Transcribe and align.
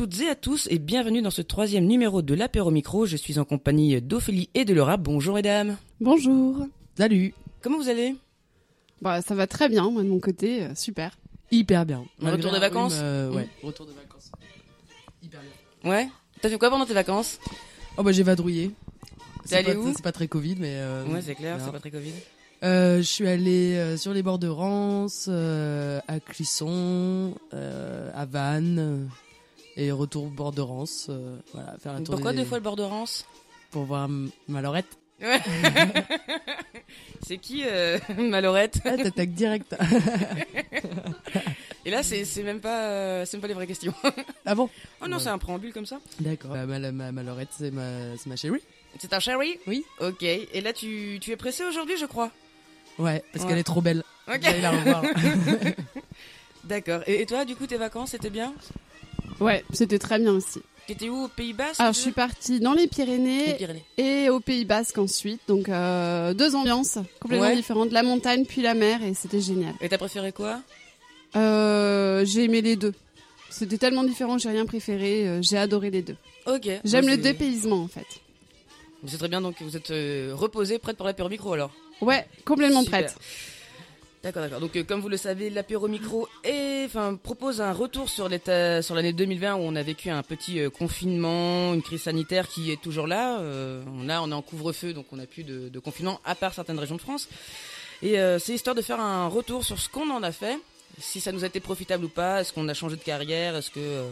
Bonjour 0.00 0.06
à 0.06 0.14
toutes 0.14 0.20
et 0.22 0.28
à 0.30 0.34
tous 0.36 0.68
et 0.70 0.78
bienvenue 0.78 1.22
dans 1.22 1.30
ce 1.30 1.42
troisième 1.42 1.84
numéro 1.86 2.22
de 2.22 2.32
l'apéro 2.34 2.70
micro. 2.70 3.04
Je 3.04 3.16
suis 3.16 3.38
en 3.40 3.44
compagnie 3.44 4.00
d'Ophélie 4.00 4.48
et 4.54 4.64
de 4.64 4.72
Laura. 4.72 4.96
Bonjour 4.96 5.34
mesdames. 5.34 5.76
Bonjour. 6.00 6.66
Salut. 6.96 7.34
Comment 7.62 7.78
vous 7.78 7.88
allez? 7.88 8.14
Bah 9.02 9.22
ça 9.22 9.34
va 9.34 9.48
très 9.48 9.68
bien, 9.68 9.90
moi 9.90 10.04
de 10.04 10.08
mon 10.08 10.20
côté, 10.20 10.62
euh, 10.62 10.74
super. 10.76 11.16
Hyper 11.50 11.84
bien. 11.84 12.04
Retour 12.22 12.52
de 12.52 12.58
vacances? 12.58 12.92
euh, 12.96 13.32
Ouais, 13.32 13.48
Mm. 13.62 13.66
retour 13.66 13.86
de 13.86 13.92
vacances. 13.92 14.30
Hyper 15.22 15.40
bien. 15.82 15.90
Ouais 15.90 16.08
T'as 16.40 16.48
fait 16.48 16.58
quoi 16.58 16.70
pendant 16.70 16.86
tes 16.86 16.94
vacances? 16.94 17.40
Oh 17.96 18.04
bah 18.04 18.12
j'ai 18.12 18.22
vadrouillé. 18.22 18.68
T'es 18.68 19.48
C'est 19.48 19.56
allé 19.56 19.72
pas, 19.74 19.80
où? 19.80 19.92
c'est 19.96 20.02
pas 20.02 20.12
très 20.12 20.28
Covid, 20.28 20.56
mais. 20.60 20.74
euh, 20.76 21.06
Ouais, 21.06 21.22
c'est 21.22 21.34
clair, 21.34 21.58
c'est 21.64 21.72
pas 21.72 21.80
très 21.80 21.90
Covid. 21.90 22.12
Euh, 22.62 22.98
je 22.98 23.02
suis 23.02 23.26
allé 23.26 23.74
euh, 23.76 23.96
sur 23.96 24.12
les 24.12 24.22
bords 24.22 24.38
de 24.38 24.48
Rance, 24.48 25.26
euh, 25.28 26.00
à 26.06 26.20
Clisson, 26.20 27.34
euh, 27.54 28.10
à 28.14 28.26
Vannes, 28.26 29.08
et 29.78 29.90
retour 29.92 30.24
au 30.24 30.28
bord 30.28 30.52
de 30.52 30.60
Rance. 30.60 31.06
euh, 31.08 31.38
voilà, 31.54 31.76
faire 31.78 31.92
un 31.92 32.02
tour 32.02 32.14
Pourquoi 32.16 32.32
des- 32.32 32.38
deux 32.38 32.44
fois 32.44 32.58
le 32.58 32.64
bord 32.64 32.76
de 32.76 32.82
Rance 32.82 33.24
Pour 33.70 33.84
voir 33.84 34.04
m- 34.04 34.30
ma 34.48 34.60
Lorette. 34.60 34.98
Ouais. 35.20 35.40
c'est 37.26 37.38
qui 37.38 37.62
euh, 37.66 37.98
Malorette? 38.18 38.78
Ah, 38.84 38.96
t'attaques 38.96 39.32
direct. 39.34 39.74
Et 41.84 41.90
là, 41.90 42.02
c'est 42.02 42.24
c'est 42.24 42.42
même 42.42 42.60
pas, 42.60 42.84
euh, 42.90 43.24
c'est 43.24 43.36
même 43.36 43.42
pas 43.42 43.48
les 43.48 43.54
vraies 43.54 43.66
questions. 43.66 43.94
ah 44.46 44.54
bon? 44.54 44.68
Oh 45.02 45.08
non, 45.08 45.16
Ouais. 45.16 45.22
c'est 45.22 45.28
un 45.30 45.38
préambule 45.38 45.72
comme 45.72 45.86
ça. 45.86 45.98
D'accord. 46.20 46.52
Bah, 46.52 46.66
ma, 46.66 46.78
ma, 46.92 47.10
ma 47.12 47.22
Lorette, 47.22 47.48
c'est 47.56 47.70
ma, 47.70 48.16
c'est 48.16 48.28
ma 48.28 48.36
chérie. 48.36 48.60
C'est 49.00 49.12
un 49.12 49.20
chéri 49.20 49.58
Oui. 49.66 49.84
Ok. 50.00 50.22
Et 50.22 50.60
là, 50.60 50.72
tu, 50.72 51.18
tu 51.20 51.30
es 51.32 51.36
pressé 51.36 51.64
aujourd'hui, 51.64 51.96
je 51.98 52.06
crois? 52.06 52.30
Ouais, 52.98 53.22
parce 53.32 53.44
Ouais. 53.44 53.50
qu'elle 53.50 53.58
est 53.58 53.64
trop 53.64 53.80
belle. 53.80 54.02
Ok. 54.32 54.42
La 54.60 54.70
revoir. 54.70 55.02
D'accord. 56.64 57.00
Et, 57.06 57.22
et 57.22 57.26
toi, 57.26 57.44
du 57.44 57.56
coup, 57.56 57.66
tes 57.66 57.76
vacances, 57.76 58.10
c'était 58.10 58.30
bien? 58.30 58.54
Ouais, 59.40 59.64
c'était 59.72 59.98
très 59.98 60.18
bien 60.18 60.32
aussi. 60.32 60.60
T'étais 60.86 61.08
où 61.10 61.24
au 61.24 61.28
Pays 61.28 61.52
Basque 61.52 61.80
Alors 61.80 61.92
je 61.92 61.98
suis 62.00 62.12
partie 62.12 62.60
dans 62.60 62.72
les 62.72 62.82
Les 62.82 62.88
Pyrénées 62.88 63.58
et 63.98 64.30
au 64.30 64.40
Pays 64.40 64.64
Basque 64.64 64.96
ensuite, 64.96 65.40
donc 65.46 65.68
euh, 65.68 66.32
deux 66.32 66.54
ambiances 66.54 66.98
complètement 67.20 67.48
Ouais. 67.48 67.54
différentes, 67.56 67.92
la 67.92 68.02
montagne 68.02 68.46
puis 68.46 68.62
la 68.62 68.72
mer 68.74 69.02
et 69.02 69.12
c'était 69.12 69.40
génial. 69.40 69.74
Et 69.82 69.88
t'as 69.90 69.98
préféré 69.98 70.32
quoi? 70.32 70.60
Euh, 71.36 72.24
j'ai 72.24 72.44
aimé 72.44 72.62
les 72.62 72.76
deux. 72.76 72.94
C'était 73.50 73.76
tellement 73.76 74.02
différent, 74.04 74.38
j'ai 74.38 74.48
rien 74.48 74.64
préféré, 74.64 75.28
euh, 75.28 75.42
j'ai 75.42 75.58
adoré 75.58 75.90
les 75.90 76.00
deux. 76.02 76.16
Ok. 76.46 76.68
J'aime 76.84 77.06
le 77.06 77.18
dépaysement 77.18 77.82
en 77.82 77.88
fait. 77.88 78.06
C'est 79.06 79.18
très 79.18 79.28
bien, 79.28 79.40
donc 79.42 79.56
vous 79.60 79.76
êtes 79.76 79.90
euh, 79.90 80.32
reposé, 80.34 80.78
prête 80.78 80.96
pour 80.96 81.06
l'apéro 81.06 81.28
micro 81.28 81.52
alors? 81.52 81.70
Ouais, 82.00 82.26
complètement 82.46 82.82
Super. 82.82 83.04
prête. 83.04 83.16
D'accord, 84.22 84.42
d'accord. 84.42 84.60
Donc, 84.60 84.74
euh, 84.76 84.82
comme 84.82 85.00
vous 85.00 85.08
le 85.08 85.16
savez, 85.16 85.48
l'apéro 85.48 85.86
micro 85.86 86.28
propose 87.22 87.60
un 87.60 87.72
retour 87.72 88.08
sur 88.08 88.28
l'année 88.28 89.12
2020 89.12 89.54
où 89.54 89.58
on 89.58 89.76
a 89.76 89.82
vécu 89.82 90.10
un 90.10 90.22
petit 90.22 90.60
euh, 90.60 90.70
confinement, 90.70 91.72
une 91.74 91.82
crise 91.82 92.02
sanitaire 92.02 92.48
qui 92.48 92.72
est 92.72 92.80
toujours 92.80 93.06
là. 93.06 93.38
Euh, 93.40 93.82
on 93.86 94.08
est 94.08 94.34
en 94.34 94.42
couvre-feu, 94.42 94.92
donc 94.92 95.06
on 95.12 95.16
n'a 95.16 95.26
plus 95.26 95.44
de, 95.44 95.68
de 95.68 95.78
confinement 95.78 96.20
à 96.24 96.34
part 96.34 96.52
certaines 96.52 96.78
régions 96.78 96.96
de 96.96 97.00
France. 97.00 97.28
Et 98.02 98.18
euh, 98.18 98.38
c'est 98.38 98.54
histoire 98.54 98.76
de 98.76 98.82
faire 98.82 99.00
un 99.00 99.26
retour 99.26 99.64
sur 99.64 99.78
ce 99.78 99.88
qu'on 99.88 100.10
en 100.10 100.22
a 100.22 100.32
fait, 100.32 100.58
si 101.00 101.20
ça 101.20 101.32
nous 101.32 101.44
a 101.44 101.46
été 101.46 101.60
profitable 101.60 102.04
ou 102.04 102.08
pas, 102.08 102.40
est-ce 102.40 102.52
qu'on 102.52 102.68
a 102.68 102.74
changé 102.74 102.96
de 102.96 103.02
carrière, 103.02 103.56
est-ce 103.56 103.70
que, 103.70 103.80
euh, 103.80 104.08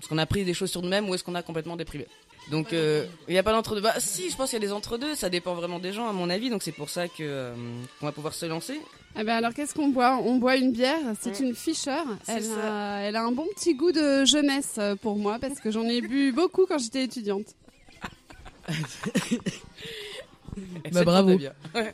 est-ce 0.00 0.08
qu'on 0.08 0.18
a 0.18 0.22
appris 0.22 0.44
des 0.44 0.54
choses 0.54 0.70
sur 0.70 0.82
nous-mêmes 0.82 1.08
ou 1.08 1.14
est-ce 1.14 1.24
qu'on 1.24 1.34
a 1.34 1.42
complètement 1.42 1.76
déprimé? 1.76 2.06
Donc, 2.50 2.72
euh, 2.72 3.06
il 3.26 3.32
n'y 3.32 3.38
a 3.38 3.42
pas 3.42 3.52
d'entre-deux. 3.52 3.80
Bah, 3.80 3.94
si, 3.98 4.28
je 4.30 4.36
pense 4.36 4.50
qu'il 4.50 4.58
y 4.60 4.62
a 4.62 4.66
des 4.66 4.72
entre-deux. 4.72 5.14
Ça 5.14 5.30
dépend 5.30 5.54
vraiment 5.54 5.78
des 5.78 5.92
gens, 5.94 6.08
à 6.08 6.12
mon 6.12 6.28
avis. 6.28 6.50
Donc, 6.50 6.62
c'est 6.62 6.72
pour 6.72 6.90
ça 6.90 7.08
que 7.08 7.14
euh, 7.22 7.54
qu'on 7.98 8.06
va 8.06 8.12
pouvoir 8.12 8.34
se 8.34 8.44
lancer. 8.44 8.80
Ah 9.16 9.22
ben 9.22 9.36
alors 9.36 9.54
qu'est-ce 9.54 9.74
qu'on 9.74 9.88
boit? 9.88 10.16
On 10.16 10.36
boit 10.36 10.56
une 10.56 10.72
bière, 10.72 10.98
c'est 11.20 11.38
une 11.38 11.54
Fischer. 11.54 12.02
Elle 12.26 12.44
a, 12.60 12.98
elle 12.98 13.14
a 13.16 13.22
un 13.22 13.30
bon 13.30 13.46
petit 13.54 13.74
goût 13.76 13.92
de 13.92 14.24
jeunesse 14.24 14.80
pour 15.02 15.16
moi 15.16 15.38
parce 15.40 15.60
que 15.60 15.70
j'en 15.70 15.84
ai 15.84 16.00
bu 16.00 16.32
beaucoup 16.36 16.66
quand 16.66 16.78
j'étais 16.78 17.04
étudiante. 17.04 17.46
Bah, 20.92 21.02
bravo. 21.02 21.36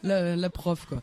la 0.02 0.50
prof, 0.50 0.84
quoi. 0.86 1.00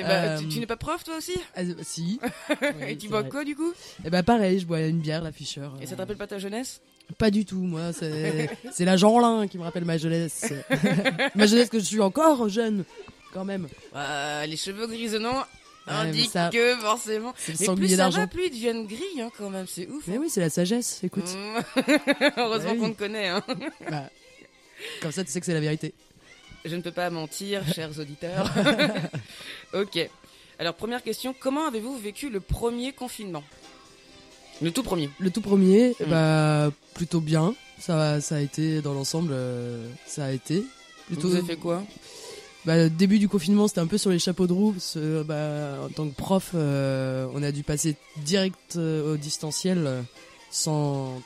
Bah, 0.00 0.08
Euh, 0.08 0.38
tu, 0.38 0.48
tu 0.48 0.58
n'es 0.60 0.66
pas 0.66 0.76
prof 0.76 1.04
toi 1.04 1.16
aussi 1.18 1.34
Ah, 1.54 1.60
si. 1.82 2.18
Et 2.88 2.96
tu 2.96 3.08
bois 3.08 3.24
quoi 3.24 3.44
du 3.44 3.54
coup? 3.54 3.72
Et 4.04 4.10
bah 4.10 4.22
pareil, 4.22 4.58
je 4.60 4.66
bois 4.66 4.80
une 4.80 5.00
bière, 5.00 5.22
la 5.22 5.32
Fischer. 5.32 5.68
Et 5.80 5.86
ça 5.86 5.94
te 5.96 6.00
rappelle 6.00 6.16
pas 6.16 6.26
ta 6.26 6.38
jeunesse? 6.38 6.80
Pas 7.18 7.30
du 7.30 7.44
tout, 7.44 7.56
moi, 7.58 7.92
c'est 8.72 8.84
la 8.84 8.96
Jeanlin 8.96 9.46
qui 9.48 9.58
me 9.58 9.64
rappelle 9.64 9.84
ma 9.84 9.98
jeunesse. 9.98 10.52
ma 11.34 11.46
jeunesse 11.46 11.68
que 11.68 11.78
je 11.78 11.84
suis 11.84 12.00
encore 12.00 12.48
jeune, 12.48 12.84
quand 13.34 13.44
même. 13.44 13.68
Ah, 13.94 14.44
Les 14.46 14.56
cheveux 14.56 14.86
grisonnants 14.86 15.44
mais 15.88 15.92
indiquent 15.94 16.30
ça- 16.30 16.48
que 16.52 16.76
forcément. 16.76 17.34
Le 17.48 17.54
Mais 17.58 17.74
plus 17.74 17.96
ça 17.96 18.08
va, 18.08 18.26
plus 18.28 18.46
ils 18.46 18.50
deviennent 18.50 18.86
gris 18.86 19.20
hein, 19.20 19.30
quand 19.36 19.50
même, 19.50 19.66
c'est 19.66 19.88
ouf. 19.88 20.04
Mais 20.06 20.14
hein. 20.16 20.18
oui, 20.22 20.30
c'est 20.30 20.40
la 20.40 20.48
sagesse, 20.48 21.00
écoute. 21.02 21.24
Mm. 21.34 21.82
Heureusement 22.36 22.70
Bah 22.70 22.74
oui. 22.74 22.78
qu'on 22.78 22.92
te 22.92 22.98
connaît. 22.98 23.28
Hein. 23.28 23.42
Bah, 23.90 24.04
comme 25.02 25.10
ça, 25.12 25.24
tu 25.24 25.30
sais 25.32 25.40
que 25.40 25.46
c'est 25.46 25.54
la 25.54 25.60
vérité. 25.60 25.92
Je 26.64 26.76
ne 26.76 26.80
peux 26.82 26.92
pas 26.92 27.10
mentir, 27.10 27.62
chers 27.74 27.98
auditeurs. 27.98 28.50
ok. 29.74 30.08
Alors 30.58 30.74
première 30.74 31.02
question, 31.02 31.34
comment 31.38 31.66
avez-vous 31.66 31.96
vécu 31.98 32.28
le 32.30 32.40
premier 32.40 32.92
confinement? 32.92 33.42
Le 34.60 34.70
tout 34.70 34.82
premier. 34.82 35.10
Le 35.18 35.30
tout 35.30 35.40
premier, 35.40 35.94
Mm. 36.00 36.04
bah, 36.10 36.70
plutôt 36.94 37.20
bien. 37.20 37.54
Ça, 37.80 38.20
ça 38.20 38.36
a 38.36 38.40
été, 38.40 38.80
dans 38.80 38.92
l'ensemble, 38.94 39.30
euh, 39.32 39.88
ça 40.06 40.26
a 40.26 40.30
été. 40.30 40.62
Plutôt, 41.08 41.28
Vous 41.30 41.34
avez 41.36 41.44
fait 41.46 41.56
quoi? 41.56 41.82
Bah, 42.64 42.76
le 42.76 42.88
début 42.90 43.18
du 43.18 43.28
confinement, 43.28 43.66
c'était 43.66 43.80
un 43.80 43.88
peu 43.88 43.98
sur 43.98 44.10
les 44.10 44.20
chapeaux 44.20 44.46
de 44.46 44.52
roue. 44.52 44.70
Parce 44.72 44.96
bah, 45.26 45.78
en 45.84 45.88
tant 45.88 46.08
que 46.08 46.14
prof, 46.14 46.50
euh, 46.54 47.26
on 47.34 47.42
a 47.42 47.50
dû 47.50 47.64
passer 47.64 47.96
direct 48.18 48.76
euh, 48.76 49.14
au 49.14 49.16
distanciel 49.16 50.04
sans. 50.52 51.20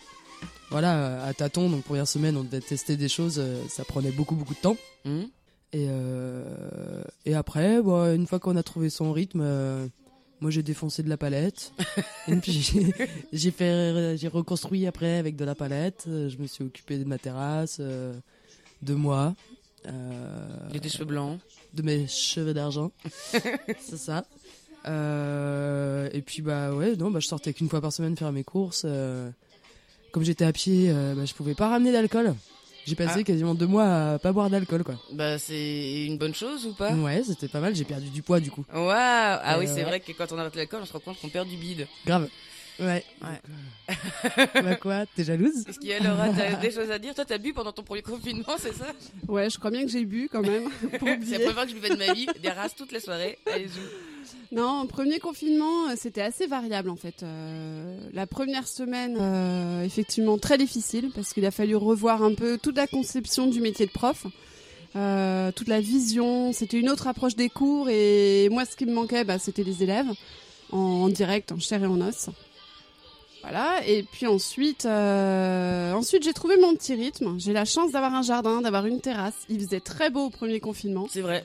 Voilà, 0.70 1.22
à 1.24 1.32
tâtons. 1.34 1.68
Donc, 1.70 1.84
première 1.84 2.08
semaine, 2.08 2.36
on 2.36 2.44
devait 2.44 2.60
tester 2.60 2.96
des 2.96 3.08
choses. 3.08 3.36
euh, 3.38 3.62
ça 3.68 3.84
prenait 3.84 4.10
beaucoup, 4.10 4.34
beaucoup 4.36 4.54
de 4.54 4.60
temps. 4.60 4.76
Et, 5.72 5.86
euh, 5.90 7.02
et 7.24 7.34
après, 7.34 7.82
bah, 7.82 8.14
une 8.14 8.26
fois 8.26 8.38
qu'on 8.38 8.56
a 8.56 8.62
trouvé 8.62 8.88
son 8.90 9.12
rythme, 9.12 9.40
euh, 9.42 9.86
moi 10.40 10.50
j'ai 10.50 10.62
défoncé 10.62 11.02
de 11.02 11.08
la 11.08 11.16
palette. 11.16 11.72
et 12.28 12.36
puis 12.36 12.52
j'ai- 13.32 13.50
fait, 13.50 14.16
j'ai 14.16 14.28
reconstruit 14.28 14.86
après 14.86 15.18
avec 15.18 15.36
de 15.36 15.44
la 15.44 15.54
palette. 15.54 16.04
Je 16.06 16.36
me 16.38 16.46
suis 16.46 16.64
occupé 16.64 16.98
de 16.98 17.04
ma 17.04 17.18
terrasse, 17.18 17.78
euh, 17.80 18.14
de 18.82 18.94
moi, 18.94 19.34
J'ai 20.72 20.80
des 20.80 20.88
cheveux 20.88 21.04
blancs. 21.04 21.38
de 21.74 21.82
mes 21.82 22.06
cheveux 22.06 22.54
d'argent. 22.54 22.90
C'est 23.80 23.98
ça. 23.98 24.24
Et 26.12 26.22
puis 26.22 26.42
bah 26.42 26.72
ouais, 26.74 26.96
non, 26.96 27.10
bah, 27.10 27.20
je 27.20 27.26
sortais 27.26 27.52
qu'une 27.52 27.68
fois 27.68 27.80
par 27.80 27.92
semaine 27.92 28.16
faire 28.16 28.32
mes 28.32 28.44
courses. 28.44 28.86
Euh, 30.16 30.19
comme 30.19 30.25
j'étais 30.25 30.44
à 30.44 30.53
pied, 30.53 30.91
euh, 30.91 31.15
bah, 31.15 31.25
je 31.25 31.34
pouvais 31.34 31.54
pas 31.54 31.69
ramener 31.69 31.93
d'alcool. 31.93 32.34
J'ai 32.87 32.94
passé 32.94 33.19
Ah. 33.21 33.22
quasiment 33.25 33.54
deux 33.54 33.66
mois 33.66 34.12
à 34.12 34.19
pas 34.21 34.31
boire 34.32 34.49
d'alcool 34.49 34.84
quoi. 34.84 34.94
Bah 35.12 35.38
c'est 35.41 36.04
une 36.04 36.19
bonne 36.19 36.34
chose 36.34 36.66
ou 36.66 36.72
pas? 36.72 36.93
Ouais, 36.93 37.22
c'était 37.27 37.49
pas 37.49 37.59
mal, 37.59 37.75
j'ai 37.75 37.84
perdu 37.84 38.09
du 38.10 38.22
poids 38.22 38.38
du 38.38 38.50
coup. 38.50 38.65
Waouh 38.72 38.91
Ah 38.93 39.56
Euh, 39.56 39.59
oui, 39.59 39.66
c'est 39.66 39.75
ouais. 39.75 39.82
vrai 39.84 39.99
que 40.00 40.12
quand 40.12 40.31
on 40.31 40.38
arrête 40.38 40.54
l'alcool, 40.54 40.81
on 40.82 40.87
se 40.87 40.93
rend 40.93 41.00
compte 41.00 41.21
qu'on 41.21 41.28
perd 41.28 41.49
du 41.49 41.56
bide. 41.56 41.88
Grave. 42.06 42.28
Ouais. 42.78 43.03
Ouais. 43.22 43.93
bah 44.62 44.77
quoi, 44.77 45.04
t'es 45.16 45.25
jalouse? 45.25 45.66
Est-ce 45.66 45.81
qu'il 45.81 45.88
y 45.88 45.94
a 45.94 45.99
Laura, 45.99 46.28
t'as 46.28 46.56
des 46.60 46.71
choses 46.71 46.91
à 46.93 46.98
dire? 47.00 47.15
Toi, 47.15 47.25
t'as 47.25 47.38
bu 47.38 47.53
pendant 47.53 47.72
ton 47.72 47.83
premier 47.83 48.03
confinement, 48.03 48.54
c'est 48.59 48.75
ça? 48.75 48.87
Ouais, 49.27 49.50
je 49.50 49.59
crois 49.59 49.71
bien 49.72 49.83
que 49.84 49.91
j'ai 49.91 50.04
bu 50.04 50.28
quand 50.31 50.43
même. 50.43 50.69
pour 50.98 51.09
C'est 51.25 51.38
la 51.38 51.38
première 51.38 51.54
fois 51.54 51.65
que 51.65 51.71
je 51.71 51.75
buvais 51.75 51.88
de 51.91 51.97
ma 51.97 52.12
vie, 52.12 52.27
des 52.41 52.50
races 52.50 52.77
toutes 52.77 52.93
les 52.93 53.00
soirées. 53.00 53.38
Allez-y. 53.53 53.71
Non, 54.53 54.87
premier 54.87 55.19
confinement, 55.19 55.88
euh, 55.88 55.94
c'était 55.97 56.22
assez 56.22 56.47
variable 56.47 56.91
en 56.91 56.97
fait. 56.97 57.22
Euh, 57.22 57.98
la 58.12 58.26
première 58.26 58.69
semaine, 58.69 59.16
euh, 59.20 59.84
effectivement, 59.84 60.39
très 60.39 60.59
difficile 60.59 61.10
parce 61.15 61.33
qu'il 61.33 61.45
a 61.47 61.50
fallu 61.50 61.77
revoir 61.77 62.22
un 62.22 62.34
peu 62.34 62.59
toute 62.59 62.77
la 62.77 62.86
conception 62.86 63.47
du 63.47 63.60
métier 63.60 63.86
de 63.86 63.91
prof, 63.91 64.27
toute 64.92 65.68
la 65.68 65.80
vision. 65.80 66.53
C'était 66.53 66.78
une 66.78 66.89
autre 66.89 67.06
approche 67.06 67.36
des 67.36 67.48
cours 67.48 67.89
et 67.91 68.48
moi, 68.50 68.65
ce 68.65 68.77
qui 68.77 68.86
me 68.86 68.95
manquait, 68.95 69.24
bah, 69.24 69.39
c'était 69.39 69.65
les 69.65 69.83
élèves 69.83 70.10
en, 70.72 71.09
direct, 71.09 71.53
en 71.53 71.59
chair 71.59 71.83
et 71.83 71.86
en 71.86 72.00
os. 72.00 72.30
Voilà. 73.42 73.86
Et 73.86 74.03
puis 74.03 74.27
ensuite, 74.27 74.86
ensuite 74.86 76.22
j'ai 76.24 76.33
trouvé 76.33 76.56
mon 76.56 76.74
petit 76.74 76.95
rythme. 76.95 77.39
J'ai 77.39 77.53
la 77.53 77.65
chance 77.65 77.92
d'avoir 77.92 78.15
un 78.15 78.22
jardin, 78.22 78.62
d'avoir 78.62 78.86
une 78.86 79.00
terrasse. 79.00 79.36
Il 79.48 79.60
faisait 79.60 79.80
très 79.80 80.09
beau 80.09 80.27
au 80.27 80.30
premier 80.30 80.60
confinement. 80.60 81.06
C'est 81.10 81.21
vrai. 81.21 81.45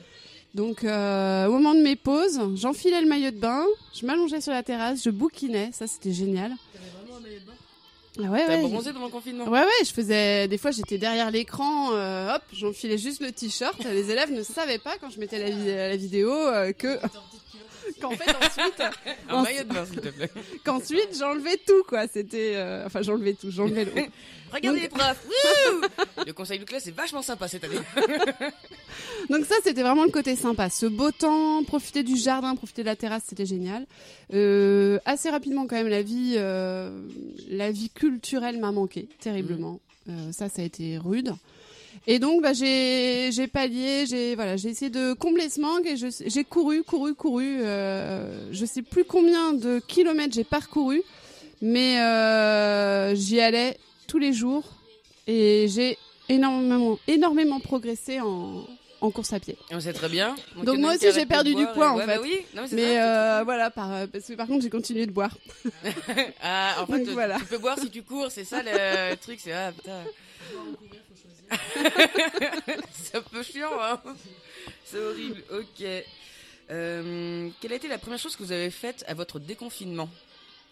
Donc, 0.54 0.84
euh, 0.84 1.46
au 1.46 1.52
moment 1.52 1.74
de 1.74 1.80
mes 1.80 1.96
pauses, 1.96 2.38
j'enfilais 2.56 3.00
le 3.00 3.08
maillot 3.08 3.30
de 3.30 3.38
bain, 3.38 3.64
je 3.94 4.04
m'allongeais 4.04 4.40
sur 4.42 4.52
la 4.52 4.62
terrasse, 4.62 5.02
je 5.02 5.10
bouquinais, 5.10 5.70
ça 5.72 5.86
c'était 5.86 6.12
génial. 6.12 6.52
Ah 8.18 8.24
ouais, 8.24 8.44
T'as 8.46 8.56
ouais. 8.58 8.62
bronzé 8.68 8.92
pendant 8.92 9.06
le 9.06 9.10
confinement? 9.12 9.44
Ouais, 9.48 9.60
ouais, 9.62 9.84
je 9.86 9.90
faisais. 9.90 10.46
Des 10.46 10.58
fois, 10.58 10.70
j'étais 10.70 10.98
derrière 10.98 11.30
l'écran, 11.30 11.92
euh, 11.94 12.34
hop, 12.34 12.42
j'enfilais 12.52 12.98
juste 12.98 13.22
le 13.22 13.32
t-shirt. 13.32 13.82
Les 13.84 14.10
élèves 14.10 14.30
ne 14.30 14.42
savaient 14.42 14.76
pas 14.78 14.98
quand 15.00 15.08
je 15.08 15.18
mettais 15.18 15.38
la, 15.38 15.48
vi- 15.48 15.74
la 15.74 15.96
vidéo 15.96 16.30
euh, 16.30 16.72
que 16.72 16.98
qu'en 18.00 18.10
fait 18.10 18.30
ensuite, 18.36 18.82
Un 19.28 19.34
En- 19.34 19.44
qu'ensuite 20.64 21.16
j'enlevais 21.18 21.56
tout 21.66 21.82
quoi. 21.88 22.06
C'était, 22.08 22.52
euh, 22.56 22.84
enfin 22.86 23.02
j'enlevais 23.02 23.34
tout, 23.34 23.50
j'enlevais 23.50 23.84
le. 23.84 23.90
Regardez 24.52 24.80
Donc- 24.80 24.90
les 24.92 24.98
profs. 24.98 25.24
Wouh 25.26 26.24
le 26.26 26.32
conseil 26.34 26.58
de 26.58 26.64
classe 26.64 26.86
est 26.86 26.90
vachement 26.96 27.22
sympa 27.22 27.48
cette 27.48 27.64
année. 27.64 27.78
Donc 29.30 29.44
ça, 29.46 29.54
c'était 29.64 29.82
vraiment 29.82 30.04
le 30.04 30.10
côté 30.10 30.36
sympa. 30.36 30.68
Ce 30.68 30.84
beau 30.86 31.10
temps, 31.10 31.64
profiter 31.64 32.02
du 32.02 32.16
jardin, 32.16 32.54
profiter 32.54 32.82
de 32.82 32.86
la 32.86 32.96
terrasse, 32.96 33.22
c'était 33.26 33.46
génial. 33.46 33.86
Euh, 34.34 34.98
assez 35.06 35.30
rapidement 35.30 35.66
quand 35.66 35.76
même, 35.76 35.88
la 35.88 36.02
vie, 36.02 36.34
euh, 36.36 36.90
la 37.48 37.70
vie 37.70 37.88
culturelle 37.90 38.58
m'a 38.60 38.72
manqué 38.72 39.08
terriblement. 39.20 39.80
Euh, 40.08 40.32
ça, 40.32 40.48
ça 40.50 40.60
a 40.62 40.64
été 40.64 40.98
rude. 40.98 41.32
Et 42.06 42.18
donc, 42.18 42.42
bah, 42.42 42.52
j'ai, 42.52 43.30
j'ai 43.32 43.46
pallié, 43.46 44.06
j'ai, 44.06 44.34
voilà, 44.34 44.56
j'ai 44.56 44.70
essayé 44.70 44.90
de 44.90 45.12
combler 45.12 45.48
ce 45.48 45.60
manque 45.60 45.86
et 45.86 45.94
j'ai 45.96 46.44
couru, 46.44 46.82
couru, 46.82 47.14
couru. 47.14 47.58
Euh, 47.62 48.48
je 48.52 48.64
sais 48.66 48.82
plus 48.82 49.04
combien 49.04 49.52
de 49.52 49.80
kilomètres 49.86 50.34
j'ai 50.34 50.42
parcouru, 50.44 51.02
mais 51.60 52.00
euh, 52.00 53.14
j'y 53.14 53.40
allais 53.40 53.76
tous 54.08 54.18
les 54.18 54.32
jours 54.32 54.64
et 55.28 55.66
j'ai 55.68 55.96
énormément, 56.28 56.98
énormément 57.06 57.60
progressé 57.60 58.20
en, 58.20 58.66
en 59.00 59.10
course 59.12 59.32
à 59.32 59.38
pied. 59.38 59.56
On 59.70 59.78
sait 59.78 59.92
très 59.92 60.08
bien. 60.08 60.34
Donc 60.64 60.78
moi 60.78 60.94
aussi, 60.96 61.06
j'ai 61.14 61.24
perdu 61.26 61.54
du 61.54 61.66
poids, 61.68 61.92
en 61.92 61.96
ouais, 61.98 62.06
fait. 62.06 62.16
bah 62.16 62.20
oui. 62.20 62.34
Non, 62.56 62.62
mais 62.72 63.00
euh, 63.00 63.42
voilà, 63.44 63.70
par, 63.70 63.92
euh, 63.92 64.06
parce 64.12 64.24
que 64.26 64.32
par 64.32 64.48
contre, 64.48 64.62
j'ai 64.64 64.70
continué 64.70 65.06
de 65.06 65.12
boire. 65.12 65.36
Ah, 66.42 66.74
en 66.80 66.86
fait, 66.86 66.98
Donc, 66.98 67.06
tu- 67.06 67.12
voilà. 67.12 67.38
tu 67.38 67.44
peux 67.44 67.58
boire 67.58 67.78
si 67.78 67.90
tu 67.90 68.02
cours, 68.02 68.28
c'est 68.32 68.44
ça 68.44 68.60
le 68.64 69.14
truc, 69.22 69.38
c'est 69.40 69.52
ah 69.52 69.70
putain. 69.70 70.02
c'est 72.92 73.16
un 73.16 73.22
peu 73.22 73.42
chiant, 73.42 73.70
hein. 73.80 74.00
C'est 74.84 74.98
horrible. 74.98 75.42
Ok. 75.52 75.84
Euh, 76.70 77.48
quelle 77.60 77.72
a 77.72 77.76
été 77.76 77.88
la 77.88 77.98
première 77.98 78.18
chose 78.18 78.36
que 78.36 78.42
vous 78.42 78.52
avez 78.52 78.70
faite 78.70 79.04
à 79.08 79.14
votre 79.14 79.38
déconfinement? 79.38 80.08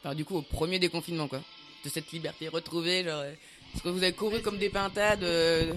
Enfin, 0.02 0.14
du 0.14 0.24
coup, 0.24 0.36
au 0.36 0.42
premier 0.42 0.78
déconfinement, 0.78 1.28
quoi. 1.28 1.40
De 1.84 1.88
cette 1.88 2.10
liberté 2.12 2.48
retrouvée, 2.48 3.04
genre. 3.04 3.20
euh, 3.20 3.32
Est-ce 3.74 3.82
que 3.82 3.88
vous 3.88 4.02
avez 4.02 4.12
couru 4.12 4.40
comme 4.40 4.58
des 4.58 4.70
pintades 4.70 5.22
euh, 5.22 5.72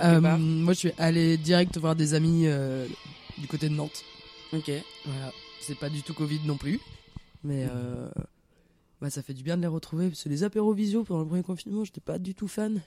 Euh, 0.00 0.20
moi, 0.20 0.72
je 0.74 0.78
suis 0.78 0.92
allé 0.98 1.36
direct 1.36 1.76
voir 1.78 1.96
des 1.96 2.14
amis 2.14 2.46
du 3.38 3.46
côté 3.46 3.68
de 3.68 3.74
Nantes. 3.74 4.04
Ok. 4.52 4.70
Voilà. 5.04 5.32
C'est 5.60 5.78
pas 5.78 5.90
du 5.90 6.02
tout 6.02 6.14
Covid 6.14 6.40
non 6.44 6.56
plus. 6.56 6.80
Mais 7.44 7.66
bah, 9.00 9.10
ça 9.10 9.22
fait 9.22 9.34
du 9.34 9.42
bien 9.42 9.56
de 9.56 9.62
les 9.62 9.68
retrouver. 9.68 10.08
Parce 10.08 10.24
que 10.24 10.28
les 10.28 10.42
apéros 10.44 10.72
visio 10.72 11.04
pendant 11.04 11.20
le 11.20 11.26
premier 11.26 11.42
confinement, 11.42 11.84
j'étais 11.84 12.00
pas 12.00 12.18
du 12.18 12.34
tout 12.34 12.48
fan. 12.48 12.80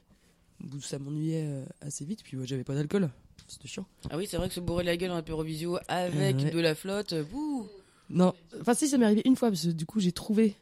Ça 0.81 1.00
m'ennuyait 1.00 1.46
euh, 1.46 1.66
assez 1.81 2.06
vite. 2.06 2.24
Puis 2.24 2.38
moi, 2.38 2.46
j'avais 2.46 2.63
pas 2.63 2.75
d'alcool. 2.75 3.10
C'était 3.48 3.68
chiant. 3.68 3.86
Ah 4.10 4.18
oui, 4.18 4.28
c'est 4.30 4.38
vrai 4.38 4.48
que 4.48 4.54
se 4.54 4.60
bourrer 4.60 4.84
la 4.84 4.96
gueule 4.98 5.12
en 5.12 5.16
apérovisio 5.18 5.78
avec 5.88 6.38
Ouais. 6.38 6.52
de 6.52 6.60
la 6.60 6.75
flotte, 6.75 7.13
euh, 7.13 7.24
bouh 7.24 7.68
Non, 8.10 8.34
enfin, 8.62 8.74
si, 8.74 8.88
ça 8.88 8.98
m'est 8.98 9.06
arrivé 9.06 9.22
une 9.25 9.36
fois. 9.36 9.50
Parce 9.50 9.66
que 9.66 9.72
du 9.72 9.86
coup, 9.86 10.00
j'ai 10.00 10.12
trouvé 10.12 10.56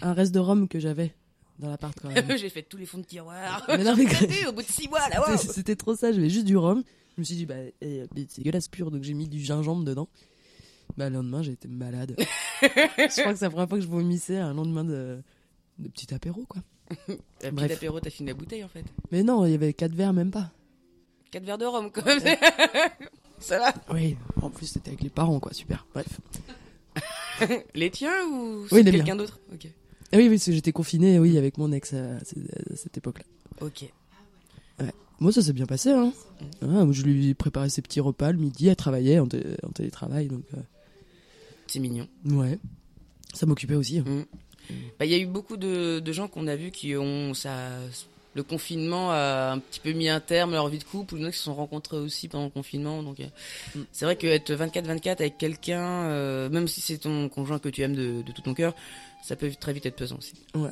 un 0.00 0.12
reste 0.14 0.32
de 0.32 0.38
rhum 0.40 0.66
que 0.68 0.78
j'avais 0.80 1.14
dans 1.58 1.68
l'appart 1.68 1.94
quand 2.00 2.08
même. 2.10 2.24
J'ai 2.38 2.48
fait 2.48 2.62
tous 2.62 2.78
les 2.78 2.86
fonds 2.86 2.96
de 2.98 3.04
tiroir. 3.04 3.66
Mais 3.68 3.84
non, 3.84 3.94
mais- 3.94 4.06
au 4.48 4.52
bout 4.52 4.62
de 4.62 4.66
six 4.66 4.88
mois, 4.88 5.06
là, 5.10 5.20
waouh 5.20 5.36
C'était- 5.36 5.76
trop 5.76 5.94
ça, 5.94 6.10
j'avais 6.12 6.30
juste 6.30 6.46
du 6.46 6.56
rhum. 6.56 6.82
Je 7.16 7.20
me 7.20 7.24
suis 7.24 7.34
dit, 7.36 7.44
bah, 7.44 7.56
eh, 7.82 8.06
c'est 8.28 8.38
dégueulasse 8.38 8.68
pur, 8.68 8.90
donc 8.90 9.02
j'ai 9.02 9.12
mis 9.12 9.28
du 9.28 9.40
gingembre 9.40 9.84
dedans. 9.84 10.08
Bah, 10.96 11.10
le 11.10 11.16
lendemain, 11.16 11.42
j'ai 11.42 11.52
été 11.52 11.68
malade. 11.68 12.16
je 12.62 13.20
crois 13.20 13.32
que 13.34 13.38
c'est 13.38 13.44
la 13.44 13.50
première 13.50 13.68
fois 13.68 13.76
que 13.78 13.84
je 13.84 13.88
vomissais 13.88 14.38
un 14.38 14.54
lendemain 14.54 14.84
de, 14.84 15.20
de 15.78 15.88
petit 15.88 16.14
apéro, 16.14 16.46
quoi. 16.48 16.62
Un 17.44 17.52
Bref. 17.52 17.68
petit 17.68 17.72
apéro, 17.74 18.00
t'as 18.00 18.10
fini 18.10 18.28
la 18.28 18.34
bouteille 18.34 18.64
en 18.64 18.68
fait. 18.68 18.84
Mais 19.12 19.22
non, 19.22 19.44
il 19.46 19.52
y 19.52 19.54
avait 19.54 19.72
quatre 19.72 19.94
verres, 19.94 20.12
même 20.12 20.30
pas. 20.30 20.50
4 21.30 21.44
verres 21.44 21.58
de 21.58 21.64
rhum 21.66 21.90
quand 21.92 22.04
même. 22.04 22.20
Ça 23.38 23.58
va 23.58 23.72
Oui, 23.94 24.16
en 24.42 24.50
plus, 24.50 24.66
c'était 24.66 24.88
avec 24.90 25.02
les 25.02 25.08
parents, 25.10 25.38
quoi, 25.40 25.52
super. 25.52 25.86
Bref. 25.94 26.20
Les 27.74 27.90
tiens 27.90 28.12
ou 28.30 28.66
Oui, 28.72 28.84
quelqu'un 28.84 29.16
d'autre 29.16 29.38
Ok. 29.52 29.68
Ah 30.12 30.16
oui, 30.16 30.24
oui, 30.24 30.30
parce 30.30 30.44
que 30.46 30.52
j'étais 30.52 30.72
confiné, 30.72 31.18
oui, 31.20 31.38
avec 31.38 31.56
mon 31.56 31.70
ex 31.72 31.94
à, 31.94 32.16
à 32.16 32.24
cette- 32.24 32.96
époque-là. 32.98 33.24
Ok. 33.60 33.90
Moi, 35.20 35.32
ça 35.32 35.42
s'est 35.42 35.52
bien 35.52 35.66
passé, 35.66 35.90
hein. 35.90 36.12
Ah, 36.62 36.66
moi, 36.66 36.92
je 36.92 37.02
lui 37.02 37.34
préparais 37.34 37.68
ses 37.68 37.82
petits 37.82 38.00
repas 38.00 38.32
le 38.32 38.38
midi, 38.38 38.68
elle 38.68 38.76
travaillait 38.76 39.18
en, 39.18 39.26
té- 39.26 39.44
en 39.62 39.68
télétravail, 39.68 40.28
donc, 40.28 40.44
C'est 41.66 41.78
mignon. 41.78 42.08
euh, 42.26 42.34
ouais. 42.36 42.58
Ça 43.34 43.44
m'occupait 43.44 43.74
aussi. 43.74 43.98
hein. 43.98 44.04
Bah, 44.06 44.12
Il 45.00 45.06
y 45.06 45.14
a 45.14 45.18
eu 45.18 45.26
beaucoup 45.26 45.56
de, 45.56 46.00
de 46.00 46.12
gens 46.12 46.28
qu'on 46.28 46.46
a 46.46 46.56
vus 46.56 46.70
qui 46.70 46.96
ont 46.96 47.34
ça. 47.34 47.70
Le 48.34 48.44
confinement 48.44 49.10
a 49.10 49.50
un 49.54 49.58
petit 49.58 49.80
peu 49.80 49.90
mis 49.90 50.08
un 50.08 50.20
terme 50.20 50.50
à 50.50 50.56
leur 50.56 50.68
vie 50.68 50.78
de 50.78 50.84
couple, 50.84 51.14
ou 51.14 51.16
il 51.16 51.22
y 51.22 51.24
en 51.24 51.28
a 51.28 51.32
qui 51.32 51.38
se 51.38 51.42
sont 51.44 51.54
rencontrés 51.54 51.96
aussi 51.96 52.28
pendant 52.28 52.44
le 52.44 52.50
confinement. 52.50 53.02
Donc, 53.02 53.18
euh, 53.18 53.24
Mm. 53.74 53.80
c'est 53.90 54.04
vrai 54.04 54.14
qu'être 54.14 54.52
24-24 54.52 55.20
avec 55.20 55.36
quelqu'un, 55.36 55.82
euh, 56.04 56.48
même 56.48 56.68
si 56.68 56.80
c'est 56.80 56.98
ton 56.98 57.28
conjoint 57.28 57.58
que 57.58 57.68
tu 57.68 57.82
aimes 57.82 57.96
de, 57.96 58.22
de 58.22 58.32
tout 58.32 58.42
ton 58.42 58.54
cœur, 58.54 58.72
ça 59.24 59.34
peut 59.34 59.50
très 59.58 59.72
vite 59.72 59.84
être 59.86 59.96
pesant 59.96 60.16
aussi. 60.18 60.34
Bon, 60.54 60.70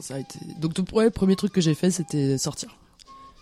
ça 0.00 0.16
a 0.16 0.18
été... 0.18 0.38
Donc, 0.58 0.74
tout 0.74 0.84
ouais, 0.94 1.04
le 1.04 1.10
premier 1.10 1.34
truc 1.34 1.50
que 1.52 1.62
j'ai 1.62 1.74
fait, 1.74 1.90
c'était 1.90 2.36
sortir. 2.36 2.76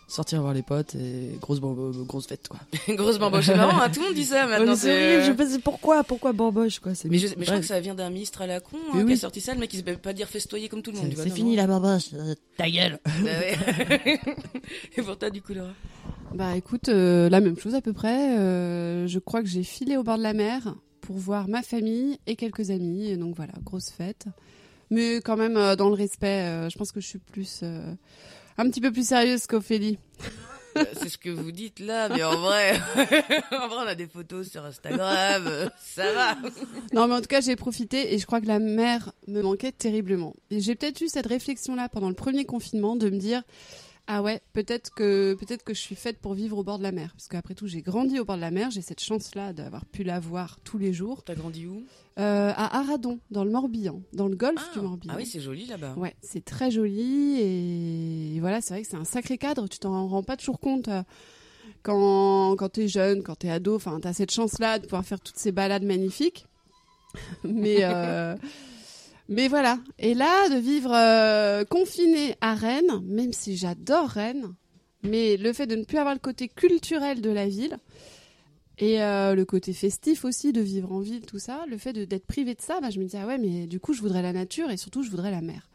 Sortir 0.07 0.43
voir 0.43 0.53
les 0.53 0.63
potes 0.63 0.95
et 0.97 1.39
grosse, 1.41 1.61
bambo- 1.61 1.91
grosse 2.05 2.27
fête, 2.27 2.47
quoi. 2.49 2.61
Grosse 2.95 3.19
bamboche, 3.19 3.47
c'est 3.47 3.57
marrant, 3.57 3.81
hein, 3.81 3.89
tout 3.91 4.01
le 4.01 4.07
monde 4.07 4.15
dit 4.15 4.25
ça 4.27 4.47
maintenant. 4.49 4.73
mais 4.73 4.77
c'est 4.77 5.21
je 5.23 5.27
sais 5.27 5.35
pas 5.35 5.45
pourquoi, 5.65 6.05
pourquoi 6.05 6.33
bamboche, 6.33 6.79
quoi. 6.79 6.95
c'est- 6.95 7.09
Mais 7.09 7.19
je, 7.19 7.29
mais 7.39 7.45
je 7.45 7.51
crois 7.51 7.61
que 7.61 7.67
ça 7.67 7.81
vient 7.81 7.95
d'un 7.95 8.11
ministre 8.11 8.43
à 8.43 8.47
la 8.47 8.61
con 8.61 8.77
hein, 8.93 9.07
qui 9.07 9.13
a 9.15 9.17
sorti 9.17 9.41
ça, 9.41 9.55
le 9.55 9.61
mec 9.61 9.73
il 9.73 9.79
se 9.79 9.83
peut 9.83 9.97
pas 9.97 10.13
dire 10.13 10.29
festoyer 10.29 10.69
comme 10.69 10.83
tout 10.83 10.93
le 10.93 10.99
monde. 10.99 11.13
C'est 11.17 11.31
fini 11.31 11.57
la 11.57 11.67
bamboche, 11.67 12.11
euh, 12.13 12.35
ta 12.59 12.69
gueule. 12.71 12.99
Bah. 13.05 13.31
Et 14.97 15.03
pour 15.03 15.17
toi, 15.19 15.31
du 15.31 15.41
coup, 15.43 15.55
Laura? 15.55 15.73
Bah 16.35 16.57
écoute, 16.57 16.89
euh, 16.89 17.29
la 17.31 17.41
même 17.41 17.59
chose 17.59 17.75
à 17.75 17.81
peu 17.81 17.93
près. 17.93 18.37
Euh, 18.39 19.07
je 19.07 19.19
crois 19.19 19.41
que 19.43 19.49
j'ai 19.49 19.63
filé 19.63 19.97
au 19.97 20.03
bord 20.03 20.19
de 20.19 20.23
la 20.23 20.35
mer 20.35 20.75
pour 21.01 21.17
voir 21.17 21.49
ma 21.49 21.63
famille 21.63 22.19
et 22.27 22.37
quelques 22.37 22.71
amis. 22.71 23.07
Et 23.07 23.17
donc 23.17 23.37
voilà, 23.37 23.53
grosse 23.65 23.91
fête. 23.91 24.27
Mais 24.91 25.17
quand 25.17 25.37
même 25.37 25.57
euh, 25.57 25.77
dans 25.77 25.89
le 25.89 25.95
respect, 25.95 26.27
euh, 26.47 26.69
je 26.69 26.77
pense 26.77 26.93
que 26.93 27.01
je 27.01 27.07
suis 27.07 27.19
plus... 27.19 27.61
un 28.59 28.69
petit 28.71 28.81
peu 28.81 28.93
plus 28.93 29.07
sérieuse 29.09 29.47
qu'Ophélie. 29.47 29.99
Euh, 30.77 30.85
C'est 30.95 31.09
ce 31.09 31.19
que 31.19 31.31
vous 31.31 31.53
dites 31.53 31.79
là, 31.79 32.09
mais 32.09 32.25
en 32.25 32.37
vrai, 32.37 32.73
en 33.53 33.69
vrai, 33.69 33.77
on 33.85 33.87
a 33.87 33.95
des 33.95 34.09
photos 34.09 34.51
sur 34.51 34.65
Instagram, 34.65 35.71
ça 35.81 36.13
va. 36.13 36.35
Non 36.93 37.07
mais 37.07 37.15
en 37.15 37.21
tout 37.21 37.29
cas 37.29 37.41
j'ai 37.41 37.55
profité 37.55 38.13
et 38.13 38.19
je 38.19 38.27
crois 38.27 38.41
que 38.41 38.47
la 38.47 38.59
mer 38.59 39.13
me 39.29 39.41
manquait 39.41 39.71
terriblement. 39.73 40.35
Et 40.51 40.61
j'ai 40.61 40.75
peut-être 40.75 41.01
eu 41.01 41.09
cette 41.09 41.27
réflexion-là 41.29 41.89
pendant 41.89 42.09
le 42.09 42.15
premier 42.15 42.45
confinement 42.45 42.97
de 42.97 43.09
me 43.11 43.19
dire... 43.19 43.43
Ah 44.07 44.23
ouais, 44.23 44.43
peut-être 44.53 44.93
que 44.95 45.35
peut-être 45.35 45.65
que 45.65 45.73
je 45.73 45.81
suis 45.81 45.95
faite 45.95 46.19
pour 46.19 46.35
vivre 46.35 46.59
au 46.59 46.63
bord 46.63 46.77
de 46.79 46.83
la 46.83 46.93
mer, 46.93 47.13
parce 47.15 47.27
qu'après 47.27 47.55
tout 47.55 47.67
j'ai 47.67 47.81
grandi 47.81 48.21
au 48.21 48.25
bord 48.27 48.37
de 48.37 48.43
la 48.43 48.51
mer, 48.51 48.71
j'ai 48.71 48.83
cette 48.83 49.01
chance-là 49.01 49.55
d'avoir 49.55 49.87
pu 49.87 50.03
la 50.05 50.21
voir 50.21 50.59
tous 50.63 50.77
les 50.77 50.93
jours. 50.93 51.23
T'as 51.25 51.35
grandi 51.35 51.67
où? 51.67 51.83
Euh, 52.19 52.53
à 52.55 52.81
Aradon, 52.81 53.19
dans 53.31 53.45
le 53.45 53.51
Morbihan, 53.51 54.03
dans 54.13 54.29
le 54.29 54.37
golfe 54.37 54.73
du 54.75 54.81
Morbihan. 54.81 55.15
ah 55.15 55.17
oui, 55.17 55.27
c'est 55.27 55.41
joli 55.41 55.65
là-bas. 55.67 55.95
Ouais, 55.97 56.15
c'est 56.21 56.45
très 56.45 56.71
joli 56.71 57.41
et 57.41 58.41
voilà, 58.41 58.61
c'est 58.61 58.75
vrai 58.75 58.83
que 58.83 58.89
c'est 58.89 58.97
un 58.97 59.05
sacré 59.05 59.39
cadre. 59.39 59.69
Tu 59.69 59.79
t'en 59.79 60.07
rends 60.07 60.23
pas 60.23 60.37
toujours 60.37 60.61
compte 60.61 60.89
euh, 60.89 61.03
quand 61.83 62.57
quand 62.57 62.69
t'es 62.69 62.89
jeune, 62.89 63.23
quand 63.23 63.37
t'es 63.37 63.51
ado. 63.51 63.75
Enfin, 63.75 64.01
t'as 64.01 64.13
cette 64.13 64.33
chance-là 64.33 64.79
de 64.79 64.85
pouvoir 64.85 65.05
faire 65.05 65.21
toutes 65.21 65.39
ces 65.39 65.51
balades 65.51 65.83
magnifiques. 65.83 66.47
Mais 67.45 67.79
euh, 67.81 68.37
mais 69.29 69.49
voilà. 69.49 69.79
Et 69.99 70.15
là, 70.15 70.49
de 70.49 70.57
vivre 70.57 70.93
euh, 70.95 71.65
confiné 71.65 72.37
à 72.41 72.55
Rennes, 72.55 73.01
même 73.05 73.33
si 73.33 73.57
j'adore 73.57 74.09
Rennes, 74.09 74.55
mais 75.03 75.37
le 75.37 75.53
fait 75.53 75.67
de 75.67 75.77
ne 75.77 75.85
plus 75.85 75.99
avoir 75.99 76.15
le 76.15 76.21
côté 76.21 76.49
culturel 76.49 77.21
de 77.21 77.31
la 77.31 77.49
ville. 77.49 77.79
Et 78.79 79.01
euh, 79.03 79.35
le 79.35 79.45
côté 79.45 79.73
festif 79.73 80.25
aussi, 80.25 80.53
de 80.53 80.61
vivre 80.61 80.91
en 80.93 81.01
ville, 81.01 81.27
tout 81.27 81.39
ça, 81.39 81.65
le 81.69 81.79
fait 81.79 81.93
d'être 81.93 82.27
privé 82.27 82.55
de 82.55 82.61
ça, 82.61 82.81
bah, 82.81 82.91
je 82.91 82.99
me 82.99 83.05
dis, 83.05 83.17
ah 83.17 83.27
ouais, 83.27 83.39
mais 83.39 83.67
du 83.67 83.79
coup, 83.79 83.93
je 83.93 84.01
voudrais 84.01 84.23
la 84.23 84.33
nature 84.33 84.71
et 84.71 84.77
surtout, 84.77 85.03
je 85.03 85.11
voudrais 85.11 85.31
la 85.31 85.43
mer. 85.43 85.69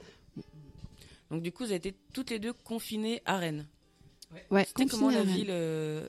Donc 1.31 1.41
du 1.41 1.51
coup, 1.51 1.63
vous 1.63 1.69
avez 1.69 1.75
été 1.77 1.93
toutes 2.13 2.29
les 2.29 2.39
deux 2.39 2.53
confinées 2.53 3.21
à 3.25 3.37
Rennes. 3.37 3.67
Ouais, 4.51 4.65
C'était 4.65 4.85
comment 4.85 5.09
la 5.09 5.23
ville, 5.23 5.47
euh, 5.49 6.07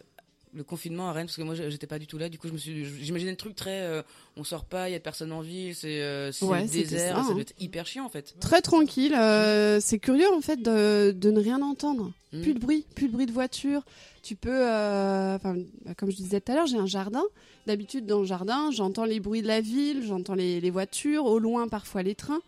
le 0.52 0.64
confinement 0.64 1.08
à 1.08 1.12
Rennes 1.12 1.26
Parce 1.26 1.36
que 1.36 1.42
moi, 1.42 1.54
j'étais 1.54 1.86
pas 1.86 1.98
du 1.98 2.06
tout 2.06 2.18
là. 2.18 2.28
Du 2.28 2.38
coup, 2.38 2.48
je 2.48 2.52
me 2.52 2.58
suis, 2.58 2.84
j'imaginais 3.02 3.30
le 3.30 3.36
truc 3.36 3.54
très, 3.54 3.80
euh, 3.82 4.02
on 4.36 4.44
sort 4.44 4.64
pas, 4.64 4.88
il 4.88 4.92
y 4.92 4.94
a 4.96 5.00
personne 5.00 5.32
en 5.32 5.40
ville, 5.40 5.74
c'est 5.74 6.00
euh, 6.02 6.30
Ouais, 6.42 6.64
désert, 6.66 7.16
ça, 7.16 7.22
ça, 7.22 7.28
hein. 7.28 7.32
doit 7.32 7.42
être 7.42 7.54
hyper 7.60 7.86
chiant 7.86 8.04
en 8.04 8.08
fait. 8.08 8.34
Très 8.40 8.60
tranquille. 8.62 9.14
euh, 9.14 9.78
c'est 9.80 9.98
curieux 9.98 10.28
en 10.34 10.40
fait 10.40 10.60
de, 10.62 11.12
de 11.12 11.30
ne 11.30 11.40
rien 11.40 11.62
entendre. 11.62 12.12
Mm. 12.32 12.42
Plus 12.42 12.54
de 12.54 12.58
bruit, 12.58 12.86
plus 12.94 13.08
de 13.08 13.12
bruit 13.12 13.26
de 13.26 13.32
voiture. 13.32 13.82
Tu 14.22 14.36
peux, 14.36 14.50
euh, 14.68 15.36
enfin, 15.36 15.56
bah, 15.84 15.94
comme 15.94 16.10
je 16.10 16.16
disais 16.16 16.40
tout 16.40 16.52
à 16.52 16.54
l'heure, 16.56 16.66
j'ai 16.66 16.76
un 16.76 16.86
jardin. 16.86 17.24
D'habitude, 17.66 18.06
dans 18.06 18.20
le 18.20 18.26
jardin, 18.26 18.70
j'entends 18.70 19.04
les 19.04 19.20
bruits 19.20 19.42
de 19.42 19.46
la 19.46 19.60
ville, 19.60 20.02
j'entends 20.06 20.34
les, 20.34 20.60
les 20.60 20.70
voitures, 20.70 21.24
au 21.26 21.38
loin 21.38 21.68
parfois 21.68 22.02
les 22.02 22.14
trains. 22.14 22.40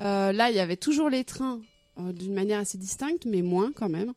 Euh, 0.00 0.32
là, 0.32 0.50
il 0.50 0.56
y 0.56 0.60
avait 0.60 0.76
toujours 0.76 1.10
les 1.10 1.24
trains 1.24 1.60
d'une 1.98 2.32
manière 2.32 2.58
assez 2.60 2.78
distincte, 2.78 3.26
mais 3.26 3.42
moins 3.42 3.70
quand 3.74 3.88
même. 3.90 4.14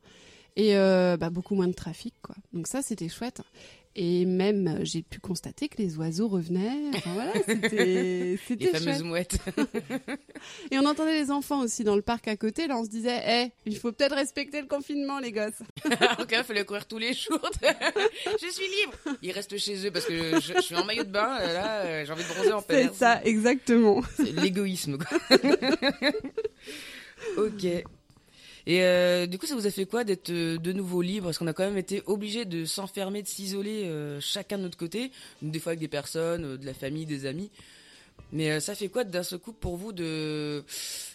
Et 0.57 0.75
euh, 0.77 1.17
bah, 1.17 1.29
beaucoup 1.29 1.55
moins 1.55 1.67
de 1.67 1.73
trafic, 1.73 2.13
quoi. 2.21 2.35
Donc 2.53 2.67
ça, 2.67 2.81
c'était 2.81 3.09
chouette. 3.09 3.41
Et 3.97 4.25
même, 4.25 4.67
euh, 4.67 4.79
j'ai 4.83 5.01
pu 5.03 5.19
constater 5.19 5.69
que 5.69 5.77
les 5.81 5.95
oiseaux 5.97 6.27
revenaient. 6.27 6.89
Enfin, 6.95 7.11
voilà, 7.13 7.31
c'était 7.45 8.37
Les 8.49 8.67
fameuses 8.67 8.83
chouette. 8.83 9.03
mouettes. 9.03 9.37
Et 10.71 10.77
on 10.77 10.85
entendait 10.85 11.17
les 11.17 11.31
enfants 11.31 11.61
aussi 11.61 11.85
dans 11.85 11.95
le 11.95 12.01
parc 12.01 12.27
à 12.27 12.35
côté. 12.35 12.67
Là, 12.67 12.77
on 12.77 12.83
se 12.83 12.89
disait, 12.89 13.21
eh, 13.25 13.51
il 13.65 13.77
faut 13.77 13.93
peut-être 13.93 14.15
respecter 14.15 14.59
le 14.61 14.67
confinement, 14.67 15.19
les 15.19 15.31
gosses. 15.31 15.61
Alors 15.99 16.27
qu'il 16.27 16.43
fallait 16.43 16.65
courir 16.65 16.85
tous 16.87 16.97
les 16.97 17.13
jours. 17.13 17.39
je 17.61 18.47
suis 18.51 18.65
libre. 18.81 19.17
Ils 19.21 19.31
restent 19.31 19.57
chez 19.57 19.87
eux 19.87 19.91
parce 19.91 20.05
que 20.05 20.41
je, 20.41 20.53
je 20.55 20.61
suis 20.61 20.75
en 20.75 20.83
maillot 20.83 21.03
de 21.05 21.11
bain. 21.11 21.37
euh, 21.39 21.53
Là, 21.53 22.03
j'ai 22.05 22.11
envie 22.11 22.23
de 22.23 22.27
bronzer 22.33 22.51
en 22.53 22.59
C'est 22.61 22.67
plein 22.67 22.77
air. 22.79 22.93
ça, 22.93 23.23
exactement. 23.23 24.01
C'est 24.17 24.31
l'égoïsme, 24.33 24.97
ok. 27.37 27.83
Et 28.67 28.81
euh, 28.83 29.27
du 29.27 29.37
coup, 29.37 29.45
ça 29.45 29.55
vous 29.55 29.67
a 29.67 29.71
fait 29.71 29.85
quoi 29.85 30.03
d'être 30.03 30.31
euh, 30.31 30.57
de 30.57 30.71
nouveau 30.71 31.01
libre? 31.01 31.25
Parce 31.27 31.37
qu'on 31.37 31.47
a 31.47 31.53
quand 31.53 31.65
même 31.65 31.77
été 31.77 32.01
obligé 32.07 32.45
de 32.45 32.65
s'enfermer, 32.65 33.21
de 33.21 33.27
s'isoler 33.27 33.83
euh, 33.85 34.19
chacun 34.19 34.57
de 34.57 34.63
notre 34.63 34.77
côté, 34.77 35.11
des 35.41 35.59
fois 35.59 35.71
avec 35.71 35.79
des 35.79 35.87
personnes, 35.87 36.57
de 36.57 36.65
la 36.65 36.73
famille, 36.73 37.05
des 37.05 37.25
amis. 37.25 37.51
Mais 38.31 38.59
ça 38.59 38.75
fait 38.75 38.87
quoi 38.87 39.03
d'un 39.03 39.23
seul 39.23 39.39
coup 39.39 39.51
pour 39.51 39.75
vous 39.75 39.91
de 39.91 40.63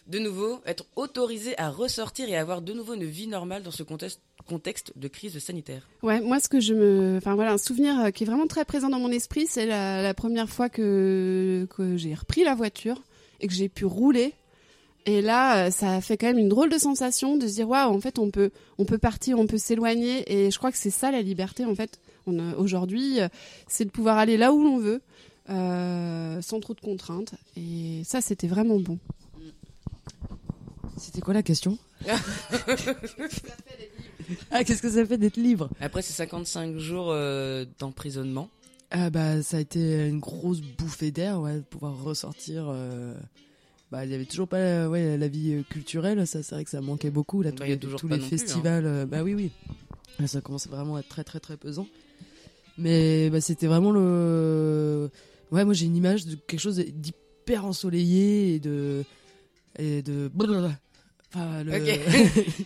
de 0.07 0.19
nouveau 0.19 0.61
être 0.66 0.85
autorisé 0.97 1.59
à 1.59 1.71
ressortir 1.71 2.28
et 2.28 2.37
avoir 2.37 2.62
de 2.62 2.73
nouveau 2.73 2.95
une 2.95 3.04
vie 3.04 3.26
normale 3.26 3.62
dans 3.62 3.71
ce 3.71 3.83
contexte 3.83 4.92
de 4.97 5.09
crise 5.09 5.38
sanitaire? 5.38 5.88
Ouais, 6.02 6.21
moi, 6.21 6.38
ce 6.40 6.49
que 6.49 6.61
je 6.61 6.75
me. 6.75 7.16
Enfin, 7.16 7.35
voilà, 7.35 7.52
un 7.52 7.59
souvenir 7.59 8.12
qui 8.12 8.25
est 8.25 8.26
vraiment 8.26 8.47
très 8.47 8.64
présent 8.64 8.90
dans 8.90 9.00
mon 9.00 9.11
esprit, 9.11 9.47
c'est 9.49 9.66
la, 9.66 10.02
la 10.02 10.14
première 10.14 10.49
fois 10.49 10.69
que, 10.69 11.66
que 11.75 11.97
j'ai 11.97 12.14
repris 12.14 12.45
la 12.45 12.54
voiture 12.54 13.02
et 13.40 13.49
que 13.49 13.54
j'ai 13.54 13.69
pu 13.69 13.87
rouler. 13.87 14.35
Et 15.07 15.23
là, 15.23 15.66
euh, 15.66 15.71
ça 15.71 15.95
a 15.97 16.00
fait 16.00 16.16
quand 16.16 16.26
même 16.26 16.38
une 16.38 16.49
drôle 16.49 16.71
de 16.71 16.78
sensation 16.78 17.37
de 17.37 17.47
se 17.49 17.54
dire, 17.54 17.69
waouh, 17.69 17.90
en 17.95 18.00
fait, 18.00 18.19
on 18.19 18.30
peut, 18.30 18.50
on 18.78 18.85
peut 18.85 18.99
partir, 18.99 19.38
on 19.38 19.47
peut 19.47 19.59
s'éloigner. 19.59 20.30
Et 20.33 20.50
je 20.50 20.59
crois 20.59 20.71
que 20.71 20.78
c'est 20.78 20.90
ça 20.90 21.11
la 21.11 21.23
liberté, 21.23 21.64
en 21.64 21.75
fait. 21.75 21.99
A- 22.26 22.57
Aujourd'hui, 22.59 23.21
euh, 23.21 23.28
c'est 23.66 23.85
de 23.87 23.90
pouvoir 23.90 24.19
aller 24.19 24.37
là 24.37 24.52
où 24.52 24.62
l'on 24.62 24.78
veut, 24.78 25.00
euh, 25.49 26.40
sans 26.42 26.61
trop 26.61 26.75
de 26.75 26.80
contraintes. 26.80 27.35
Et 27.57 28.02
ça, 28.04 28.21
c'était 28.21 28.47
vraiment 28.47 28.78
bon. 28.78 28.99
C'était 30.99 31.21
quoi 31.23 31.33
la 31.35 31.42
question? 31.42 31.78
Ah, 34.50 34.64
qu'est-ce 34.64 34.83
que 34.83 34.90
ça 34.90 35.04
fait 35.04 35.19
d'être 35.19 35.37
libre? 35.37 35.69
Après 35.80 36.02
ces 36.02 36.12
55 36.12 36.76
jours 36.78 37.09
euh, 37.11 37.64
d'emprisonnement, 37.78 38.49
Ah 38.90 39.11
bah 39.11 39.42
ça 39.42 39.57
a 39.57 39.61
été 39.61 40.07
une 40.09 40.21
grosse 40.21 40.61
bouffée 40.61 41.11
d'air, 41.11 41.40
ouais, 41.40 41.57
de 41.57 41.61
pouvoir 41.62 42.00
ressortir. 42.02 42.66
euh, 42.69 43.14
Bah 43.90 44.04
il 44.04 44.11
y 44.12 44.14
avait 44.14 44.25
toujours 44.25 44.47
pas 44.47 44.59
euh, 44.59 44.88
ouais, 44.88 45.16
la 45.18 45.26
vie 45.28 45.52
euh, 45.54 45.62
culturelle, 45.68 46.25
ça 46.26 46.42
c'est 46.44 46.54
vrai 46.54 46.64
que 46.64 46.70
ça 46.70 46.80
manquait 46.80 47.11
beaucoup 47.11 47.42
là, 47.42 47.50
Bah, 47.50 47.66
y 47.68 47.73
a 47.73 47.76
tous 47.76 48.06
les 48.09 48.16
plus, 48.18 48.25
hein. 48.25 48.28
festivals. 48.28 48.87
euh, 48.87 49.04
Bah 49.06 49.23
oui 49.25 49.35
oui, 49.35 49.50
Là, 50.20 50.26
ça 50.28 50.40
commence 50.40 50.68
vraiment 50.68 50.97
à 50.97 51.00
être 51.00 51.09
très 51.09 51.25
très 51.25 51.40
très 51.40 51.56
pesant. 51.56 51.87
Mais 52.78 53.30
bah, 53.30 53.40
c'était 53.40 53.66
vraiment 53.66 53.90
le, 53.90 55.11
ouais 55.50 55.64
moi 55.64 55.75
j'ai 55.75 55.87
une 55.87 55.97
image 55.97 56.25
de 56.26 56.37
quelque 56.37 56.61
chose 56.61 56.76
d'hyper 56.78 57.64
ensoleillé 57.66 58.54
et 58.54 58.61
de 58.61 59.04
et 59.78 60.02
de 60.02 60.30
Enfin, 61.33 61.63
le... 61.63 61.75
Ok. 61.77 62.01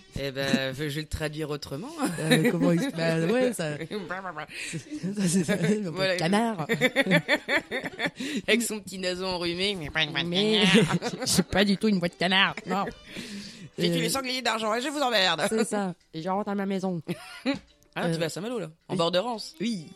eh 0.20 0.30
ben, 0.30 0.74
je 0.74 0.82
vais 0.84 1.00
le 1.02 1.06
traduire 1.06 1.50
autrement. 1.50 1.90
Euh, 2.20 2.50
comment 2.50 2.72
expliquer 2.72 2.96
Bah 2.96 3.20
ouais, 3.26 3.52
ça. 3.52 3.76
ça, 3.78 5.28
c'est 5.28 5.44
ça, 5.44 5.56
Voilà. 5.92 6.16
canard. 6.16 6.66
Avec 8.48 8.62
son 8.62 8.80
petit 8.80 8.98
nason 8.98 9.26
enrhumé. 9.26 9.76
Mais 10.26 10.64
c'est 11.26 11.46
pas 11.46 11.64
du 11.64 11.76
tout 11.76 11.88
une 11.88 11.98
boîte 11.98 12.12
de 12.12 12.18
canard. 12.18 12.54
Non. 12.66 12.84
J'ai 13.78 13.88
tué 13.90 13.98
Euh, 13.98 14.02
les 14.02 14.08
sangliers 14.08 14.40
d'argent 14.42 14.74
et 14.74 14.80
je 14.80 14.88
vous 14.88 15.00
emmerde. 15.00 15.42
C'est 15.48 15.64
ça. 15.64 15.94
Et 16.14 16.22
je 16.22 16.28
rentre 16.28 16.48
à 16.48 16.54
ma 16.54 16.64
maison. 16.64 17.02
Ah, 17.96 18.08
tu 18.08 18.14
Euh, 18.14 18.18
vas 18.18 18.26
à 18.26 18.28
Saint-Malo, 18.28 18.58
là 18.60 18.70
En 18.88 18.94
oui. 18.94 18.98
bord 18.98 19.10
de 19.10 19.18
Rance 19.18 19.54
Oui. 19.60 19.88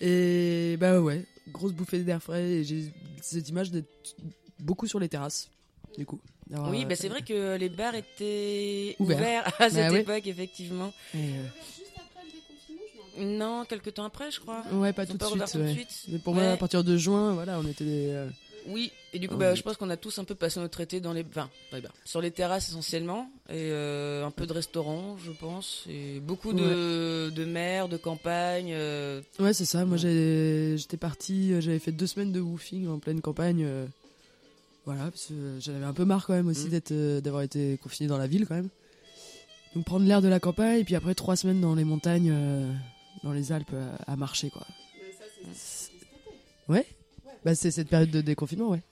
Et 0.00 0.76
bah 0.78 1.00
ouais, 1.00 1.24
grosse 1.48 1.72
bouffée 1.72 2.00
d'air 2.00 2.22
frais. 2.22 2.42
Et 2.42 2.64
j'ai 2.64 2.92
cette 3.22 3.48
image 3.48 3.70
d'être 3.70 3.86
beaucoup 4.58 4.86
sur 4.86 4.98
les 4.98 5.08
terrasses, 5.08 5.50
du 5.96 6.06
coup. 6.06 6.20
D'avoir, 6.48 6.70
Oui, 6.70 6.82
euh, 6.82 6.86
bah 6.86 6.96
c'est 6.96 7.08
vrai 7.08 7.22
que 7.22 7.56
les 7.56 7.68
bars 7.68 7.94
étaient 7.94 8.96
Ouverts. 8.98 9.16
ouverts, 9.18 9.52
à 9.60 9.70
cette 9.70 9.78
Bah 9.88 9.92
ouais. 9.92 10.00
époque, 10.00 10.26
effectivement. 10.26 10.92
et, 11.14 11.18
euh, 13.18 13.22
Non, 13.24 13.64
quelques 13.64 13.94
temps 13.94 14.04
après, 14.04 14.30
je 14.30 14.40
crois. 14.40 14.62
ouais, 14.72 14.92
pas 14.92 15.06
tout 15.06 15.12
de 15.12 15.18
pas 15.18 15.26
suite. 15.26 15.44
tout 15.52 15.58
de 15.58 15.62
ouais. 15.64 15.72
suite. 15.72 16.04
Mais 16.08 16.18
pour 16.18 16.34
Ouais. 16.34 16.42
moi, 16.42 16.52
à 16.52 16.56
partir 16.56 16.82
de 16.84 16.96
juin, 16.96 17.32
voilà, 17.34 17.58
on 17.60 17.66
était 17.66 17.84
des. 17.84 18.08
euh, 18.08 18.28
Oui, 18.66 18.90
et 19.12 19.18
du 19.18 19.28
coup, 19.28 19.36
bah, 19.36 19.54
je 19.54 19.60
pense 19.62 19.76
qu'on 19.76 19.90
a 19.90 19.96
tous 19.96 20.18
un 20.18 20.24
peu 20.24 20.34
passé 20.34 20.58
notre 20.58 20.80
été 20.80 20.98
dans 21.00 21.12
les, 21.12 21.22
enfin, 21.28 21.48
sur 22.06 22.20
les 22.22 22.30
terrasses 22.30 22.70
essentiellement, 22.70 23.30
et 23.50 23.52
euh, 23.70 24.24
un 24.26 24.30
peu 24.30 24.46
de 24.46 24.52
restaurants, 24.54 25.16
je 25.24 25.30
pense, 25.32 25.84
et 25.88 26.18
beaucoup 26.20 26.52
de, 26.54 27.30
de 27.30 27.44
mers, 27.44 27.88
de 27.88 27.96
campagne. 27.98 28.70
euh, 28.72 29.20
Ouais, 29.38 29.52
c'est 29.52 29.66
ça. 29.66 29.84
Moi, 29.84 29.98
Ouais. 29.98 30.74
j'étais 30.76 30.96
parti, 30.96 31.52
euh, 31.52 31.60
j'avais 31.60 31.78
fait 31.78 31.92
deux 31.92 32.06
semaines 32.06 32.32
de 32.32 32.40
woofing 32.40 32.88
en 32.88 32.98
pleine 32.98 33.20
campagne. 33.20 33.64
Voilà, 34.86 35.04
parce 35.10 35.26
que 35.26 35.58
j'en 35.60 35.74
avais 35.74 35.84
un 35.84 35.94
peu 35.94 36.04
marre 36.04 36.26
quand 36.26 36.34
même 36.34 36.48
aussi 36.48 36.64
Mhm. 36.66 36.70
d'être, 36.70 36.92
euh, 36.92 37.20
d'avoir 37.20 37.42
été 37.42 37.78
confiné 37.78 38.06
dans 38.08 38.18
la 38.18 38.26
ville 38.26 38.46
quand 38.46 38.54
même. 38.54 38.68
Donc 39.74 39.84
prendre 39.84 40.06
l'air 40.06 40.20
de 40.22 40.28
la 40.28 40.40
campagne, 40.40 40.80
et 40.80 40.84
puis 40.84 40.94
après 40.94 41.14
trois 41.14 41.36
semaines 41.36 41.60
dans 41.60 41.74
les 41.74 41.84
montagnes, 41.84 42.30
euh, 42.32 42.72
dans 43.22 43.32
les 43.32 43.50
Alpes, 43.50 43.70
euh, 43.72 43.96
à 44.06 44.14
marcher 44.16 44.50
quoi. 44.50 44.66
Ouais 46.68 46.86
Bah 47.44 47.54
c'est 47.54 47.70
cette 47.70 47.88
période 47.88 48.10
de 48.10 48.20
déconfinement, 48.20 48.68
ouais. 48.70 48.82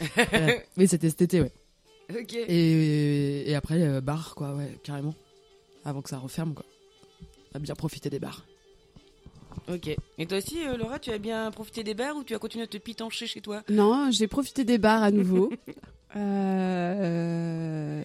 Ouais. 0.00 0.66
Oui, 0.76 0.86
c'était 0.88 1.08
cet 1.10 1.22
été, 1.22 1.40
ouais. 1.40 1.52
Ok. 2.10 2.34
Et, 2.34 3.50
et 3.50 3.54
après, 3.54 3.82
euh, 3.82 4.00
bar, 4.00 4.34
quoi, 4.34 4.54
ouais, 4.54 4.78
carrément. 4.82 5.14
Avant 5.84 6.02
que 6.02 6.08
ça 6.10 6.18
referme, 6.18 6.54
quoi. 6.54 6.64
On 7.52 7.56
a 7.56 7.58
bien 7.58 7.74
profité 7.74 8.08
des 8.10 8.18
bars. 8.18 8.44
Ok. 9.72 9.94
Et 10.18 10.26
toi 10.26 10.38
aussi, 10.38 10.66
euh, 10.66 10.76
Laura, 10.76 10.98
tu 10.98 11.10
as 11.10 11.18
bien 11.18 11.50
profité 11.50 11.82
des 11.82 11.94
bars 11.94 12.16
ou 12.16 12.24
tu 12.24 12.34
as 12.34 12.38
continué 12.38 12.64
à 12.64 12.66
te 12.66 12.76
pitancher 12.76 13.26
chez 13.26 13.40
toi? 13.40 13.62
Non, 13.68 14.10
j'ai 14.10 14.26
profité 14.26 14.64
des 14.64 14.78
bars 14.78 15.02
à 15.02 15.10
nouveau. 15.10 15.52
Euh, 16.14 18.02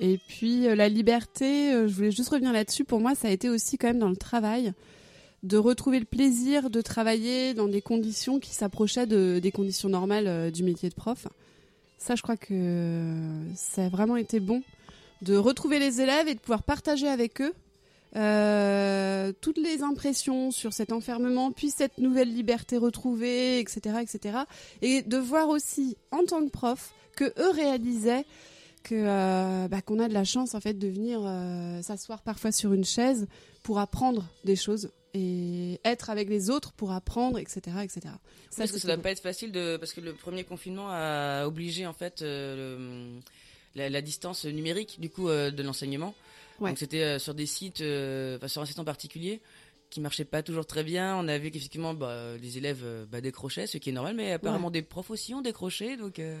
et 0.00 0.18
puis 0.26 0.66
euh, 0.66 0.74
la 0.74 0.88
liberté, 0.88 1.70
je 1.70 1.94
voulais 1.94 2.10
juste 2.10 2.30
revenir 2.30 2.52
là-dessus. 2.52 2.82
Pour 2.82 2.98
moi, 2.98 3.14
ça 3.14 3.28
a 3.28 3.30
été 3.30 3.48
aussi 3.48 3.78
quand 3.78 3.86
même 3.86 4.00
dans 4.00 4.08
le 4.08 4.16
travail, 4.16 4.72
de 5.44 5.56
retrouver 5.56 6.00
le 6.00 6.06
plaisir 6.06 6.70
de 6.70 6.80
travailler 6.80 7.54
dans 7.54 7.68
des 7.68 7.82
conditions 7.82 8.40
qui 8.40 8.50
s'approchaient 8.50 9.06
de, 9.06 9.38
des 9.40 9.52
conditions 9.52 9.88
normales 9.88 10.50
du 10.50 10.64
métier 10.64 10.88
de 10.88 10.96
prof. 10.96 11.28
Ça, 11.98 12.16
je 12.16 12.22
crois 12.22 12.36
que 12.36 13.14
ça 13.54 13.84
a 13.84 13.88
vraiment 13.88 14.16
été 14.16 14.40
bon 14.40 14.64
de 15.22 15.36
retrouver 15.36 15.78
les 15.78 16.00
élèves 16.00 16.26
et 16.26 16.34
de 16.34 16.40
pouvoir 16.40 16.64
partager 16.64 17.06
avec 17.06 17.40
eux 17.40 17.54
euh, 18.16 19.32
toutes 19.40 19.58
les 19.58 19.82
impressions 19.82 20.50
sur 20.50 20.72
cet 20.72 20.92
enfermement, 20.92 21.52
puis 21.52 21.70
cette 21.70 21.98
nouvelle 21.98 22.32
liberté 22.34 22.76
retrouvée, 22.78 23.58
etc., 23.60 23.96
etc. 24.02 24.38
Et 24.82 25.02
de 25.02 25.16
voir 25.18 25.48
aussi, 25.48 25.96
en 26.10 26.24
tant 26.24 26.44
que 26.44 26.50
prof, 26.50 26.92
que 27.16 27.24
eux 27.38 27.50
réalisaient 27.50 28.24
que 28.82 28.94
euh, 28.94 29.68
bah, 29.68 29.82
qu'on 29.82 29.98
a 29.98 30.08
de 30.08 30.14
la 30.14 30.24
chance 30.24 30.54
en 30.54 30.60
fait 30.60 30.74
de 30.74 30.86
venir 30.88 31.20
euh, 31.24 31.82
s'asseoir 31.82 32.22
parfois 32.22 32.52
sur 32.52 32.72
une 32.72 32.84
chaise 32.84 33.26
pour 33.64 33.78
apprendre 33.80 34.24
des 34.44 34.54
choses 34.56 34.90
et 35.12 35.80
être 35.84 36.10
avec 36.10 36.28
les 36.28 36.50
autres 36.50 36.72
pour 36.72 36.92
apprendre, 36.92 37.38
etc., 37.38 37.60
etc. 37.82 38.00
Ça, 38.50 38.58
Parce 38.58 38.70
que 38.72 38.78
ça 38.78 38.86
doit 38.86 38.98
pas 38.98 39.10
être 39.10 39.22
facile 39.22 39.50
de 39.50 39.76
parce 39.76 39.92
que 39.92 40.00
le 40.00 40.12
premier 40.12 40.44
confinement 40.44 40.86
a 40.90 41.46
obligé 41.46 41.86
en 41.86 41.94
fait 41.94 42.20
le- 42.20 43.18
la, 43.74 43.88
la 43.90 44.02
distance 44.02 44.44
numérique 44.44 45.00
du 45.00 45.10
coup 45.10 45.28
de 45.28 45.62
l'enseignement. 45.62 46.14
Ouais. 46.60 46.70
Donc 46.70 46.78
c'était 46.78 47.02
euh, 47.02 47.18
sur 47.18 47.34
des 47.34 47.46
sites, 47.46 47.80
euh, 47.80 48.36
enfin, 48.36 48.48
sur 48.48 48.62
un 48.62 48.66
site 48.66 48.78
en 48.78 48.84
particulier 48.84 49.40
qui 49.90 50.00
marchait 50.00 50.24
pas 50.24 50.42
toujours 50.42 50.66
très 50.66 50.82
bien. 50.82 51.16
On 51.16 51.28
a 51.28 51.38
vu 51.38 51.50
qu'effectivement 51.50 51.94
bah, 51.94 52.36
les 52.42 52.58
élèves 52.58 52.82
euh, 52.84 53.04
bah, 53.10 53.20
décrochaient, 53.20 53.66
ce 53.66 53.78
qui 53.78 53.90
est 53.90 53.92
normal, 53.92 54.14
mais 54.16 54.32
apparemment 54.32 54.70
des 54.70 54.82
profs 54.82 55.10
aussi 55.10 55.32
ont 55.34 55.42
décroché. 55.42 55.96
Donc 55.96 56.18
euh, 56.18 56.36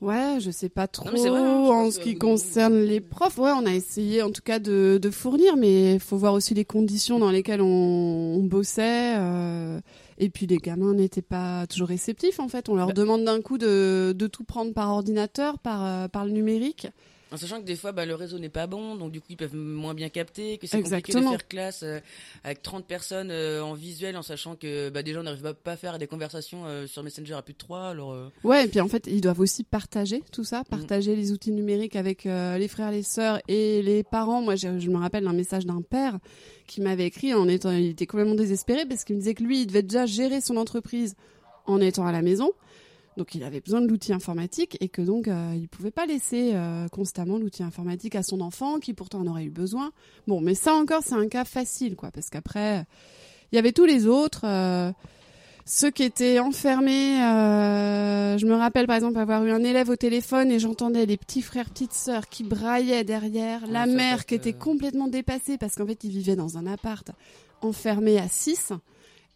Ouais, 0.00 0.38
je 0.40 0.50
sais 0.50 0.70
pas 0.70 0.86
trop 0.86 1.10
vrai, 1.10 1.28
hein, 1.28 1.46
en 1.68 1.90
ce 1.90 1.98
qui 1.98 2.16
concerne 2.16 2.80
les 2.80 3.00
profs. 3.02 3.36
Ouais, 3.36 3.50
on 3.50 3.66
a 3.66 3.74
essayé 3.74 4.22
en 4.22 4.30
tout 4.30 4.40
cas 4.40 4.58
de, 4.58 4.98
de 5.02 5.10
fournir, 5.10 5.56
mais 5.58 5.94
il 5.94 6.00
faut 6.00 6.16
voir 6.16 6.32
aussi 6.32 6.54
les 6.54 6.64
conditions 6.64 7.18
dans 7.18 7.30
lesquelles 7.30 7.60
on, 7.60 7.66
on 7.66 8.42
bossait. 8.44 9.14
euh, 9.18 9.78
et 10.16 10.30
puis 10.30 10.46
les 10.46 10.56
gamins 10.58 10.94
n'étaient 10.94 11.20
pas 11.22 11.66
toujours 11.66 11.88
réceptifs 11.88 12.40
en 12.40 12.48
fait. 12.48 12.68
On 12.70 12.76
leur 12.76 12.88
Bah. 12.88 12.92
demande 12.94 13.24
d'un 13.24 13.42
coup 13.42 13.58
de, 13.58 14.14
de 14.16 14.26
tout 14.26 14.44
prendre 14.44 14.72
par 14.72 14.88
ordinateur, 14.90 15.58
par, 15.58 16.08
par 16.08 16.24
le 16.24 16.30
numérique. 16.30 16.86
En 17.32 17.36
sachant 17.36 17.60
que 17.60 17.66
des 17.66 17.76
fois 17.76 17.92
bah, 17.92 18.06
le 18.06 18.14
réseau 18.14 18.38
n'est 18.38 18.48
pas 18.48 18.66
bon, 18.66 18.96
donc 18.96 19.12
du 19.12 19.20
coup 19.20 19.28
ils 19.30 19.36
peuvent 19.36 19.54
moins 19.54 19.94
bien 19.94 20.08
capter, 20.08 20.58
que 20.58 20.66
c'est 20.66 20.82
compliqué 20.82 21.12
de 21.12 21.20
faire 21.20 21.48
classe 21.48 21.82
euh, 21.82 22.00
avec 22.44 22.62
30 22.62 22.86
personnes 22.86 23.30
euh, 23.30 23.62
en 23.62 23.74
visuel, 23.74 24.16
en 24.16 24.22
sachant 24.22 24.56
que 24.56 24.90
bah, 24.90 25.02
des 25.02 25.12
gens 25.12 25.22
n'arrivent 25.22 25.54
pas 25.54 25.72
à 25.72 25.76
faire 25.76 25.98
des 25.98 26.06
conversations 26.06 26.66
euh, 26.66 26.86
sur 26.86 27.02
Messenger 27.02 27.34
à 27.34 27.42
plus 27.42 27.54
de 27.54 27.58
3 27.58 27.88
alors. 27.88 28.16
Ouais, 28.44 28.64
et 28.64 28.68
puis 28.68 28.80
en 28.80 28.88
fait, 28.88 29.06
ils 29.06 29.20
doivent 29.20 29.40
aussi 29.40 29.64
partager 29.64 30.22
tout 30.32 30.44
ça, 30.44 30.64
partager 30.64 31.14
les 31.14 31.32
outils 31.32 31.52
numériques 31.52 31.96
avec 31.96 32.24
les 32.24 32.68
frères, 32.68 32.90
les 32.90 33.02
sœurs 33.02 33.40
et 33.48 33.82
les 33.82 34.02
parents. 34.02 34.42
Moi, 34.42 34.56
je, 34.56 34.78
je 34.78 34.90
me 34.90 34.98
rappelle 34.98 35.24
d'un 35.24 35.32
message 35.32 35.66
d'un 35.66 35.82
père 35.82 36.18
qui 36.66 36.80
m'avait 36.80 37.06
écrit 37.06 37.34
en 37.34 37.48
étant, 37.48 37.72
il 37.72 37.90
était 37.90 38.06
complètement 38.06 38.34
désespéré 38.34 38.86
parce 38.86 39.04
qu'il 39.04 39.16
me 39.16 39.20
disait 39.20 39.34
que 39.34 39.42
lui, 39.42 39.62
il 39.62 39.66
devait 39.66 39.82
déjà 39.82 40.06
gérer 40.06 40.40
son 40.40 40.56
entreprise 40.56 41.14
en 41.66 41.80
étant 41.80 42.06
à 42.06 42.12
la 42.12 42.22
maison. 42.22 42.52
Donc 43.20 43.34
il 43.34 43.44
avait 43.44 43.60
besoin 43.60 43.82
de 43.82 43.86
l'outil 43.86 44.14
informatique 44.14 44.78
et 44.80 44.88
que 44.88 45.02
donc 45.02 45.28
euh, 45.28 45.52
il 45.54 45.68
pouvait 45.68 45.90
pas 45.90 46.06
laisser 46.06 46.52
euh, 46.54 46.88
constamment 46.88 47.36
l'outil 47.36 47.62
informatique 47.62 48.14
à 48.14 48.22
son 48.22 48.40
enfant 48.40 48.78
qui 48.78 48.94
pourtant 48.94 49.20
en 49.20 49.26
aurait 49.26 49.44
eu 49.44 49.50
besoin. 49.50 49.92
Bon, 50.26 50.40
mais 50.40 50.54
ça 50.54 50.72
encore 50.72 51.02
c'est 51.04 51.16
un 51.16 51.28
cas 51.28 51.44
facile 51.44 51.96
quoi 51.96 52.10
parce 52.10 52.30
qu'après 52.30 52.86
il 53.52 53.56
y 53.56 53.58
avait 53.58 53.72
tous 53.72 53.84
les 53.84 54.06
autres 54.06 54.46
euh, 54.46 54.90
ceux 55.66 55.90
qui 55.90 56.02
étaient 56.02 56.38
enfermés. 56.38 57.22
euh, 57.22 58.38
je 58.38 58.46
me 58.46 58.54
rappelle 58.54 58.86
par 58.86 58.96
exemple 58.96 59.18
avoir 59.18 59.44
eu 59.44 59.50
un 59.50 59.64
élève 59.64 59.90
au 59.90 59.96
téléphone 59.96 60.50
et 60.50 60.58
j'entendais 60.58 61.04
les 61.04 61.18
petits 61.18 61.42
frères 61.42 61.68
petites 61.68 61.92
sœurs 61.92 62.26
qui 62.26 62.42
braillaient 62.42 63.04
derrière, 63.04 63.64
Ouais, 63.64 63.70
la 63.70 63.84
mère 63.84 64.24
qui 64.24 64.34
était 64.34 64.54
complètement 64.54 65.08
dépassée 65.08 65.58
parce 65.58 65.74
qu'en 65.74 65.86
fait 65.86 66.04
ils 66.04 66.10
vivaient 66.10 66.36
dans 66.36 66.56
un 66.56 66.66
appart 66.66 67.10
enfermé 67.60 68.16
à 68.16 68.28
6 68.28 68.72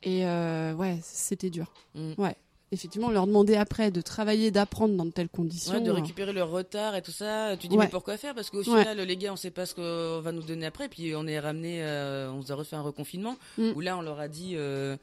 et 0.05 0.25
ouais 0.25 0.99
c'était 1.03 1.51
dur. 1.51 1.71
Mm. 1.95 2.13
Ouais. 2.17 2.35
Effectivement, 2.75 3.11
leur 3.11 3.27
demandait 3.27 3.57
après 3.57 3.91
de 3.91 4.01
travailler, 4.01 4.51
d'apprendre 4.51 4.95
dans 4.95 5.05
de 5.07 5.11
telles 5.11 5.29
conditions. 5.29 5.73
Ouais, 5.73 5.81
de 5.81 5.91
récupérer 5.91 6.33
leur 6.33 6.51
retard 6.51 6.95
et 6.97 7.03
tout 7.03 7.11
ça. 7.13 7.57
Tu 7.59 7.69
dis 7.69 7.77
Ouais. 7.77 7.85
mais 7.85 7.91
pourquoi 7.91 8.17
faire? 8.19 8.35
Parce 8.35 8.51
qu'au 8.51 8.59
Ouais. 8.59 8.65
final, 8.65 8.99
les 8.99 9.17
gars, 9.17 9.33
on 9.33 9.37
sait 9.37 9.51
pas 9.51 9.65
ce 9.67 9.75
qu'on 9.75 10.21
va 10.21 10.33
nous 10.33 10.43
donner 10.43 10.67
après. 10.67 10.89
Puis 10.89 11.15
on 11.17 11.27
est 11.27 11.39
ramené, 11.41 11.83
euh, 11.83 12.31
on 12.31 12.37
nous 12.39 12.53
a 12.53 12.55
refait 12.55 12.77
un 12.77 12.83
reconfinement 12.83 13.37
Mm. 13.57 13.71
où 13.75 13.81
là, 13.81 13.97
on 13.97 14.03
leur 14.03 14.21
a 14.21 14.29
dit 14.29 14.53
euh, 14.57 14.97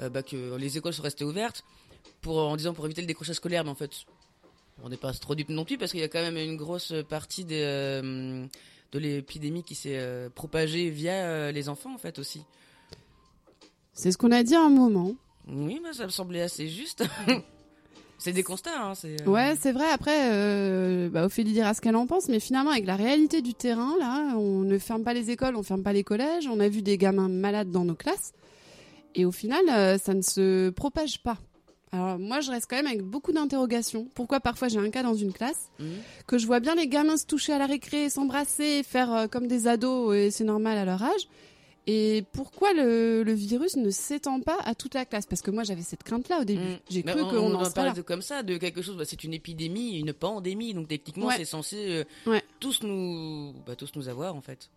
euh, 0.00 0.08
bah, 0.10 0.22
que 0.22 0.56
les 0.56 0.76
écoles 0.76 0.92
sont 0.92 1.02
restées 1.02 1.24
ouvertes 1.24 1.64
pour 2.20 2.36
en 2.38 2.56
disant 2.56 2.74
pour 2.74 2.84
éviter 2.84 3.00
le 3.00 3.06
décrochage 3.06 3.36
scolaire. 3.36 3.64
Mais 3.64 3.70
en 3.70 3.74
fait, 3.74 3.90
on 4.82 4.88
n'est 4.88 4.96
pas 4.96 5.12
trop 5.12 5.34
dupe 5.34 5.48
non 5.50 5.64
plus 5.64 5.78
parce 5.78 5.92
qu'il 5.92 6.00
y 6.00 6.04
a 6.04 6.08
quand 6.08 6.20
même 6.22 6.36
une 6.36 6.56
grosse 6.56 6.92
partie 7.08 7.44
des, 7.44 7.56
de 8.92 8.98
l'épidémie 8.98 9.62
qui 9.62 9.74
s'est 9.74 10.28
propagée 10.34 10.90
via 10.90 11.52
les 11.52 11.68
enfants 11.68 11.94
en 11.94 11.98
fait 11.98 12.18
aussi. 12.18 12.42
C'est 13.92 14.10
ce 14.10 14.18
qu'on 14.18 14.32
a 14.32 14.42
dit 14.42 14.56
à 14.56 14.62
un 14.62 14.70
moment. 14.70 15.14
Oui, 15.48 15.80
bah, 15.82 15.90
ça 15.92 16.04
me 16.04 16.10
semblait 16.10 16.40
assez 16.42 16.68
juste. 16.68 17.04
c'est 18.18 18.32
des 18.32 18.42
constats. 18.42 18.70
Hein, 18.82 18.94
c'est, 18.94 19.20
euh, 19.22 19.30
Ouais, 19.30 19.54
c'est 19.60 19.72
vrai. 19.72 19.84
Après, 19.92 20.32
euh, 20.32 21.08
bah, 21.10 21.24
Ophélie 21.26 21.52
dira 21.52 21.74
ce 21.74 21.80
qu'elle 21.80 21.96
en 21.96 22.06
pense, 22.06 22.28
mais 22.28 22.40
finalement, 22.40 22.70
avec 22.70 22.86
la 22.86 22.96
réalité 22.96 23.42
du 23.42 23.54
terrain, 23.54 23.94
là, 23.98 24.34
on 24.36 24.60
ne 24.60 24.78
ferme 24.78 25.02
pas 25.04 25.12
les 25.14 25.30
écoles, 25.30 25.56
on 25.56 25.62
ferme 25.62 25.82
pas 25.82 25.92
les 25.92 26.04
collèges. 26.04 26.46
On 26.48 26.60
a 26.60 26.68
vu 26.68 26.82
des 26.82 26.96
gamins 26.96 27.28
malades 27.28 27.70
dans 27.70 27.84
nos 27.84 27.94
classes, 27.94 28.32
et 29.14 29.24
au 29.24 29.32
final, 29.32 29.62
euh, 29.68 29.98
ça 29.98 30.14
ne 30.14 30.22
se 30.22 30.70
propage 30.70 31.22
pas. 31.22 31.36
Alors 31.92 32.18
moi, 32.18 32.40
je 32.40 32.50
reste 32.50 32.66
quand 32.68 32.74
même 32.74 32.88
avec 32.88 33.02
beaucoup 33.02 33.30
d'interrogations. 33.30 34.08
Pourquoi 34.14 34.40
parfois 34.40 34.66
j'ai 34.66 34.80
un 34.80 34.90
cas 34.90 35.04
dans 35.04 35.14
une 35.14 35.32
classe 35.32 35.68
Mhm. 35.78 35.86
que 36.26 36.38
je 36.38 36.46
vois 36.46 36.58
bien 36.58 36.74
les 36.74 36.88
gamins 36.88 37.16
se 37.16 37.24
toucher 37.24 37.52
à 37.52 37.58
la 37.58 37.66
récré, 37.66 38.10
s'embrasser, 38.10 38.82
faire 38.82 39.12
euh, 39.14 39.26
comme 39.28 39.46
des 39.46 39.68
ados, 39.68 40.12
et 40.16 40.32
c'est 40.32 40.42
normal 40.42 40.76
à 40.78 40.84
leur 40.84 41.00
âge. 41.04 41.28
Et 41.86 42.24
pourquoi 42.32 42.72
le, 42.72 43.22
le 43.24 43.32
virus 43.34 43.76
ne 43.76 43.90
s'étend 43.90 44.40
pas 44.40 44.56
à 44.64 44.74
toute 44.74 44.94
la 44.94 45.04
classe? 45.04 45.26
Parce 45.26 45.42
que 45.42 45.50
moi, 45.50 45.64
j'avais 45.64 45.82
cette 45.82 46.02
crainte-là 46.02 46.40
au 46.40 46.44
début. 46.44 46.62
Mm. 46.62 46.78
J'ai 46.88 47.02
cru 47.02 47.20
on, 47.22 47.28
qu'on 47.28 47.36
on 47.36 47.54
en 47.56 47.64
en 47.66 47.70
parle 47.70 48.02
comme 48.04 48.22
ça, 48.22 48.42
de 48.42 48.56
quelque 48.56 48.80
chose. 48.80 48.96
bah, 48.96 49.04
c'est 49.04 49.22
une 49.22 49.34
épidémie, 49.34 49.98
une 49.98 50.12
pandémie. 50.14 50.72
Donc 50.72 50.88
techniquement, 50.88 51.26
Ouais. 51.26 51.34
c'est 51.36 51.44
censé 51.44 51.76
euh, 51.76 52.04
Ouais. 52.30 52.42
tous 52.58 52.82
nous, 52.82 53.52
bah, 53.66 53.76
tous 53.76 53.92
nous 53.96 54.08
avoir 54.08 54.34
en 54.34 54.40
fait. 54.40 54.70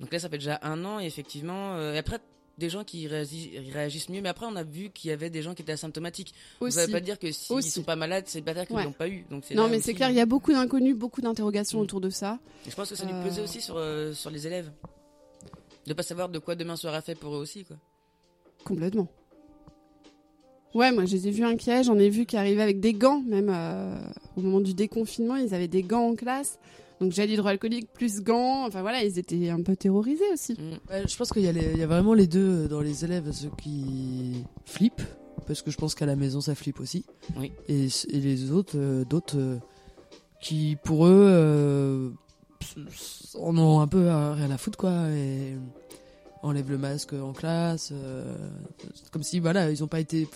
Donc 0.00 0.12
là, 0.12 0.18
ça 0.18 0.28
fait 0.28 0.38
déjà 0.38 0.58
un 0.62 0.84
an 0.84 0.98
et 0.98 1.04
effectivement. 1.06 1.74
euh, 1.76 1.94
et 1.94 1.98
après, 1.98 2.18
des 2.58 2.68
gens 2.70 2.84
qui 2.84 3.06
réagissent, 3.06 4.08
mieux. 4.10 4.20
Mais 4.20 4.28
après, 4.28 4.46
on 4.46 4.56
a 4.56 4.64
vu 4.64 4.90
qu'il 4.90 5.10
y 5.10 5.12
avait 5.14 5.30
des 5.30 5.40
gens 5.42 5.54
qui 5.54 5.62
étaient 5.62 5.72
asymptomatiques. 5.72 6.34
Aussi. 6.60 6.76
Ça 6.76 6.86
veut 6.86 6.92
pas 6.92 7.00
dire 7.00 7.18
que 7.18 7.30
s'ils 7.32 7.54
Aussi. 7.56 7.70
sont 7.70 7.84
pas 7.84 7.96
malades, 7.96 8.24
c'est 8.26 8.42
pas 8.42 8.52
dire 8.52 8.66
qu'ils 8.66 8.76
Ouais. 8.76 8.84
l'ont 8.84 8.92
pas 8.92 9.08
eu. 9.08 9.24
Donc 9.30 9.48
Non, 9.52 9.68
mais 9.68 9.80
c'est 9.80 9.94
clair, 9.94 10.10
il 10.10 10.16
y 10.16 10.20
a 10.20 10.26
beaucoup 10.26 10.52
d'inconnus, 10.52 10.94
beaucoup 10.96 11.20
d'interrogations 11.22 11.78
Mm. 11.78 11.82
autour 11.82 12.00
de 12.02 12.10
ça. 12.10 12.38
Et 12.66 12.70
je 12.70 12.76
pense 12.76 12.90
que 12.90 12.96
ça 12.96 13.04
lui 13.06 13.12
Euh. 13.14 13.24
pesait 13.24 13.40
aussi 13.42 13.60
sur 13.62 13.76
euh, 13.78 14.12
sur 14.12 14.30
les 14.30 14.46
élèves. 14.46 14.70
De 15.86 15.94
pas 15.94 16.02
savoir 16.02 16.28
de 16.28 16.38
quoi 16.38 16.54
demain 16.54 16.76
sera 16.76 17.00
fait 17.00 17.14
pour 17.14 17.34
eux 17.34 17.38
aussi, 17.38 17.64
quoi. 17.64 17.76
Complètement. 18.64 19.08
Ouais, 20.74 20.92
moi, 20.92 21.04
je 21.04 21.16
les 21.16 21.28
ai 21.28 21.30
vus 21.30 21.44
inquiets. 21.44 21.82
J'en 21.82 21.98
ai 21.98 22.08
vu 22.10 22.26
qui 22.26 22.36
arrivaient 22.36 22.62
avec 22.62 22.78
des 22.80 22.92
gants, 22.92 23.22
même 23.26 23.50
euh, 23.52 23.98
au 24.36 24.40
moment 24.40 24.60
du 24.60 24.74
déconfinement, 24.74 25.36
ils 25.36 25.52
avaient 25.54 25.66
des 25.68 25.82
gants 25.82 26.08
en 26.10 26.14
classe. 26.14 26.58
Donc, 27.00 27.12
gel 27.12 27.30
hydroalcoolique 27.30 27.92
plus 27.92 28.20
gants. 28.20 28.66
Enfin, 28.66 28.82
voilà, 28.82 29.02
ils 29.02 29.18
étaient 29.18 29.48
un 29.48 29.62
peu 29.62 29.74
terrorisés 29.74 30.30
aussi. 30.32 30.52
Mm. 30.52 30.92
Ouais, 30.92 31.02
je 31.08 31.16
pense 31.16 31.32
qu'il 31.32 31.42
y, 31.42 31.48
a 31.48 31.52
les- 31.52 31.72
il 31.72 31.78
y 31.78 31.82
a 31.82 31.86
vraiment 31.86 32.14
les 32.14 32.26
deux 32.28 32.68
dans 32.68 32.82
les 32.82 33.04
élèves, 33.04 33.32
ceux 33.32 33.50
qui 33.60 34.44
flippent, 34.66 35.02
parce 35.46 35.62
que 35.62 35.70
je 35.72 35.76
pense 35.78 35.94
qu'à 35.96 36.06
la 36.06 36.14
maison 36.14 36.40
ça 36.40 36.54
flippe 36.54 36.78
aussi. 36.78 37.04
Oui. 37.36 37.50
Et, 37.68 37.86
et 38.10 38.20
les 38.20 38.52
autres, 38.52 38.76
euh, 38.76 39.04
d'autres 39.04 39.38
euh, 39.38 39.56
qui 40.42 40.76
pour 40.84 41.06
eux 41.06 42.12
euh, 42.76 42.84
en 43.38 43.56
ont 43.58 43.80
un 43.80 43.86
peu 43.88 44.10
euh, 44.10 44.32
rien 44.34 44.50
à 44.50 44.58
foutre 44.58 44.78
quoi 44.78 45.08
et 45.10 45.56
enlèvent 46.42 46.70
le 46.70 46.78
masque 46.78 47.12
en 47.12 47.32
classe, 47.32 47.90
euh, 47.92 48.34
comme 49.10 49.22
si 49.22 49.40
voilà 49.40 49.70
ils 49.70 49.84
ont 49.84 49.88
pas 49.88 50.00
été 50.00 50.26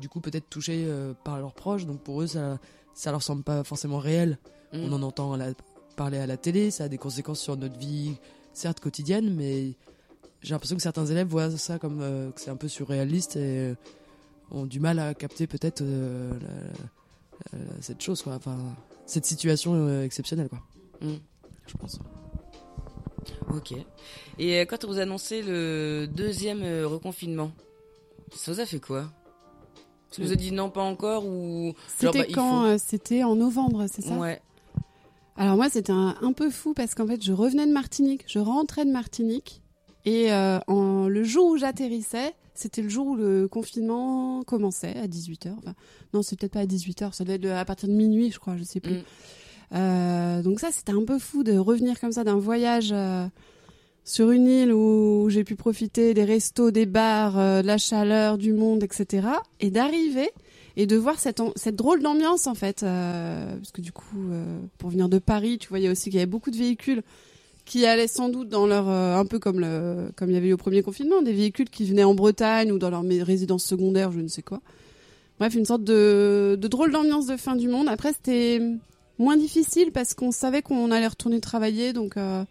du 0.00 0.08
coup 0.08 0.20
peut-être 0.20 0.48
touchés 0.50 0.84
euh, 0.86 1.14
par 1.24 1.38
leurs 1.38 1.54
proches, 1.54 1.86
donc 1.86 2.00
pour 2.02 2.20
eux 2.22 2.26
ça 2.26 2.58
ça 2.94 3.10
leur 3.10 3.22
semble 3.22 3.42
pas 3.42 3.64
forcément 3.64 3.98
réel. 3.98 4.38
Mm. 4.72 4.78
On 4.84 4.92
en 4.92 5.02
entend 5.02 5.32
à 5.32 5.36
la- 5.36 5.52
parler 5.96 6.18
à 6.18 6.26
la 6.26 6.36
télé, 6.36 6.70
ça 6.70 6.84
a 6.84 6.88
des 6.88 6.98
conséquences 6.98 7.40
sur 7.40 7.56
notre 7.56 7.78
vie, 7.78 8.16
certes 8.52 8.80
quotidienne, 8.80 9.34
mais 9.34 9.74
j'ai 10.42 10.54
l'impression 10.54 10.76
que 10.76 10.82
certains 10.82 11.06
élèves 11.06 11.26
voient 11.28 11.50
ça 11.56 11.78
comme 11.78 11.98
que 12.00 12.40
c'est 12.40 12.50
un 12.50 12.56
peu 12.56 12.68
surréaliste 12.68 13.36
et 13.36 13.74
ont 14.50 14.66
du 14.66 14.78
mal 14.78 14.98
à 14.98 15.14
capter 15.14 15.46
peut-être 15.46 15.82
cette 17.80 18.02
chose, 18.02 18.22
quoi. 18.22 18.34
Enfin, 18.34 18.58
cette 19.06 19.24
situation 19.26 20.02
exceptionnelle, 20.02 20.48
quoi. 20.48 20.60
Mm. 21.00 21.14
Je 21.66 21.76
pense. 21.76 21.98
Ok. 23.54 23.74
Et 24.38 24.60
euh, 24.60 24.64
quand 24.64 24.84
on 24.84 24.88
vous 24.88 24.98
a 24.98 25.02
annoncé 25.02 25.42
le 25.42 26.06
deuxième 26.06 26.62
euh, 26.62 26.86
reconfinement, 26.86 27.50
ça 28.34 28.52
vous 28.52 28.60
a 28.60 28.66
fait 28.66 28.80
quoi? 28.80 29.10
Ça 30.10 30.22
vous 30.22 30.32
a 30.32 30.36
dit 30.36 30.52
non, 30.52 30.70
pas 30.70 30.82
encore 30.82 31.26
ou 31.26 31.74
C'était 31.98 32.20
bah, 32.20 32.24
quand 32.32 32.60
faut- 32.62 32.66
euh, 32.68 32.78
C'était 32.78 33.22
en 33.24 33.34
novembre, 33.36 33.86
c'est 33.90 34.02
ça? 34.02 34.14
Ouais. 34.16 34.40
Alors 35.36 35.56
moi, 35.56 35.68
c'était 35.68 35.92
un, 35.92 36.16
un 36.22 36.32
peu 36.32 36.50
fou 36.50 36.72
parce 36.72 36.94
qu'en 36.94 37.06
fait, 37.06 37.22
je 37.22 37.32
revenais 37.32 37.66
de 37.66 37.72
Martinique, 37.72 38.24
je 38.26 38.38
rentrais 38.38 38.84
de 38.86 38.90
Martinique, 38.90 39.60
et 40.06 40.32
euh, 40.32 40.58
en, 40.68 41.08
le 41.08 41.24
jour 41.24 41.50
où 41.50 41.56
j'atterrissais, 41.58 42.34
c'était 42.54 42.80
le 42.80 42.88
jour 42.88 43.06
où 43.08 43.16
le 43.16 43.46
confinement 43.48 44.42
commençait 44.44 44.96
à 44.96 45.06
18h. 45.06 45.52
Enfin, 45.58 45.74
non, 46.14 46.22
c'est 46.22 46.38
peut-être 46.38 46.52
pas 46.52 46.60
à 46.60 46.66
18h, 46.66 47.12
ça 47.12 47.24
devait 47.24 47.34
être 47.34 47.50
à 47.54 47.64
partir 47.66 47.88
de 47.88 47.92
minuit, 47.94 48.30
je 48.30 48.38
crois, 48.38 48.56
je 48.56 48.62
sais 48.62 48.80
plus. 48.80 48.94
Mm. 48.94 49.02
Euh, 49.72 50.42
donc 50.42 50.60
ça, 50.60 50.68
c'était 50.70 50.92
un 50.92 51.04
peu 51.04 51.18
fou 51.18 51.42
de 51.42 51.56
revenir 51.56 51.98
comme 52.00 52.12
ça 52.12 52.24
d'un 52.24 52.36
voyage 52.36 52.90
euh, 52.92 53.26
sur 54.04 54.30
une 54.30 54.46
île 54.46 54.72
où 54.72 55.28
j'ai 55.28 55.44
pu 55.44 55.56
profiter 55.56 56.14
des 56.14 56.24
restos, 56.24 56.70
des 56.70 56.86
bars, 56.86 57.38
euh, 57.38 57.62
de 57.62 57.66
la 57.66 57.78
chaleur, 57.78 58.38
du 58.38 58.52
monde, 58.52 58.82
etc. 58.82 59.28
Et 59.60 59.70
d'arriver 59.70 60.30
et 60.76 60.86
de 60.86 60.96
voir 60.96 61.18
cette, 61.18 61.40
cette 61.56 61.76
drôle 61.76 62.02
d'ambiance 62.02 62.46
en 62.46 62.54
fait. 62.54 62.80
parce 62.80 63.72
que 63.72 63.80
du 63.80 63.92
coup, 63.92 64.28
pour 64.76 64.90
venir 64.90 65.08
de 65.08 65.18
Paris, 65.18 65.56
tu 65.56 65.68
voyais 65.68 65.88
aussi 65.88 66.10
qu'il 66.10 66.16
y 66.16 66.18
avait 66.18 66.26
beaucoup 66.26 66.50
de 66.50 66.56
véhicules 66.58 67.02
qui 67.64 67.86
allaient 67.86 68.06
sans 68.06 68.28
doute 68.28 68.50
dans 68.50 68.66
leur... 68.66 68.86
un 68.86 69.24
peu 69.24 69.38
comme, 69.38 69.66
comme 70.16 70.28
il 70.28 70.34
y 70.34 70.36
avait 70.36 70.48
eu 70.48 70.52
au 70.52 70.58
premier 70.58 70.82
confinement, 70.82 71.22
des 71.22 71.32
véhicules 71.32 71.70
qui 71.70 71.86
venaient 71.86 72.04
en 72.04 72.14
Bretagne 72.14 72.72
ou 72.72 72.78
dans 72.78 72.90
leur 72.90 73.02
résidence 73.02 73.64
secondaire, 73.64 74.12
je 74.12 74.20
ne 74.20 74.28
sais 74.28 74.42
quoi. 74.42 74.60
Bref, 75.38 75.54
une 75.54 75.64
sorte 75.64 75.82
de, 75.82 76.58
de 76.60 76.68
drôle 76.68 76.92
d'ambiance 76.92 77.26
de 77.26 77.38
fin 77.38 77.56
du 77.56 77.68
monde. 77.68 77.88
Après, 77.88 78.12
c'était 78.12 78.60
moins 79.18 79.36
difficile 79.36 79.92
parce 79.92 80.14
qu'on 80.14 80.32
savait 80.32 80.62
qu'on 80.62 80.90
allait 80.90 81.06
retourner 81.06 81.40
travailler, 81.40 81.92
donc 81.92 82.16
euh, 82.16 82.44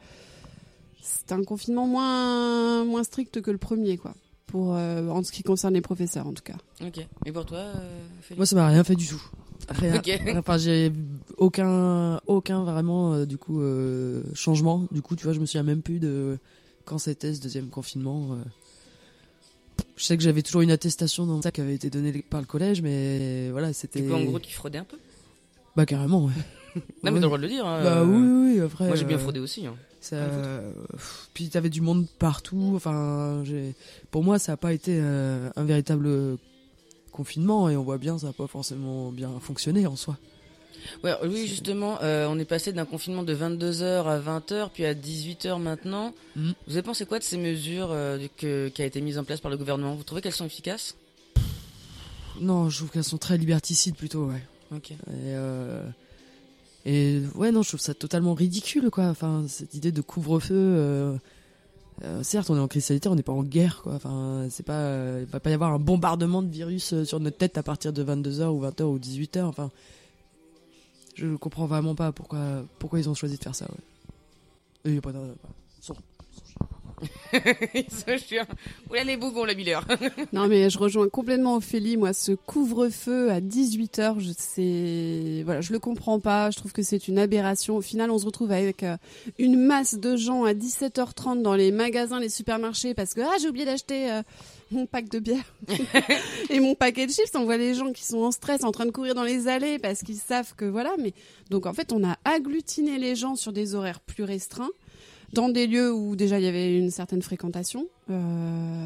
c'était 1.02 1.34
un 1.34 1.44
confinement 1.44 1.88
moins, 1.88 2.84
moins 2.86 3.04
strict 3.04 3.42
que 3.42 3.52
le 3.52 3.58
premier, 3.58 3.98
quoi. 3.98 4.14
Pour, 4.48 4.76
euh, 4.76 5.08
en 5.10 5.24
ce 5.24 5.32
qui 5.32 5.44
concerne 5.44 5.74
les 5.74 5.82
professeurs, 5.82 6.28
en 6.28 6.34
tout 6.34 6.44
cas. 6.44 6.56
Ok. 6.82 7.06
Et 7.26 7.32
pour 7.32 7.46
toi, 7.46 7.58
euh, 7.58 8.06
Félix? 8.22 8.38
Moi, 8.38 8.46
ça 8.46 8.56
m'a 8.56 8.68
rien 8.68 8.84
fait 8.84 8.96
du 8.96 9.08
tout. 9.08 9.22
Rien. 9.70 9.96
Ok. 9.98 10.10
Enfin, 10.38 10.58
j'ai 10.58 10.92
aucun, 11.38 12.22
aucun 12.28 12.64
vraiment 12.64 13.14
euh, 13.14 13.26
du 13.26 13.38
coup 13.38 13.62
euh, 13.62 14.22
changement. 14.34 14.86
Du 14.92 15.02
coup, 15.02 15.16
tu 15.16 15.24
vois, 15.24 15.34
je 15.34 15.40
me 15.40 15.46
souviens 15.46 15.64
même 15.64 15.82
plus 15.82 16.00
de 16.00 16.38
quand 16.86 17.00
c'était 17.00 17.34
ce 17.34 17.42
deuxième 17.42 17.70
confinement. 17.70 18.34
euh. 18.34 18.36
Je 19.98 20.04
sais 20.04 20.16
que 20.16 20.24
j'avais 20.24 20.44
toujours 20.44 20.62
une 20.62 20.72
attestation 20.72 21.26
dans 21.26 21.42
ça 21.42 21.52
qui 21.52 21.62
avait 21.62 21.74
été 21.76 21.90
donnée 21.90 22.24
par 22.30 22.40
le 22.40 22.46
collège, 22.46 22.82
mais 22.82 23.50
voilà, 23.50 23.74
c'était. 23.74 24.02
Du 24.02 24.10
coup, 24.10 24.16
en 24.16 24.24
gros, 24.24 24.40
tu 24.40 24.54
fraudais 24.54 24.78
un 24.78 24.84
peu? 24.84 24.98
Bah 25.76 25.86
carrément. 25.86 26.26
Ouais. 26.26 26.32
Non, 27.04 27.12
mais 27.12 27.12
t'as 27.12 27.14
le 27.14 27.22
droit 27.22 27.38
de 27.38 27.44
le 27.44 27.48
dire. 27.50 27.66
hein, 27.66 27.82
Bah 27.84 28.00
euh, 28.00 28.06
oui, 28.06 28.56
oui. 28.56 28.60
Après. 28.62 28.88
Moi, 28.88 28.98
j'ai 28.98 29.06
bien 29.06 29.16
euh, 29.16 29.20
fraudé 29.20 29.40
aussi. 29.40 29.66
Hein. 29.66 29.76
Ça, 30.02 30.18
puis 31.34 31.48
t'avais 31.50 31.70
du 31.70 31.80
monde 31.82 32.06
partout. 32.20 32.74
Enfin, 32.76 33.44
pour 34.12 34.24
moi, 34.24 34.40
ça 34.40 34.52
n'a 34.52 34.58
pas 34.58 34.74
été 34.74 35.00
euh, 35.02 35.50
un 35.56 35.64
véritable 35.64 36.38
confinement 37.12 37.70
et 37.70 37.78
on 37.78 37.84
voit 37.84 37.98
bien, 37.98 38.20
ça 38.20 38.28
n'a 38.28 38.34
pas 38.34 38.46
forcément 38.48 39.12
bien 39.12 39.32
fonctionné 39.40 39.88
en 39.88 39.96
soi. 39.96 40.18
Ouais, 41.04 41.14
oui, 41.24 41.48
justement, 41.48 41.98
euh, 42.04 42.28
on 42.30 42.38
est 42.38 42.46
passé 42.46 42.72
d'un 42.74 42.86
confinement 42.86 43.24
de 43.24 43.34
22h 43.34 44.04
à 44.06 44.20
20h, 44.20 44.70
puis 44.74 44.86
à 44.86 44.94
18h 44.94 45.58
maintenant. 45.60 46.14
Mhm. 46.36 46.54
Vous 46.68 46.74
avez 46.74 46.84
pensé 46.84 47.06
quoi 47.06 47.18
de 47.20 47.24
ces 47.24 47.38
mesures 47.38 47.88
euh, 47.92 48.20
que, 48.38 48.68
qui 48.68 48.82
a 48.82 48.86
été 48.86 49.02
mises 49.02 49.18
en 49.18 49.24
place 49.24 49.40
par 49.40 49.50
le 49.50 49.58
gouvernement? 49.58 49.96
Vous 49.96 50.04
trouvez 50.04 50.22
qu'elles 50.22 50.34
sont 50.34 50.46
efficaces? 50.46 50.96
Non, 52.40 52.70
je 52.70 52.78
trouve 52.78 52.92
qu'elles 52.92 53.04
sont 53.06 53.18
très 53.18 53.38
liberticides 53.38 53.96
plutôt, 53.96 54.26
ouais. 54.26 54.44
Ok. 54.74 54.92
Et, 54.92 54.98
euh, 55.08 55.88
et 56.86 57.22
ouais, 57.36 57.52
non, 57.52 57.62
je 57.62 57.70
trouve 57.70 57.80
ça 57.80 57.94
totalement 57.94 58.34
ridicule, 58.34 58.90
quoi. 58.90 59.06
Enfin, 59.06 59.46
cette 59.48 59.74
idée 59.74 59.92
de 59.92 60.02
couvre-feu, 60.02 60.54
euh, 60.56 61.18
euh, 62.04 62.24
certes, 62.24 62.50
on 62.50 62.56
est 62.58 62.60
en 62.60 62.68
crise 62.68 62.86
sanitaire, 62.86 63.12
on 63.12 63.16
n'est 63.16 63.24
pas 63.24 63.32
en 63.32 63.44
guerre, 63.44 63.82
quoi. 63.84 63.94
Enfin, 63.94 64.48
c'est 64.50 64.66
pas, 64.66 65.22
va 65.26 65.40
pas 65.40 65.50
y 65.50 65.54
avoir 65.54 65.74
un 65.74 65.80
bombardement 65.80 66.42
de 66.44 66.50
virus 66.50 67.04
sur 67.04 67.20
notre 67.20 67.38
tête 67.38 67.58
à 67.58 67.64
partir 67.64 67.94
de 67.94 68.04
22h 68.04 68.48
ou 68.48 68.62
20h 68.62 68.84
ou 68.84 69.00
18h. 69.00 69.44
Enfin, 69.44 69.72
je 71.16 71.36
comprends 71.36 71.66
vraiment 71.66 71.96
pas 71.96 72.12
pourquoi, 72.12 72.66
pourquoi 72.80 73.00
ils 73.00 73.10
ont 73.10 73.14
choisi 73.14 73.38
de 73.38 73.44
faire 73.44 73.56
ça. 73.56 73.68
Ouais. 74.86 74.92
Et 74.96 75.02
pas- 75.02 75.14
son-. 75.82 75.96
Oula, 78.90 79.04
les 79.04 79.18
bougons, 79.18 79.46
la 79.46 79.54
Miller. 79.54 79.86
Non, 80.34 80.48
mais 80.48 80.70
je 80.70 80.78
rejoins 80.78 81.10
complètement 81.10 81.56
Ophélie. 81.56 81.98
Moi, 81.98 82.14
ce 82.14 82.32
couvre-feu 82.34 83.32
à 83.32 83.40
18h, 83.42 84.20
je 84.20 84.32
sais, 84.38 85.44
voilà, 85.44 85.62
je 85.62 85.74
le 85.74 85.80
comprends 85.80 86.20
pas. 86.20 86.52
Je 86.52 86.58
trouve 86.58 86.72
que 86.72 86.82
c'est 86.82 87.08
une 87.08 87.18
aberration. 87.20 87.78
Au 87.78 87.82
final, 87.82 88.12
on 88.12 88.18
se 88.18 88.26
retrouve 88.26 88.52
avec 88.52 88.84
euh, 88.84 88.98
une 89.38 89.58
masse 89.58 89.96
de 89.96 90.16
gens 90.16 90.44
à 90.44 90.54
17h30 90.54 91.42
dans 91.42 91.56
les 91.56 91.72
magasins, 91.72 92.20
les 92.20 92.30
supermarchés 92.30 92.94
parce 92.94 93.14
que, 93.14 93.22
ah, 93.22 93.36
j'ai 93.42 93.50
oublié 93.50 93.66
d'acheter 93.66 94.12
euh, 94.12 94.22
mon 94.72 94.86
pack 94.86 95.10
de 95.10 95.20
bière 95.20 95.54
et 96.50 96.60
mon 96.60 96.76
paquet 96.76 97.08
de 97.08 97.12
chips. 97.12 97.36
On 97.36 97.44
voit 97.44 97.58
les 97.58 97.74
gens 97.74 97.92
qui 97.92 98.04
sont 98.04 98.20
en 98.20 98.32
stress, 98.32 98.64
en 98.64 98.72
train 98.72 98.86
de 98.86 98.92
courir 98.92 99.16
dans 99.16 99.24
les 99.24 99.48
allées 99.48 99.80
parce 99.80 100.02
qu'ils 100.02 100.18
savent 100.18 100.54
que 100.56 100.66
voilà. 100.66 100.94
Mais 101.00 101.14
donc, 101.50 101.66
en 101.66 101.74
fait, 101.74 101.94
on 101.94 102.04
a 102.04 102.18
agglutiné 102.26 102.98
les 102.98 103.16
gens 103.16 103.36
sur 103.36 103.54
des 103.54 103.76
horaires 103.76 104.00
plus 104.00 104.24
restreints 104.24 104.72
dans 105.36 105.50
des 105.50 105.68
lieux 105.68 105.92
où 105.94 106.16
déjà 106.16 106.40
il 106.40 106.46
y 106.46 106.48
avait 106.48 106.78
une 106.78 106.90
certaine 106.90 107.22
fréquentation. 107.22 107.88
Euh, 108.10 108.14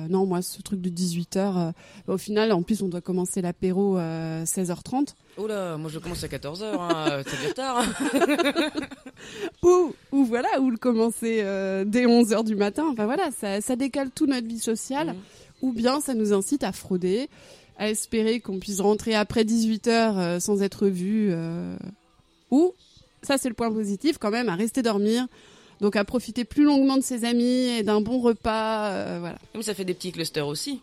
non, 0.10 0.26
moi, 0.26 0.42
ce 0.42 0.62
truc 0.62 0.82
de 0.82 0.90
18h, 0.90 1.72
au 2.08 2.18
final, 2.18 2.52
en 2.52 2.64
plus, 2.64 2.82
on 2.82 2.88
doit 2.88 3.02
commencer 3.02 3.42
l'apéro 3.42 3.98
à 3.98 4.44
16h30. 4.46 5.14
Oula, 5.38 5.78
moi 5.78 5.90
je 5.90 6.00
commence 6.00 6.24
à 6.24 6.28
14h, 6.28 6.64
hein. 6.64 7.22
c'est 7.28 7.40
du 7.42 7.48
retard. 7.48 7.86
Ou, 9.64 9.94
ou 10.12 10.26
voilà, 10.26 10.60
ou 10.62 10.70
le 10.72 10.78
commencer 10.78 11.40
euh, 11.44 11.84
dès 11.86 12.06
11h 12.06 12.44
du 12.46 12.56
matin. 12.56 12.86
Enfin 12.92 13.06
voilà, 13.06 13.30
ça, 13.32 13.62
ça 13.62 13.76
décale 13.76 14.10
toute 14.12 14.30
notre 14.30 14.48
vie 14.48 14.60
sociale. 14.60 15.08
Mhm. 15.08 15.16
Ou 15.62 15.74
bien 15.74 16.00
ça 16.00 16.14
nous 16.14 16.32
incite 16.34 16.64
à 16.64 16.72
frauder, 16.72 17.30
à 17.78 17.90
espérer 17.90 18.40
qu'on 18.40 18.60
puisse 18.60 18.80
rentrer 18.80 19.14
après 19.14 19.44
18h 19.44 20.40
sans 20.40 20.62
être 20.62 20.88
vu. 20.88 21.30
euh, 21.32 21.76
Ou, 22.52 22.74
ça 23.24 23.38
c'est 23.38 23.50
le 23.50 23.56
point 23.56 23.72
positif 23.72 24.18
quand 24.18 24.32
même, 24.32 24.48
à 24.50 24.56
rester 24.56 24.82
dormir. 24.82 25.28
Donc 25.82 25.96
à 25.96 26.04
profiter 26.04 26.44
plus 26.46 26.63
longuement 26.63 26.98
de 26.98 27.02
ses 27.04 27.24
amis 27.26 27.44
et 27.70 27.84
d'un 27.84 28.02
bon 28.02 28.20
repas. 28.20 28.89
euh, 28.89 29.18
voilà. 29.20 29.38
Mais 29.56 29.63
ça 29.63 29.74
fait 29.74 29.86
des 29.86 29.94
petits 29.94 30.12
clusters 30.12 30.46
aussi, 30.48 30.82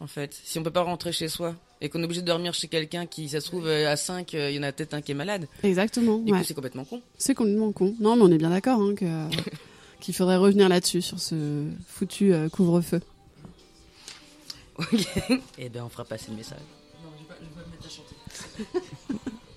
en 0.00 0.06
fait. 0.06 0.38
Si 0.44 0.58
on 0.58 0.62
peut 0.62 0.70
pas 0.70 0.82
rentrer 0.82 1.12
chez 1.12 1.28
soi 1.28 1.54
et 1.80 1.88
qu'on 1.88 2.00
est 2.00 2.04
obligé 2.04 2.20
de 2.20 2.26
dormir 2.26 2.52
chez 2.54 2.68
quelqu'un 2.68 3.06
qui, 3.06 3.28
ça 3.28 3.40
se 3.40 3.46
trouve, 3.46 3.66
euh, 3.66 3.90
à 3.90 3.96
5, 3.96 4.32
il 4.34 4.50
y 4.52 4.58
en 4.58 4.62
a 4.62 4.72
peut-être 4.72 4.94
un 4.94 5.00
qui 5.00 5.12
est 5.12 5.14
malade. 5.14 5.48
Exactement. 5.62 6.18
Du 6.18 6.32
ouais. 6.32 6.38
coup, 6.38 6.44
c'est 6.44 6.54
complètement 6.54 6.84
con. 6.84 7.00
C'est 7.16 7.34
complètement 7.34 7.72
con. 7.72 7.94
Non, 8.00 8.16
mais 8.16 8.22
on 8.22 8.30
est 8.32 8.38
bien 8.38 8.50
d'accord 8.50 8.80
hein, 8.80 8.94
que 8.94 9.06
qu'il 10.00 10.14
faudrait 10.14 10.36
revenir 10.36 10.68
là-dessus 10.68 11.00
sur 11.02 11.18
ce 11.18 11.64
foutu 11.88 12.34
euh, 12.34 12.48
couvre-feu. 12.50 13.00
Ok. 14.78 15.06
Eh 15.58 15.68
ben, 15.70 15.84
on 15.84 15.88
fera 15.88 16.04
passer 16.04 16.26
le 16.30 16.36
message. 16.36 16.58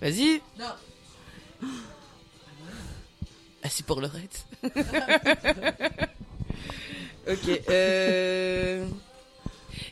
Vas-y. 0.01 0.41
Non. 0.59 1.67
Ah, 3.67 3.69
c'est 3.69 3.85
pour 3.85 3.99
le 3.99 4.07
raid. 4.07 4.29
ok. 7.29 7.61
Euh... 7.69 8.85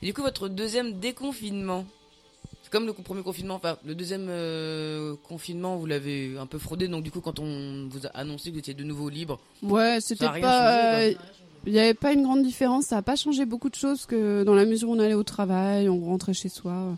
Et 0.01 0.05
du 0.05 0.13
coup, 0.13 0.21
votre 0.21 0.47
deuxième 0.47 0.93
déconfinement, 0.93 1.85
c'est 2.63 2.71
comme 2.71 2.85
le 2.85 2.93
premier 2.93 3.21
confinement, 3.21 3.55
enfin, 3.55 3.75
le 3.85 3.93
deuxième 3.93 4.27
euh, 4.29 5.15
confinement, 5.27 5.75
vous 5.75 5.88
l'avez 5.88 6.38
un 6.39 6.45
peu 6.45 6.57
fraudé, 6.57 6.88
donc 6.88 7.03
du 7.03 7.11
coup, 7.11 7.19
quand 7.19 7.39
on 7.39 7.89
vous 7.89 8.07
a 8.07 8.11
annoncé 8.11 8.49
que 8.49 8.53
vous 8.53 8.59
étiez 8.59 8.73
de 8.73 8.85
nouveau 8.85 9.09
libre, 9.09 9.39
Ouais, 9.61 9.97
c'était 9.99 10.25
pas. 10.25 11.01
changé, 11.01 11.17
Il 11.65 11.73
n'y 11.73 11.79
avait 11.79 11.93
pas 11.93 12.13
une 12.13 12.23
grande 12.23 12.43
différence. 12.43 12.85
Ça 12.85 12.95
n'a 12.95 13.01
pas 13.01 13.17
changé 13.17 13.43
beaucoup 13.43 13.69
de 13.69 13.75
choses 13.75 14.05
que 14.05 14.43
dans 14.43 14.55
la 14.55 14.63
mesure 14.65 14.88
où 14.89 14.93
on 14.95 14.99
allait 14.99 15.15
au 15.15 15.23
travail, 15.23 15.89
on 15.89 15.99
rentrait 16.05 16.33
chez 16.33 16.47
soi. 16.49 16.95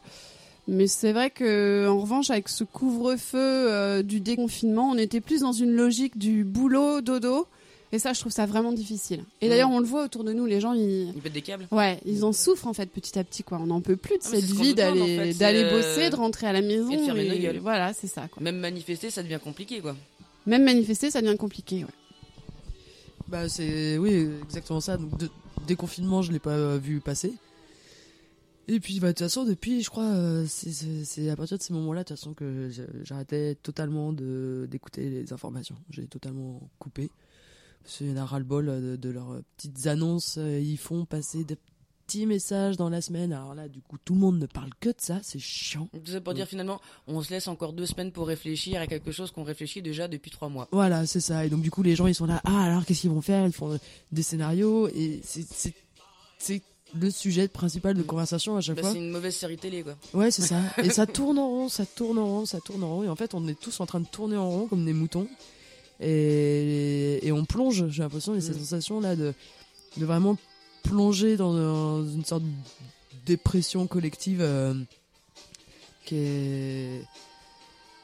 Mais 0.68 0.88
c'est 0.88 1.14
vrai 1.14 1.30
que, 1.30 1.88
en 1.88 2.00
revanche, 2.00 2.30
avec 2.30 2.50
ce 2.50 2.64
couvre-feu 2.64 3.38
euh, 3.40 4.04
du 4.04 4.20
déconfinement, 4.20 4.90
on 4.90 4.98
était 4.98 5.22
plus 5.22 5.42
dans 5.42 5.54
une 5.54 5.72
logique 5.72 6.18
du 6.18 6.44
boulot 6.44 7.02
dodo. 7.02 7.48
Et 7.94 8.00
ça, 8.00 8.12
je 8.12 8.20
trouve 8.20 8.34
ça 8.34 8.46
vraiment 8.46 8.74
difficile. 8.74 9.24
Et 9.40 9.46
Mm. 9.46 9.50
d'ailleurs, 9.50 9.70
on 9.72 9.80
le 9.80 9.86
voit 9.86 10.04
autour 10.04 10.26
de 10.26 10.34
nous, 10.34 10.46
les 10.46 10.60
gens, 10.60 10.74
ils, 10.74 11.14
il 11.16 11.22
pète 11.22 11.32
des 11.32 11.42
câbles. 11.42 11.68
Ouais, 11.72 12.02
ils 12.06 12.26
en 12.26 12.34
souffrent 12.34 12.68
en 12.68 12.74
fait 12.74 12.88
petit 12.92 13.18
à 13.18 13.24
petit 13.24 13.44
quoi. 13.44 13.60
On 13.62 13.68
n'en 13.68 13.80
peut 13.80 13.96
plus 13.96 14.18
de 14.18 14.24
Ah, 14.26 14.30
cette 14.32 14.44
vie 14.44 14.76
d'aller 14.76 15.02
en 15.02 15.06
fait, 15.06 15.34
d'aller 15.36 15.64
c'est, 15.64 15.72
bosser, 15.72 16.06
euh, 16.08 16.10
de 16.10 16.16
rentrer 16.18 16.48
à 16.48 16.52
la 16.54 16.62
maison 16.62 16.90
et 16.92 16.98
de 16.98 17.02
fermer 17.04 17.30
nos 17.30 17.36
et 17.36 17.40
gueules. 17.40 17.60
voilà, 17.60 17.94
c'est 17.94 18.08
ça 18.08 18.28
quoi. 18.30 18.44
Même 18.44 18.58
manifester, 18.58 19.10
ça 19.10 19.24
devient 19.24 19.40
compliqué, 19.42 19.80
quoi. 19.80 19.96
Même 20.46 20.66
manifester, 20.66 21.12
ça 21.12 21.22
devient 21.22 21.38
compliqué. 21.38 21.86
Ouais. 21.86 21.92
Bah 23.30 23.48
c'est 23.50 23.98
oui 23.98 24.28
exactement 24.44 24.82
ça. 24.82 24.98
Donc 24.98 25.18
de, 25.18 25.30
déconfinement, 25.66 26.22
je 26.22 26.34
l'ai 26.34 26.40
pas 26.40 26.52
euh, 26.52 26.78
vu 26.82 27.00
passer. 27.00 27.34
Et 28.70 28.80
puis 28.82 29.00
bah 29.00 29.08
de 29.08 29.12
toute 29.14 29.20
façon 29.20 29.46
depuis, 29.46 29.82
je 29.82 29.90
crois, 29.90 30.04
euh, 30.08 30.46
c'est- 30.48 30.72
c'est 30.72 31.06
c'est 31.06 31.30
à 31.30 31.36
partir 31.38 31.58
de 31.58 31.64
ces 31.64 31.74
moments-là, 31.74 32.04
de 32.04 32.08
toute 32.10 32.18
façon 32.18 32.34
que 32.34 32.70
j'arrêtais 33.04 33.56
totalement 33.56 34.12
d'écouter 34.14 35.10
les 35.10 35.32
informations. 35.34 35.78
J'ai 35.90 36.08
totalement 36.08 36.62
coupé. 36.80 37.10
En 38.02 38.18
a 38.18 38.26
ras-le-bol 38.26 38.66
de, 38.66 38.96
de 38.98 39.10
leurs 39.10 39.40
petites 39.56 39.88
annonces. 39.88 40.38
Ils 40.38 40.78
font 40.78 41.06
passer 41.06 41.46
des 41.46 41.56
petits 42.06 42.26
messages 42.26 42.76
dans 42.76 42.90
la 42.90 43.00
semaine. 43.00 43.32
Alors 43.32 43.56
là, 43.56 43.70
du 43.70 43.82
coup, 43.82 43.98
tout 44.04 44.14
le 44.16 44.20
monde 44.20 44.40
ne 44.40 44.46
parle 44.46 44.72
que 44.82 44.90
de 44.90 44.96
ça. 44.98 45.22
C'est 45.24 45.40
chiant. 45.40 45.88
Tout 46.04 46.12
ça 46.12 46.20
pour 46.20 46.34
dire 46.34 46.48
finalement, 46.48 46.82
on 47.08 47.22
se 47.22 47.30
laisse 47.30 47.48
encore 47.48 47.72
deux 47.72 47.86
semaines 47.86 48.12
pour 48.12 48.28
réfléchir 48.28 48.82
à 48.82 48.88
quelque 48.88 49.14
chose 49.14 49.32
qu'on 49.32 49.44
réfléchit 49.44 49.82
déjà 49.82 50.10
depuis 50.10 50.32
trois 50.32 50.50
mois. 50.50 50.68
Voilà, 50.74 51.06
c'est 51.06 51.22
ça. 51.22 51.46
Et 51.46 51.50
donc 51.50 51.62
du 51.62 51.72
coup, 51.72 51.82
les 51.84 51.96
gens, 51.96 52.08
ils 52.08 52.16
sont 52.16 52.26
là. 52.26 52.42
Ah, 52.44 52.64
alors 52.64 52.86
qu'est-ce 52.86 53.00
qu'ils 53.02 53.10
vont 53.10 53.22
faire? 53.22 53.46
Ils 53.46 53.54
font 53.54 53.80
des 54.12 54.24
scénarios 54.24 54.90
et 54.90 55.22
c'est 55.24 55.48
c'est 55.50 55.74
c'est 56.38 56.62
le 56.96 57.10
sujet 57.12 57.48
principal 57.48 57.96
de 57.96 58.02
conversation 58.04 58.56
à 58.58 58.62
chaque 58.62 58.78
Bah, 58.78 58.84
fois. 58.84 58.92
c'est 58.94 58.98
une 58.98 59.10
mauvaise 59.12 59.36
série 59.36 59.58
télé, 59.58 59.84
quoi. 59.84 59.96
Ouais, 60.14 60.32
c'est 60.32 60.42
ça. 60.44 60.60
Et 60.84 60.90
ça 60.90 61.06
tourne 61.08 61.38
en 61.38 61.48
rond, 61.48 61.70
ça 61.70 61.86
tourne 61.86 62.18
en 62.18 62.26
rond, 62.26 62.46
ça 62.46 62.60
tourne 62.62 62.84
en 62.84 62.96
rond. 62.96 63.04
Et 63.04 63.10
en 63.10 63.16
fait, 63.16 63.34
on 63.34 63.48
est 63.48 63.60
tous 63.60 63.80
en 63.80 63.86
train 63.86 64.00
de 64.00 64.08
tourner 64.08 64.38
en 64.38 64.50
rond 64.50 64.68
comme 64.68 64.86
des 64.86 64.94
moutons. 64.94 65.28
Et, 66.00 67.20
et 67.26 67.32
on 67.32 67.46
plonge, 67.46 67.88
j'ai 67.90 68.04
l'impression, 68.04 68.34
il 68.34 68.42
y 68.42 68.44
a 68.44 68.46
cette 68.46 68.56
Mm. 68.58 68.60
sensation 68.60 69.00
là 69.02 69.16
de, 69.16 69.34
de 69.98 70.06
vraiment 70.06 70.38
plonger 70.84 71.36
dans, 71.38 71.54
un- 71.56 72.04
une 72.08 72.24
sorte 72.24 72.44
de 72.44 72.50
dépression 73.26 73.88
collective 73.88 74.40
euh, 74.42 74.74
qui 76.06 76.16
est, 76.16 77.02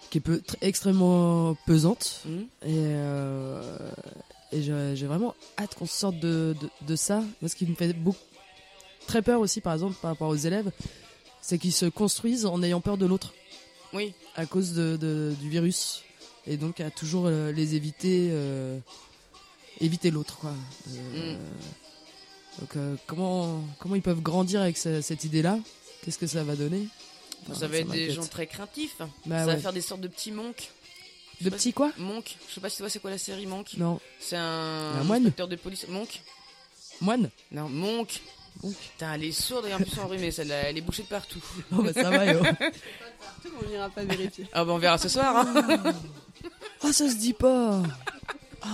qui 0.10 0.18
est 0.18 0.22
peu- 0.22 0.42
extrêmement 0.62 1.56
pesante. 1.66 2.22
Hmm 2.26 2.40
Et, 2.64 2.70
euh, 2.70 3.78
et 4.52 4.62
j'ai 4.62 5.06
vraiment 5.08 5.34
hâte 5.58 5.76
qu'on 5.76 5.86
sorte 5.86 6.20
de, 6.20 6.56
de, 6.62 6.70
de 6.88 6.96
ça. 6.96 7.24
Moi, 7.42 7.50
ce 7.50 7.56
qui 7.56 7.66
me 7.66 7.76
fait 7.76 7.94
beaucoup, 7.94 8.18
très 9.08 9.22
peur 9.22 9.40
aussi, 9.40 9.62
par 9.62 9.74
exemple, 9.74 9.96
par 10.02 10.12
rapport 10.12 10.30
aux 10.30 10.36
élèves, 10.36 10.72
c'est 11.42 11.58
qu'ils 11.58 11.74
se 11.74 11.86
construisent 11.86 12.46
en 12.46 12.62
ayant 12.64 12.82
peur 12.82 12.98
de 12.98 13.06
l'autre 13.06 13.34
Oui. 13.94 14.14
à 14.36 14.46
cause 14.46 14.74
de, 14.74 14.98
de- 14.98 15.34
du 15.40 15.50
virus. 15.50 16.04
Et 16.48 16.58
donc 16.58 16.80
à 16.82 16.90
toujours 16.92 17.26
euh, 17.28 17.52
les 17.52 17.76
éviter, 17.76 18.30
euh, 18.32 18.78
éviter 19.80 20.12
l'autre, 20.12 20.38
quoi. 20.38 20.52
Euh, 21.16 21.36
Mm. 21.36 21.40
Donc 22.60 22.76
euh, 22.76 22.96
comment, 23.08 23.62
comment 23.80 23.96
ils 23.96 24.02
peuvent 24.04 24.22
grandir 24.22 24.62
avec 24.62 24.78
ce- 24.78 25.02
cette 25.02 25.24
idée-là? 25.24 25.58
Qu'est-ce 26.04 26.20
que 26.20 26.28
ça 26.28 26.44
va 26.44 26.56
donner? 26.56 26.88
Ça 27.54 27.68
va 27.68 27.78
être 27.78 27.90
des 27.90 28.12
gens 28.12 28.26
très 28.28 28.46
craintifs. 28.48 28.98
Bah 29.26 29.40
ça 29.40 29.46
ouais. 29.48 29.56
va 29.56 29.58
faire 29.58 29.74
des 29.74 29.82
sortes 29.82 30.02
de 30.02 30.08
petits 30.08 30.32
monks. 30.32 30.70
De 31.42 31.50
petits 31.50 31.74
quoi? 31.74 31.92
Monk. 31.98 32.38
Je 32.48 32.54
sais 32.54 32.62
pas 32.62 32.70
si 32.70 32.76
tu 32.78 32.84
vois 32.84 32.90
c'est 32.90 33.00
quoi 33.00 33.10
la 33.10 33.18
série 33.18 33.48
Monk? 33.48 33.74
Non. 33.78 34.00
C'est 34.20 34.36
un, 34.38 34.42
Un 35.00 35.04
moine 35.04 35.24
inspecteur 35.24 35.48
de 35.48 35.56
police. 35.56 35.88
Monk. 35.90 36.22
Moine 37.02 37.30
Non, 37.52 37.68
Monk. 37.70 38.22
Putain, 38.62 39.14
elle 39.16 39.26
est 39.26 39.32
sourde 39.32 39.66
et 39.68 39.74
en 39.74 39.78
plus 39.78 40.00
enrhumée, 40.00 40.32
celle-là. 40.32 40.70
Elle 40.70 40.78
est 40.78 40.82
bouchée 40.82 41.04
de 41.04 41.08
partout. 41.08 41.40
Oh 41.72 41.82
bah 41.82 41.92
ça 41.94 42.10
va, 42.10 42.26
yo. 42.32 42.40
On 43.62 43.70
n'ira 43.70 43.90
pas 43.90 44.04
vérifier. 44.04 44.48
Ah 44.54 44.64
bah 44.64 44.72
on 44.74 44.78
verra 44.78 44.98
ce 44.98 45.10
soir. 45.10 45.36
Hein. 45.38 45.94
Oh, 46.84 46.92
ça 46.92 47.10
se 47.10 47.16
dit 47.16 47.34
pas 47.34 47.82
Oh. 48.66 48.68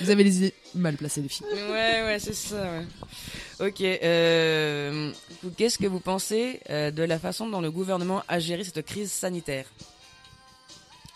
Vous 0.00 0.10
avez 0.10 0.22
les 0.24 0.36
idées 0.36 0.54
mal 0.74 0.96
placées, 0.96 1.22
les 1.22 1.28
filles. 1.28 1.46
ouais, 1.52 2.02
ouais, 2.04 2.18
c'est 2.20 2.34
ça. 2.34 2.56
Ouais. 2.62 2.86
Ok. 3.68 3.80
Euh, 3.80 5.10
Qu'est-ce 5.56 5.78
que 5.78 5.86
vous 5.86 6.00
pensez 6.00 6.60
euh, 6.70 6.90
de 6.90 7.02
la 7.02 7.18
façon 7.18 7.48
dont 7.48 7.60
le 7.60 7.70
gouvernement 7.70 8.22
a 8.28 8.38
géré 8.38 8.62
cette 8.62 8.84
crise 8.84 9.10
sanitaire? 9.10 9.66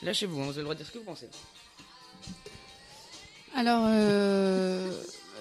Lâchez-vous, 0.02 0.40
hein, 0.40 0.44
vous 0.44 0.50
avez 0.50 0.58
le 0.58 0.62
droit 0.64 0.74
de 0.74 0.78
dire 0.78 0.86
ce 0.86 0.92
que 0.92 0.98
vous 0.98 1.04
pensez. 1.04 1.28
Alors, 3.54 3.82
euh, 3.86 4.92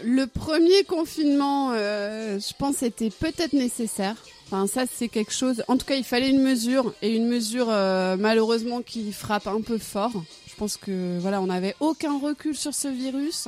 le 0.03 0.25
premier 0.27 0.83
confinement, 0.83 1.71
euh, 1.73 2.39
je 2.39 2.53
pense, 2.57 2.83
était 2.83 3.09
peut-être 3.09 3.53
nécessaire. 3.53 4.15
Enfin, 4.47 4.67
ça, 4.67 4.83
c'est 4.91 5.07
quelque 5.07 5.33
chose. 5.33 5.63
En 5.67 5.77
tout 5.77 5.85
cas, 5.85 5.95
il 5.95 6.03
fallait 6.03 6.29
une 6.29 6.41
mesure 6.41 6.93
et 7.01 7.15
une 7.15 7.27
mesure 7.27 7.67
euh, 7.69 8.15
malheureusement 8.17 8.81
qui 8.81 9.11
frappe 9.11 9.47
un 9.47 9.61
peu 9.61 9.77
fort. 9.77 10.11
Je 10.47 10.55
pense 10.55 10.77
que 10.77 11.17
voilà, 11.19 11.41
on 11.41 11.47
n'avait 11.47 11.75
aucun 11.79 12.19
recul 12.19 12.55
sur 12.55 12.73
ce 12.73 12.87
virus. 12.87 13.47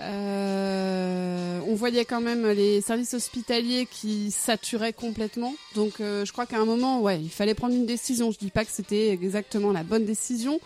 Euh, 0.00 1.60
on 1.68 1.74
voyait 1.74 2.04
quand 2.04 2.20
même 2.20 2.48
les 2.48 2.80
services 2.80 3.14
hospitaliers 3.14 3.86
qui 3.90 4.30
saturaient 4.30 4.92
complètement. 4.92 5.54
Donc, 5.74 5.94
je 5.98 6.30
crois 6.32 6.46
qu'à 6.46 6.58
un 6.58 6.64
moment, 6.64 7.00
ouais, 7.00 7.20
il 7.20 7.30
fallait 7.30 7.54
prendre 7.54 7.74
une 7.74 7.86
décision. 7.86 8.30
Je 8.30 8.38
dis 8.38 8.50
pas 8.50 8.64
que 8.64 8.70
c'était 8.72 9.10
exactement 9.10 9.72
la 9.72 9.82
bonne 9.82 10.04
décision. 10.04 10.60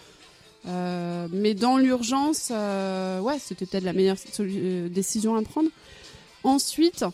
Euh, 0.66 1.28
mais 1.30 1.54
dans 1.54 1.76
l'urgence, 1.76 2.48
euh, 2.50 3.20
ouais, 3.20 3.38
c'était 3.38 3.66
peut-être 3.66 3.84
la 3.84 3.92
meilleure 3.92 4.16
euh, 4.40 4.88
décision 4.88 5.36
à 5.36 5.42
prendre. 5.42 5.68
Ensuite, 6.44 7.04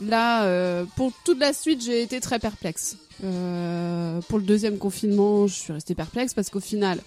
là, 0.00 0.84
pour 0.96 1.12
toute 1.24 1.38
la 1.38 1.52
suite, 1.52 1.82
j'ai 1.82 2.02
été 2.02 2.20
très 2.20 2.38
perplexe. 2.38 2.96
Pour 3.20 4.38
le 4.38 4.44
deuxième 4.44 4.78
confinement, 4.78 5.46
je 5.46 5.54
suis 5.54 5.72
restée 5.72 5.94
perplexe 5.94 6.34
parce 6.34 6.50
qu'au 6.50 6.60
final, 6.60 7.00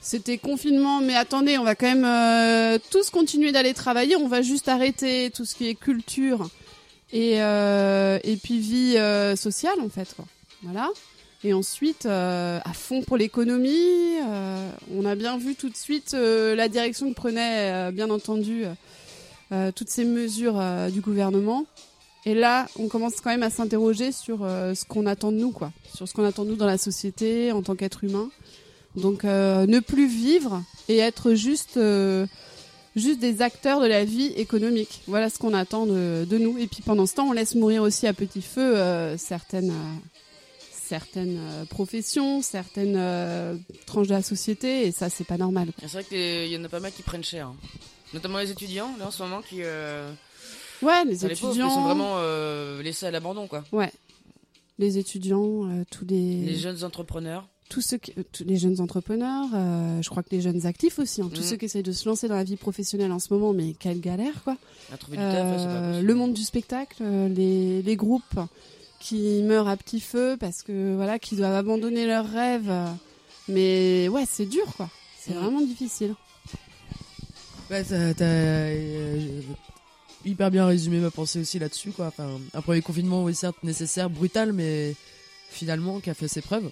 c'était 0.00 0.36
confinement, 0.36 1.00
mais 1.00 1.14
attendez, 1.14 1.58
on 1.58 1.64
va 1.64 1.74
quand 1.74 1.94
même 1.94 2.80
tous 2.90 3.10
continuer 3.10 3.52
d'aller 3.52 3.72
travailler. 3.72 4.16
On 4.16 4.28
va 4.28 4.42
juste 4.42 4.68
arrêter 4.68 5.30
tout 5.30 5.44
ce 5.44 5.54
qui 5.54 5.68
est 5.68 5.74
culture 5.74 6.50
et, 7.12 7.36
et 7.36 8.36
puis 8.42 8.58
vie 8.58 8.96
sociale, 9.36 9.80
en 9.80 9.88
fait. 9.88 10.14
Voilà. 10.64 10.90
Et 11.44 11.52
ensuite, 11.52 12.06
euh, 12.06 12.58
à 12.64 12.72
fond 12.72 13.02
pour 13.02 13.16
l'économie, 13.16 14.18
euh, 14.26 14.70
on 14.92 15.04
a 15.04 15.14
bien 15.14 15.38
vu 15.38 15.54
tout 15.54 15.68
de 15.68 15.76
suite 15.76 16.14
euh, 16.14 16.56
la 16.56 16.68
direction 16.68 17.08
que 17.10 17.14
prenait, 17.14 17.72
euh, 17.72 17.90
bien 17.92 18.10
entendu, 18.10 18.64
toutes 19.74 19.88
ces 19.88 20.04
mesures 20.04 20.62
du 20.92 21.00
gouvernement. 21.00 21.64
Et 22.26 22.34
là, 22.34 22.66
on 22.78 22.88
commence 22.88 23.14
quand 23.22 23.30
même 23.30 23.42
à 23.42 23.48
s'interroger 23.48 24.12
sur 24.12 24.40
ce 24.40 24.84
qu'on 24.84 25.06
attend 25.06 25.32
de 25.32 25.38
nous, 25.38 25.52
quoi, 25.52 25.72
sur 25.94 26.06
ce 26.06 26.12
qu'on 26.12 26.24
attend 26.24 26.44
de 26.44 26.50
nous 26.50 26.56
dans 26.56 26.66
la 26.66 26.76
société 26.76 27.50
en 27.52 27.62
tant 27.62 27.74
qu'être 27.74 28.04
humain. 28.04 28.28
Donc, 28.94 29.24
ne 29.24 29.80
plus 29.80 30.06
vivre 30.06 30.62
et 30.90 30.98
être 30.98 31.32
juste, 31.32 31.80
juste 32.94 33.20
des 33.20 33.40
acteurs 33.40 33.80
de 33.80 33.86
la 33.86 34.04
vie 34.04 34.34
économique. 34.36 35.00
Voilà 35.06 35.30
ce 35.30 35.38
qu'on 35.38 35.54
attend 35.54 35.86
de, 35.86 36.38
nous. 36.38 36.58
Et 36.58 36.66
puis 36.66 36.82
pendant 36.82 37.06
ce 37.06 37.14
temps, 37.14 37.30
on 37.30 37.32
laisse 37.32 37.54
mourir 37.54 37.80
aussi 37.82 38.06
à 38.06 38.12
petit 38.12 38.42
feu 38.42 38.76
certaines, 39.16 39.72
certaines 40.88 41.38
euh, 41.38 41.64
professions, 41.66 42.42
certaines 42.42 42.96
euh, 42.96 43.56
tranches 43.86 44.08
de 44.08 44.14
la 44.14 44.22
société, 44.22 44.86
et 44.86 44.92
ça, 44.92 45.10
c'est 45.10 45.24
pas 45.26 45.36
normal. 45.36 45.68
C'est 45.80 45.86
vrai 45.92 46.04
qu'il 46.04 46.48
y 46.52 46.56
en 46.56 46.64
a 46.64 46.68
pas 46.68 46.80
mal 46.80 46.92
qui 46.92 47.02
prennent 47.02 47.24
cher. 47.24 47.48
hein. 47.48 47.56
Notamment 48.14 48.38
les 48.38 48.50
étudiants, 48.50 48.90
là 48.98 49.06
en 49.08 49.10
ce 49.10 49.22
moment, 49.22 49.42
qui. 49.42 49.58
Euh, 49.62 50.10
Ouais, 50.80 51.04
les 51.04 51.16
enfin, 51.16 51.26
les 51.28 51.34
pauvres, 51.34 51.48
étudiants, 51.52 51.68
qui 51.68 51.74
sont 51.74 51.82
vraiment 51.82 52.14
euh, 52.18 52.80
laissés 52.82 53.04
à 53.06 53.10
l'abandon, 53.10 53.48
quoi. 53.48 53.64
ouais, 53.72 53.92
les 54.78 54.96
étudiants, 54.96 55.68
euh, 55.68 55.82
tous 55.90 56.04
les, 56.06 56.36
Les 56.42 56.54
jeunes 56.54 56.84
entrepreneurs. 56.84 57.48
tous 57.68 57.80
ceux 57.82 57.98
qui- 57.98 58.12
tous 58.32 58.44
les 58.44 58.56
jeunes 58.56 58.80
entrepreneurs, 58.80 59.46
euh, 59.54 60.00
je 60.00 60.08
crois 60.08 60.22
que 60.22 60.30
les 60.30 60.40
jeunes 60.40 60.66
actifs 60.66 61.00
aussi, 61.00 61.20
hein, 61.20 61.28
tous 61.34 61.40
Mhm. 61.40 61.46
ceux 61.48 61.56
qui 61.56 61.64
essayent 61.64 61.82
de 61.82 61.90
se 61.92 62.08
lancer 62.08 62.28
dans 62.28 62.36
la 62.36 62.44
vie 62.44 62.54
professionnelle 62.56 63.10
en 63.10 63.18
ce 63.18 63.34
moment, 63.34 63.52
mais 63.52 63.74
quelle 63.78 64.00
galère 64.00 64.42
quoi. 64.44 64.56
À 64.92 64.96
trouver 64.96 65.16
du 65.16 65.22
taf, 65.24 65.34
ouais, 65.34 65.58
c'est 65.58 65.64
pas 65.66 65.80
possible. 65.88 66.06
le 66.06 66.14
monde 66.14 66.32
du 66.32 66.44
spectacle, 66.44 67.02
les, 67.34 67.82
les 67.82 67.96
groupes 67.96 68.38
qui 69.00 69.42
meurent 69.42 69.68
à 69.68 69.76
petit 69.76 70.00
feu 70.00 70.36
parce 70.38 70.62
que 70.62 70.94
voilà, 70.96 71.18
qui 71.18 71.36
doivent 71.36 71.54
abandonner 71.54 72.06
leurs 72.06 72.28
rêves. 72.28 72.72
Mais 73.48 74.08
ouais, 74.08 74.24
c'est 74.28 74.46
dur 74.46 74.66
quoi. 74.76 74.90
C'est 75.18 75.32
vraiment 75.32 75.60
difficile. 75.60 76.14
Ouais, 77.70 77.84
t'as, 77.84 78.14
t'as, 78.14 78.24
euh, 78.24 79.42
hyper 80.24 80.50
bien 80.50 80.66
résumé 80.66 80.98
ma 80.98 81.10
pensée 81.10 81.40
aussi 81.40 81.58
là-dessus, 81.58 81.90
quoi. 81.90 82.06
Enfin, 82.06 82.40
un 82.54 82.62
premier 82.62 82.80
confinement, 82.80 83.24
oui, 83.24 83.34
certes, 83.34 83.62
nécessaire, 83.62 84.08
brutal, 84.08 84.52
mais 84.52 84.94
finalement, 85.50 86.00
qui 86.00 86.08
a 86.08 86.14
fait 86.14 86.28
ses 86.28 86.40
preuves. 86.40 86.70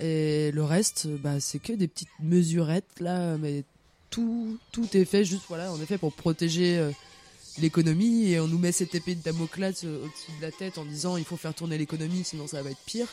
Et 0.00 0.50
le 0.52 0.64
reste, 0.64 1.08
bah, 1.08 1.40
c'est 1.40 1.58
que 1.58 1.74
des 1.74 1.88
petites 1.88 2.08
mesurettes, 2.20 3.00
là, 3.00 3.36
mais 3.36 3.64
tout, 4.08 4.58
tout 4.72 4.88
est 4.96 5.04
fait 5.04 5.24
juste, 5.24 5.42
voilà, 5.48 5.70
en 5.72 5.80
effet, 5.80 5.98
pour 5.98 6.14
protéger 6.14 6.78
euh, 6.78 6.90
l'économie, 7.60 8.32
et 8.32 8.40
on 8.40 8.48
nous 8.48 8.58
met 8.58 8.72
cette 8.72 8.94
épée 8.94 9.14
de 9.14 9.22
Damoclès 9.22 9.84
euh, 9.84 10.04
au-dessus 10.04 10.32
de 10.38 10.42
la 10.42 10.52
tête 10.52 10.78
en 10.78 10.84
disant 10.84 11.16
il 11.16 11.24
faut 11.24 11.36
faire 11.36 11.54
tourner 11.54 11.78
l'économie, 11.78 12.24
sinon 12.24 12.46
ça 12.46 12.62
va 12.62 12.70
être 12.70 12.84
pire. 12.86 13.06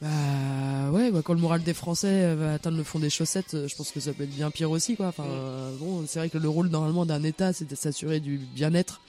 Bah 0.00 0.90
ouais, 0.90 1.12
bah, 1.12 1.22
quand 1.22 1.34
le 1.34 1.40
moral 1.40 1.62
des 1.62 1.74
Français 1.74 2.24
euh, 2.24 2.34
va 2.34 2.54
atteindre 2.54 2.76
le 2.76 2.84
fond 2.84 2.98
des 2.98 3.10
chaussettes, 3.10 3.54
euh, 3.54 3.68
je 3.68 3.76
pense 3.76 3.92
que 3.92 4.00
ça 4.00 4.12
peut 4.12 4.24
être 4.24 4.34
bien 4.34 4.50
pire 4.50 4.70
aussi, 4.70 4.96
quoi. 4.96 5.08
Enfin, 5.08 5.26
bon, 5.78 6.04
c'est 6.06 6.18
vrai 6.18 6.30
que 6.30 6.38
le 6.38 6.48
rôle 6.48 6.68
normalement 6.68 7.06
d'un 7.06 7.22
État, 7.22 7.52
c'est 7.52 7.68
de 7.68 7.74
s'assurer 7.74 8.20
du 8.20 8.38
bien-être 8.38 9.00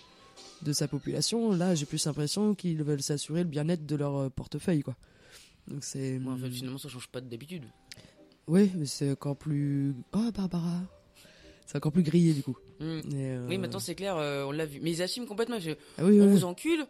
de 0.62 0.72
sa 0.72 0.88
population. 0.88 1.52
Là, 1.52 1.76
j'ai 1.76 1.86
plus 1.86 2.06
l'impression 2.06 2.56
qu'ils 2.56 2.84
veulent 2.84 3.02
s'assurer 3.02 3.44
le 3.44 3.50
bien-être 3.50 3.86
de 3.86 3.96
leur 3.96 4.32
portefeuille, 4.32 4.84
quoi. 4.84 4.96
Donc 5.68 5.84
c'est. 5.84 6.18
Ouais, 6.20 6.32
en 6.32 6.38
fait, 6.38 6.50
finalement, 6.50 6.78
ça 6.78 6.90
change 6.90 7.08
pas 7.08 7.22
d'habitude. 7.22 7.64
Oui, 8.48 8.72
mais 8.76 8.86
c'est 8.86 9.12
encore 9.12 9.38
plus. 9.38 9.96
Oh, 10.14 10.30
Barbara 10.34 10.82
C'est 11.66 11.78
encore 11.78 11.92
plus 11.92 12.04
grillé, 12.04 12.34
du 12.34 12.44
coup. 12.44 12.58
Et, 12.84 13.16
euh, 13.16 13.48
Oui, 13.50 13.58
maintenant 13.58 13.80
c'est 13.80 13.96
clair, 13.96 14.18
euh, 14.18 14.44
on 14.46 14.52
l'a 14.52 14.66
vu. 14.66 14.80
Mais 14.82 14.92
ils 14.92 15.02
assument 15.02 15.26
complètement. 15.28 15.58
Ah 15.58 16.04
oui, 16.04 16.20
on 16.22 16.26
oui. 16.26 16.32
vous 16.34 16.46
encule. 16.46 16.86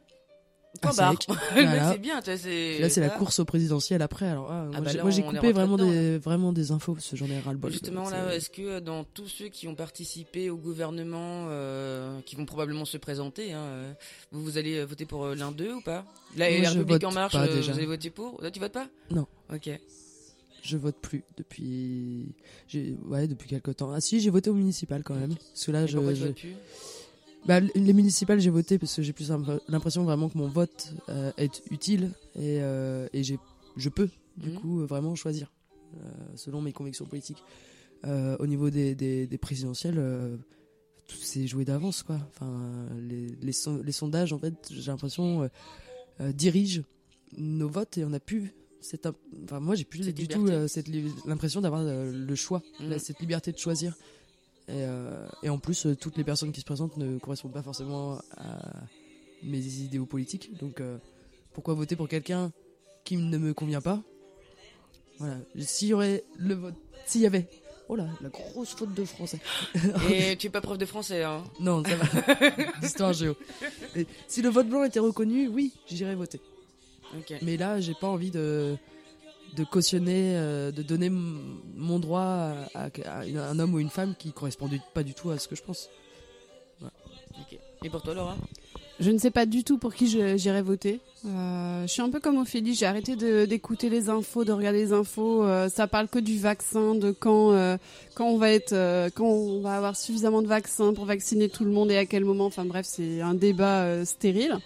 Point 0.82 0.90
Ah, 0.90 0.92
c'est 0.92 1.02
barre. 1.02 1.14
vrai 1.28 1.36
Le 1.56 1.62
mec, 1.62 1.70
Voilà. 1.70 1.92
c'est 1.92 1.98
bien. 2.00 2.22
c'est- 2.24 2.80
Là, 2.80 2.90
c'est 2.90 3.00
la 3.02 3.10
course 3.12 3.38
au 3.38 3.46
présidentiel 3.46 4.02
après. 4.02 4.26
Alors, 4.28 4.48
ah, 4.52 4.64
moi, 4.72 4.82
bah 4.82 4.92
j'ai- 4.92 5.02
moi, 5.04 5.12
j'ai 5.12 5.22
coupé 5.22 5.52
vraiment 5.52 5.78
dedans, 5.78 5.92
des, 5.92 6.18
vraiment 6.18 6.52
des 6.52 6.72
infos 6.72 6.96
que 6.96 7.02
j'en 7.14 7.28
ai 7.28 7.40
ras-le-bol. 7.40 7.72
Justement, 7.72 8.10
là, 8.10 8.34
est-ce 8.34 8.50
que 8.50 8.62
euh, 8.64 8.80
dans 8.82 9.04
tous 9.04 9.28
ceux 9.28 9.50
qui 9.50 9.68
ont 9.68 9.76
participé 9.76 10.50
au 10.50 10.58
gouvernement, 10.58 11.46
euh, 11.50 12.20
qui 12.26 12.36
vont 12.36 12.46
probablement 12.46 12.86
se 12.86 12.98
présenter, 12.98 13.54
hein, 13.54 13.60
euh, 13.62 13.94
vous, 14.32 14.44
vous 14.44 14.58
allez 14.58 14.84
voter 14.84 15.06
pour 15.06 15.28
l'un 15.28 15.52
d'eux 15.52 15.74
ou 15.76 15.82
pas? 15.82 16.06
Là, 16.38 16.50
Moi, 16.50 16.62
la 16.62 16.70
République 16.72 17.04
en 17.04 17.12
marche, 17.12 17.36
vous 17.36 17.70
allez 17.70 17.86
voter 17.86 18.10
pour? 18.10 18.42
Là, 18.42 18.50
tu 18.50 18.60
votes 18.60 18.72
pas? 18.74 18.88
Non. 19.12 19.28
Ok. 19.54 19.70
Je 20.64 20.78
vote 20.78 20.96
plus 21.02 21.24
depuis. 21.38 22.34
Ouais, 23.06 23.28
depuis 23.28 23.50
quelques 23.50 23.76
temps. 23.76 23.92
Ah, 23.92 24.00
si, 24.02 24.20
j'ai 24.22 24.30
voté 24.30 24.50
au 24.50 24.54
municipal 24.54 25.04
quand 25.04 25.16
même. 25.16 25.36
Parce 25.36 25.66
que 25.66 25.72
là, 25.72 25.84
Et 25.84 25.88
je. 25.88 25.96
pourquoi 25.98 26.14
tu 26.14 26.20
je- 26.22 26.26
votes 26.28 26.36
plus? 26.38 26.56
Bah, 27.46 27.60
les 27.60 27.92
municipales, 27.94 28.40
j'ai 28.40 28.50
voté 28.50 28.78
parce 28.80 28.96
que 28.96 29.02
j'ai 29.02 29.12
plus 29.12 29.28
l'imp- 29.30 29.62
l'impression 29.68 30.06
vraiment 30.06 30.30
que 30.30 30.38
mon 30.38 30.48
vote 30.48 30.94
euh, 31.10 31.32
est 31.38 31.62
utile 31.72 32.12
et, 32.36 32.62
euh, 32.62 33.10
et 33.12 33.24
j'ai, 33.26 33.38
je 33.76 33.90
peux 33.90 34.10
du 34.38 34.52
Mhm. 34.52 34.60
coup 34.60 34.78
vraiment 34.86 35.14
choisir 35.16 35.52
euh, 35.98 36.10
selon 36.36 36.62
mes 36.62 36.72
convictions 36.72 37.06
politiques. 37.06 37.44
Au 38.06 38.48
niveau 38.48 38.70
des, 38.70 38.96
des, 38.96 39.28
des 39.28 39.38
présidentielles, 39.38 39.96
tout 41.08 41.18
s'est 41.18 41.48
joué 41.48 41.64
d'avance 41.66 42.04
quoi. 42.04 42.20
Enfin, 42.30 42.88
les, 43.02 43.28
les, 43.42 43.52
son- 43.54 43.82
les 43.84 43.92
sondages 43.94 44.32
en 44.34 44.40
fait, 44.40 44.54
j'ai 44.72 44.92
l'impression 44.92 45.50
dirigent 46.34 46.84
nos 47.38 47.68
votes 47.70 47.98
et 47.98 48.06
on 48.06 48.12
a 48.14 48.20
plus 48.20 48.54
cette, 48.84 49.06
imp- 49.06 49.18
enfin 49.46 49.60
moi 49.60 49.76
j'ai 49.76 49.84
plus 49.86 50.08
du 50.14 50.28
tout 50.28 50.48
euh, 50.48 50.68
cette 50.68 50.88
li- 50.88 51.12
l'impression 51.26 51.62
d'avoir 51.62 51.82
euh, 51.82 52.12
le 52.12 52.36
choix, 52.36 52.62
la- 52.80 53.00
cette 53.00 53.20
liberté 53.20 53.52
de 53.52 53.58
choisir. 53.58 53.96
Et, 54.70 54.72
euh, 54.88 55.28
et 55.42 55.50
en 55.50 55.58
plus, 55.58 55.88
toutes 56.00 56.16
les 56.18 56.24
personnes 56.24 56.52
qui 56.54 56.62
se 56.62 56.66
présentent 56.66 56.96
ne 56.98 57.18
correspondent 57.20 57.52
pas 57.54 57.64
forcément 57.64 58.20
à 58.38 58.60
mes 59.44 59.60
idéaux 59.60 60.06
politiques. 60.06 60.58
Donc, 60.58 60.82
pourquoi 61.52 61.74
voter 61.74 61.98
pour 61.98 62.08
quelqu'un 62.08 62.52
qui 63.04 63.18
ne 63.18 63.38
me 63.38 63.54
convient 63.54 63.82
pas? 63.82 64.02
Voilà. 65.20 65.36
S'il 65.60 65.90
y 65.90 65.94
aurait 65.94 66.24
le 66.38 66.54
vote, 66.56 66.76
s'il 67.06 67.20
y 67.22 67.26
avait, 67.26 67.48
oh 67.90 67.96
là, 67.98 68.08
la 68.22 68.30
grosse 68.30 68.70
faute 68.74 68.94
de 68.94 69.04
français. 69.04 69.40
Et 70.12 70.38
tu 70.38 70.48
es 70.48 70.50
pas 70.50 70.62
prof 70.62 70.78
de 70.78 70.86
français, 70.86 71.24
hein? 71.24 71.44
Non, 71.60 71.84
ça 71.84 71.96
va. 71.98 72.06
Histoire 72.84 73.12
géo. 73.12 73.36
Et 73.98 74.08
si 74.30 74.42
le 74.42 74.48
vote 74.50 74.68
blanc 74.70 74.86
était 74.86 75.00
reconnu, 75.00 75.50
oui, 75.50 75.74
j'irais 75.88 76.16
voter. 76.16 76.40
Mais 77.42 77.58
là, 77.58 77.80
j'ai 77.80 77.94
pas 77.94 78.08
envie 78.08 78.32
de 78.32 78.76
de 79.56 79.64
cautionner, 79.64 80.36
euh, 80.36 80.72
de 80.72 80.82
donner 80.82 81.12
mon 81.12 82.00
droit 82.00 82.22
à, 82.74 82.86
à- 82.86 82.90
à 83.20 83.22
un 83.50 83.60
homme 83.60 83.76
ou 83.76 83.80
une 83.80 83.90
femme 83.92 84.16
qui 84.18 84.32
correspond 84.32 84.68
du- 84.68 84.82
pas 84.96 85.04
du 85.04 85.14
tout 85.14 85.30
à 85.30 85.38
ce 85.38 85.48
que 85.48 85.56
je 85.56 85.62
pense. 85.62 85.90
Et 87.84 87.90
pour 87.90 88.02
toi, 88.02 88.14
Laura? 88.16 88.36
Je 89.00 89.10
ne 89.12 89.18
sais 89.18 89.32
pas 89.32 89.46
du 89.46 89.64
tout 89.64 89.78
pour 89.78 89.94
qui 89.94 90.08
j'irai 90.08 90.62
voter. 90.62 91.00
Euh, 91.26 91.82
je 91.84 91.88
suis 91.92 92.02
un 92.02 92.10
peu 92.10 92.20
comme 92.20 92.38
Ophélie, 92.38 92.74
j'ai 92.76 92.86
arrêté 92.86 93.16
d'écouter 93.48 93.90
les 93.90 94.10
infos, 94.10 94.44
de 94.46 94.52
regarder 94.52 94.80
les 94.86 94.94
infos. 94.94 95.44
Euh, 95.44 95.68
ça 95.68 95.88
parle 95.88 96.08
que 96.08 96.20
du 96.20 96.38
vaccin, 96.40 96.96
de 96.96 97.12
quand 97.12 97.52
euh, 97.54 97.78
quand 98.16 98.26
on 98.28 98.38
va 98.38 98.52
être, 98.52 98.74
euh, 98.74 99.10
quand 99.14 99.26
on 99.26 99.62
va 99.62 99.76
avoir 99.76 99.96
suffisamment 99.98 100.42
de 100.42 100.48
vaccins 100.48 100.94
pour 100.94 101.06
vacciner 101.06 101.50
tout 101.50 101.66
le 101.66 101.72
monde 101.72 101.92
et 101.92 101.98
à 101.98 102.06
quel 102.06 102.24
moment. 102.24 102.46
Enfin 102.46 102.66
bref, 102.66 102.86
c'est 102.88 103.22
un 103.22 103.34
débat 103.34 103.84
euh, 103.84 104.06
stérile. 104.06 104.58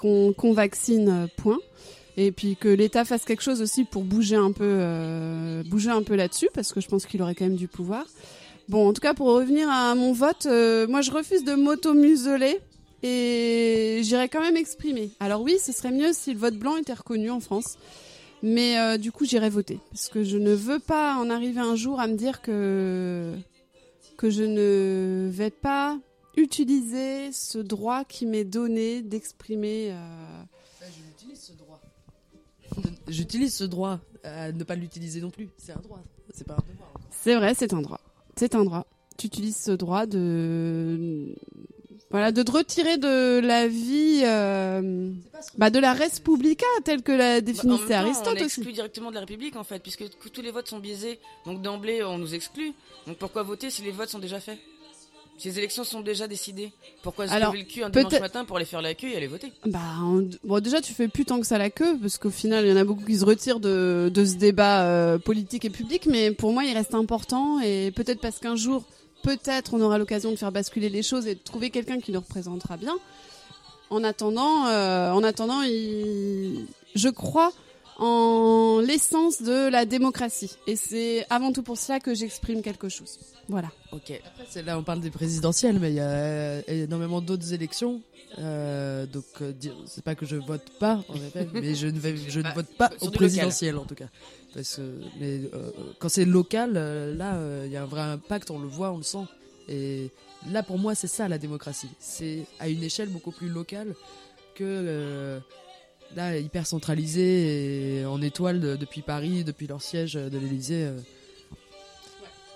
Qu'on 0.00 0.52
vaccine, 0.52 1.08
euh, 1.08 1.26
point. 1.36 1.58
Et 2.16 2.32
puis 2.32 2.56
que 2.56 2.68
l'État 2.68 3.04
fasse 3.04 3.24
quelque 3.24 3.42
chose 3.42 3.60
aussi 3.62 3.84
pour 3.84 4.04
bouger 4.04 4.36
un 4.36 4.52
peu, 4.52 4.64
euh, 4.64 5.62
bouger 5.64 5.90
un 5.90 6.02
peu 6.02 6.14
là-dessus, 6.14 6.48
parce 6.52 6.72
que 6.72 6.80
je 6.80 6.88
pense 6.88 7.06
qu'il 7.06 7.22
aurait 7.22 7.34
quand 7.34 7.44
même 7.44 7.56
du 7.56 7.68
pouvoir. 7.68 8.04
Bon, 8.68 8.88
en 8.88 8.92
tout 8.92 9.00
cas, 9.00 9.14
pour 9.14 9.28
revenir 9.28 9.68
à 9.68 9.94
mon 9.94 10.12
vote, 10.12 10.46
euh, 10.46 10.86
moi 10.88 11.00
je 11.00 11.10
refuse 11.10 11.44
de 11.44 11.54
m'auto-museler 11.54 12.58
et 13.02 14.00
j'irai 14.02 14.28
quand 14.28 14.40
même 14.40 14.56
exprimer. 14.56 15.10
Alors 15.20 15.42
oui, 15.42 15.58
ce 15.60 15.72
serait 15.72 15.92
mieux 15.92 16.12
si 16.12 16.32
le 16.32 16.38
vote 16.38 16.56
blanc 16.56 16.76
était 16.76 16.92
reconnu 16.92 17.30
en 17.30 17.40
France, 17.40 17.78
mais 18.42 18.98
du 18.98 19.10
coup 19.12 19.24
j'irai 19.24 19.50
voter 19.50 19.78
parce 19.90 20.08
que 20.08 20.22
je 20.22 20.36
ne 20.36 20.52
veux 20.52 20.80
pas 20.80 21.16
en 21.16 21.30
arriver 21.30 21.60
un 21.60 21.76
jour 21.76 22.00
à 22.00 22.06
me 22.08 22.14
dire 22.14 22.42
que 22.42 23.34
que 24.16 24.30
je 24.30 24.42
ne 24.42 25.28
vais 25.30 25.50
pas 25.50 25.96
utiliser 26.38 27.32
ce 27.32 27.58
droit 27.58 28.04
qui 28.04 28.26
m'est 28.26 28.44
donné 28.44 29.02
d'exprimer. 29.02 29.90
euh, 29.92 30.42
J'utilise 31.18 31.40
ce 31.40 31.52
droit. 31.52 31.80
J'utilise 33.08 33.54
ce 33.54 33.64
droit 33.64 33.98
à 34.24 34.52
ne 34.52 34.64
pas 34.64 34.74
l'utiliser 34.74 35.20
non 35.20 35.30
plus. 35.30 35.48
C'est 35.58 35.72
un 35.72 35.80
droit. 35.80 36.00
C'est 36.34 36.46
pas 36.46 36.54
un 36.54 36.72
devoir. 36.72 36.90
C'est 37.10 37.34
vrai, 37.36 37.54
c'est 37.54 37.72
un 37.72 37.80
droit. 37.82 38.00
C'est 38.36 38.54
un 38.54 38.64
droit. 38.64 38.86
Tu 39.16 39.26
utilises 39.26 39.56
ce 39.56 39.70
droit 39.72 40.06
de 40.06 41.34
Voilà, 42.10 42.30
de 42.32 42.42
te 42.42 42.50
retirer 42.52 42.96
de 42.98 43.40
la 43.40 43.66
vie, 43.66 44.20
euh, 44.24 45.10
bah, 45.56 45.70
de 45.70 45.78
la 45.78 45.92
res 45.92 46.20
publica 46.22 46.64
telle 46.84 47.02
que 47.02 47.12
l'a 47.12 47.34
Bah, 47.36 47.40
définissait 47.40 47.88
temps, 47.88 47.94
Aristote 47.94 48.28
on 48.28 48.44
aussi. 48.44 48.60
exclut 48.60 48.72
directement 48.72 49.10
de 49.10 49.14
la 49.14 49.20
République 49.20 49.56
en 49.56 49.64
fait, 49.64 49.80
puisque 49.82 50.08
que 50.08 50.28
tous 50.28 50.40
les 50.42 50.50
votes 50.50 50.68
sont 50.68 50.78
biaisés. 50.78 51.18
Donc 51.46 51.60
d'emblée, 51.62 52.02
on 52.04 52.18
nous 52.18 52.34
exclut. 52.34 52.72
Donc 53.06 53.16
pourquoi 53.18 53.42
voter 53.42 53.70
si 53.70 53.82
les 53.82 53.90
votes 53.90 54.08
sont 54.10 54.18
déjà 54.20 54.38
faits? 54.40 54.58
Les 55.44 55.58
élections 55.58 55.84
sont 55.84 56.00
déjà 56.00 56.26
décidées, 56.26 56.72
pourquoi 57.02 57.28
se 57.28 57.32
lever 57.46 57.58
le 57.58 57.64
cul 57.64 57.82
un 57.84 57.90
dimanche 57.90 58.20
matin 58.20 58.44
pour 58.44 58.56
aller 58.56 58.66
faire 58.66 58.82
la 58.82 58.94
queue 58.94 59.08
et 59.08 59.16
aller 59.16 59.26
voter? 59.28 59.52
Bah, 59.66 59.78
on- 60.02 60.28
bon, 60.44 60.60
déjà, 60.60 60.80
tu 60.80 60.92
fais 60.92 61.06
plus 61.08 61.24
tant 61.24 61.38
que 61.40 61.46
ça 61.46 61.58
la 61.58 61.70
queue, 61.70 61.96
parce 62.00 62.18
qu'au 62.18 62.30
final, 62.30 62.64
il 62.66 62.70
y 62.70 62.72
en 62.72 62.76
a 62.76 62.84
beaucoup 62.84 63.04
qui 63.04 63.16
se 63.18 63.24
retirent 63.24 63.60
de, 63.60 64.10
de 64.12 64.24
ce 64.24 64.34
débat 64.34 64.82
euh, 64.84 65.18
politique 65.18 65.64
et 65.64 65.70
public, 65.70 66.06
mais 66.06 66.32
pour 66.32 66.52
moi, 66.52 66.64
il 66.64 66.74
reste 66.74 66.94
important, 66.94 67.60
et 67.60 67.92
peut-être 67.92 68.20
parce 68.20 68.38
qu'un 68.40 68.56
jour, 68.56 68.84
peut-être, 69.22 69.74
on 69.74 69.80
aura 69.80 69.96
l'occasion 69.98 70.30
de 70.32 70.36
faire 70.36 70.50
basculer 70.52 70.88
les 70.88 71.02
choses 71.04 71.26
et 71.26 71.34
de 71.36 71.40
trouver 71.40 71.70
quelqu'un 71.70 72.00
qui 72.00 72.10
nous 72.12 72.20
représentera 72.20 72.76
bien. 72.76 72.94
En 73.90 74.02
attendant, 74.04 74.66
euh, 74.66 75.10
en 75.12 75.22
attendant, 75.22 75.62
il- 75.62 76.66
je 76.94 77.08
crois 77.08 77.52
en 77.98 78.80
l'essence 78.80 79.42
de 79.42 79.68
la 79.68 79.84
démocratie, 79.84 80.56
et 80.66 80.76
c'est 80.76 81.26
avant 81.30 81.52
tout 81.52 81.62
pour 81.62 81.76
cela 81.78 82.00
que 82.00 82.14
j'exprime 82.14 82.62
quelque 82.62 82.88
chose. 82.88 83.18
Voilà. 83.48 83.70
Ok. 83.92 84.12
Après, 84.24 84.44
c'est 84.48 84.62
là, 84.62 84.78
on 84.78 84.82
parle 84.82 85.00
des 85.00 85.10
présidentielles, 85.10 85.78
mais 85.80 85.90
il 85.90 85.96
y 85.96 86.00
a 86.00 86.08
euh, 86.08 86.62
énormément 86.68 87.20
d'autres 87.20 87.52
élections. 87.54 88.02
Euh, 88.38 89.06
donc, 89.06 89.24
euh, 89.40 89.52
c'est 89.86 90.04
pas 90.04 90.14
que 90.14 90.26
je 90.26 90.36
vote 90.36 90.70
pas, 90.78 91.02
en 91.08 91.14
effet, 91.14 91.48
mais 91.54 91.74
je 91.74 91.86
ne, 91.86 91.98
vais, 91.98 92.14
je 92.16 92.40
ne 92.40 92.52
vote 92.52 92.68
pas 92.76 92.90
au 93.00 93.10
présidentiel, 93.10 93.78
en 93.78 93.84
tout 93.84 93.94
cas. 93.94 94.08
Parce 94.54 94.76
que, 94.76 94.82
mais 95.18 95.40
euh, 95.54 95.70
quand 95.98 96.08
c'est 96.08 96.24
local, 96.24 96.74
là, 96.74 97.36
euh, 97.36 97.64
il 97.66 97.72
y 97.72 97.76
a 97.76 97.82
un 97.82 97.86
vrai 97.86 98.02
impact, 98.02 98.50
on 98.50 98.58
le 98.58 98.68
voit, 98.68 98.92
on 98.92 98.98
le 98.98 99.02
sent. 99.02 99.24
Et 99.68 100.10
là, 100.50 100.62
pour 100.62 100.78
moi, 100.78 100.94
c'est 100.94 101.06
ça 101.08 101.28
la 101.28 101.38
démocratie. 101.38 101.90
C'est 101.98 102.44
à 102.60 102.68
une 102.68 102.82
échelle 102.82 103.08
beaucoup 103.08 103.32
plus 103.32 103.48
locale 103.48 103.94
que 104.54 105.40
là, 106.16 106.36
hyper 106.38 106.66
centralisé 106.66 108.00
et 108.00 108.04
en 108.06 108.20
étoile 108.22 108.60
de- 108.60 108.76
depuis 108.76 109.02
Paris, 109.02 109.44
depuis 109.44 109.66
leur 109.66 109.82
siège 109.82 110.14
de 110.14 110.38
l'Élysée. 110.38 110.84
euh, 110.84 110.98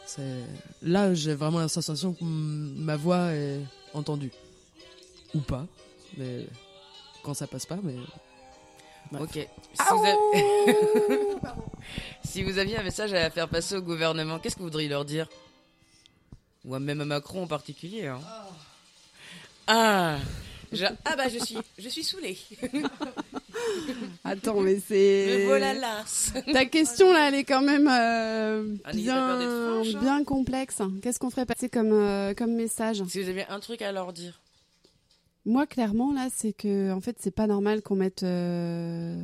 c'est 0.07 0.43
là 0.83 1.15
j'ai 1.15 1.35
vraiment 1.35 1.59
la 1.61 1.69
sensation 1.69 2.13
que 2.13 2.23
ma 2.25 2.97
voix 2.97 3.33
est 3.33 3.61
entendue 3.95 4.31
ou 5.35 5.41
pas, 5.41 5.67
mais 6.19 6.47
quand 7.23 7.33
ça 7.35 7.47
passe 7.47 7.65
pas, 7.67 7.79
mais 7.83 7.95
Bref. 9.11 9.23
Ok. 9.25 9.49
Si 9.75 9.83
vous, 9.91 10.05
avez... 10.05 11.27
si 12.25 12.43
vous 12.43 12.59
aviez 12.59 12.79
un 12.79 12.83
message 12.83 13.13
à 13.13 13.29
faire 13.31 13.49
passer 13.49 13.77
au 13.77 13.83
gouvernement, 13.83 14.39
qu'est-ce 14.39 14.55
que 14.55 14.61
vous 14.61 14.67
voudriez 14.67 14.89
leur 14.89 15.05
dire? 15.05 15.29
Ou 16.65 16.75
à- 16.75 16.81
même 16.81 17.01
à 17.03 17.05
Macron 17.05 17.43
en 17.43 17.47
particulier. 17.47 18.07
hein. 18.07 18.21
Ah 19.67 20.17
je... 20.73 20.87
Ah 21.05 21.17
bah 21.17 21.29
je 21.29 21.39
suis, 21.45 21.59
je 21.79 21.89
suis 21.91 22.05
saoulée. 22.05 22.39
Attends, 24.25 24.61
mais 24.61 24.79
c'est. 24.87 25.45
Voilà. 25.47 25.75
Ta 26.53 26.65
question 26.67 27.13
là, 27.13 27.29
elle 27.29 27.35
est 27.35 27.45
quand 27.45 27.63
même 27.63 27.89
euh, 27.89 28.75
Ah, 28.85 28.93
bien, 28.93 29.73
franche, 29.73 29.95
hein. 29.95 30.01
bien 30.01 30.25
complexe. 30.25 30.79
Qu'est-ce 31.03 31.19
qu'on 31.19 31.31
ferait 31.31 31.47
passer 31.47 31.69
comme, 31.69 31.93
euh, 31.93 32.35
comme 32.35 32.55
message? 32.55 33.03
Si 33.09 33.23
vous 33.23 33.29
aviez 33.29 33.47
un 33.49 33.61
truc 33.61 33.83
à 33.83 33.93
leur 33.93 34.13
dire. 34.13 34.41
Moi, 35.45 35.67
clairement, 35.67 36.13
là, 36.13 36.29
c'est 36.35 36.53
que 36.53 36.93
en 36.93 37.01
fait, 37.01 37.17
c'est 37.19 37.35
pas 37.35 37.47
normal 37.49 37.83
qu'on 37.83 37.97
mette 37.97 38.23
euh, 38.23 39.17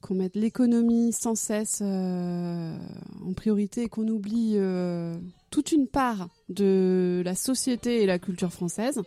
qu'on 0.00 0.14
mette 0.14 0.34
l'économie 0.34 1.12
sans 1.12 1.34
cesse 1.34 1.80
euh, 1.82 2.76
en 3.24 3.32
priorité 3.34 3.82
et 3.84 3.88
qu'on 3.88 4.08
oublie 4.08 4.54
euh, 4.56 5.14
toute 5.50 5.72
une 5.72 5.86
part 5.86 6.28
de 6.48 7.22
la 7.24 7.34
société 7.34 8.02
et 8.02 8.06
la 8.06 8.18
culture 8.18 8.52
française. 8.52 9.00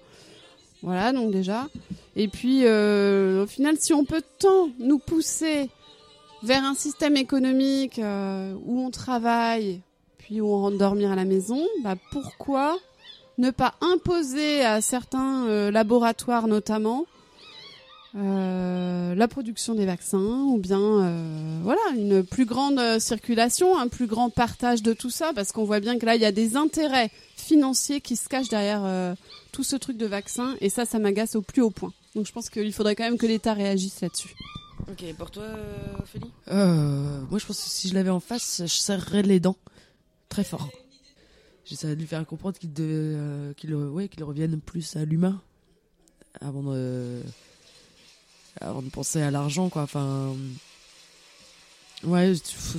Voilà, 0.86 1.12
donc 1.12 1.32
déjà. 1.32 1.68
Et 2.16 2.28
puis, 2.28 2.62
euh, 2.64 3.44
au 3.44 3.48
final, 3.48 3.76
si 3.80 3.92
on 3.92 4.06
peut 4.06 4.22
tant 4.38 4.70
nous 4.78 5.00
pousser 5.00 5.72
vers 6.44 6.64
un 6.64 6.76
système 6.76 7.18
économique 7.18 7.98
euh, 7.98 8.54
où 8.64 8.86
on 8.86 8.92
travaille, 8.92 9.82
puis 10.20 10.42
où 10.42 10.48
on 10.48 10.62
rentre 10.62 10.78
dormir 10.78 11.12
à 11.12 11.16
la 11.16 11.26
maison, 11.26 11.66
bah 11.84 11.96
pourquoi 12.12 12.78
ne 13.40 13.50
pas 13.50 13.74
imposer 13.82 14.64
à 14.64 14.80
certains 14.80 15.48
euh, 15.48 15.72
laboratoires 15.72 16.48
notamment 16.48 17.08
la 18.16 19.28
production 19.28 19.76
des 19.76 19.86
vaccins 19.86 20.46
ou 20.48 20.58
bien 20.58 20.80
euh, 20.80 21.60
voilà 21.64 21.82
une 21.96 22.24
plus 22.24 22.46
grande 22.46 22.80
euh, 22.80 23.00
circulation, 23.00 23.78
un 23.78 23.88
plus 23.88 24.08
grand 24.08 24.30
partage 24.30 24.82
de 24.82 24.94
tout 24.94 25.10
ça 25.10 25.32
parce 25.36 25.52
qu'on 25.52 25.66
voit 25.66 25.80
bien 25.82 26.00
que 26.00 26.06
là 26.06 26.16
il 26.16 26.22
y 26.22 26.26
a 26.26 26.32
des 26.32 26.56
intérêts 26.56 27.12
financiers 27.36 28.00
qui 28.02 28.16
se 28.16 28.30
cachent 28.30 28.50
derrière 28.50 28.84
euh, 28.86 29.16
tout 29.52 29.64
ce 29.64 29.76
truc 29.76 29.98
de 29.98 30.06
vaccin 30.06 30.56
et 30.62 30.70
ça 30.70 30.86
ça 30.86 31.00
m'agace 31.00 31.36
au 31.36 31.42
plus 31.42 31.62
haut 31.62 31.72
point. 31.72 31.92
Donc 32.16 32.26
je 32.26 32.32
pense 32.32 32.50
qu'il 32.50 32.72
faudrait 32.72 32.96
quand 32.96 33.04
même 33.04 33.18
que 33.18 33.26
l'État 33.28 33.54
réagisse 33.54 34.00
là-dessus. 34.02 34.34
Ok, 34.90 35.04
pour 35.18 35.32
toi, 35.32 35.44
euh, 35.44 35.98
Ophélie? 36.00 36.32
Euh, 36.50 37.22
moi, 37.30 37.40
je 37.40 37.46
pense 37.46 37.64
que 37.64 37.70
si 37.70 37.90
je 37.90 37.94
l'avais 37.96 38.10
en 38.10 38.20
face, 38.20 38.62
je 38.62 38.68
serrerais 38.68 39.24
les 39.24 39.40
dents 39.40 39.58
très 40.30 40.44
fort. 40.44 40.70
J'essaierais 41.66 41.96
de 41.96 42.02
lui 42.02 42.08
faire 42.08 42.26
comprendre 42.26 42.58
euh, 42.80 43.54
ouais, 43.90 44.08
qu'il 44.08 44.24
revienne 44.24 44.62
plus 44.62 44.96
à 44.96 45.06
l'humain 45.06 45.42
avant 46.40 46.62
de, 46.62 47.22
avant 48.62 48.82
de 48.82 48.90
penser 48.90 49.22
à 49.22 49.32
l'argent, 49.32 49.70
quoi. 49.70 49.84
Enfin, 49.84 50.34
ouais, 52.04 52.34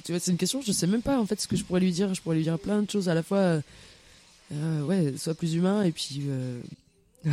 tu 0.05 0.12
vois, 0.12 0.21
c'est 0.21 0.31
une 0.31 0.37
question. 0.39 0.61
Je 0.62 0.73
sais 0.73 0.87
même 0.87 1.03
pas 1.03 1.19
en 1.21 1.27
fait 1.27 1.41
ce 1.41 1.47
que 1.49 1.57
je 1.57 1.65
pourrais 1.65 1.81
lui 1.81 1.93
dire. 1.93 2.12
Je 2.15 2.21
pourrais 2.23 2.37
lui 2.37 2.43
dire 2.45 2.59
plein 2.59 2.83
de 2.83 2.91
choses 2.91 3.09
à 3.09 3.15
la 3.15 3.23
fois. 3.23 3.39
euh, 3.39 3.61
euh, 4.53 4.83
ouais, 4.83 5.15
sois 5.17 5.35
plus 5.35 5.55
humain 5.55 5.83
et 5.83 5.93
puis. 5.93 6.23
euh, 6.29 6.61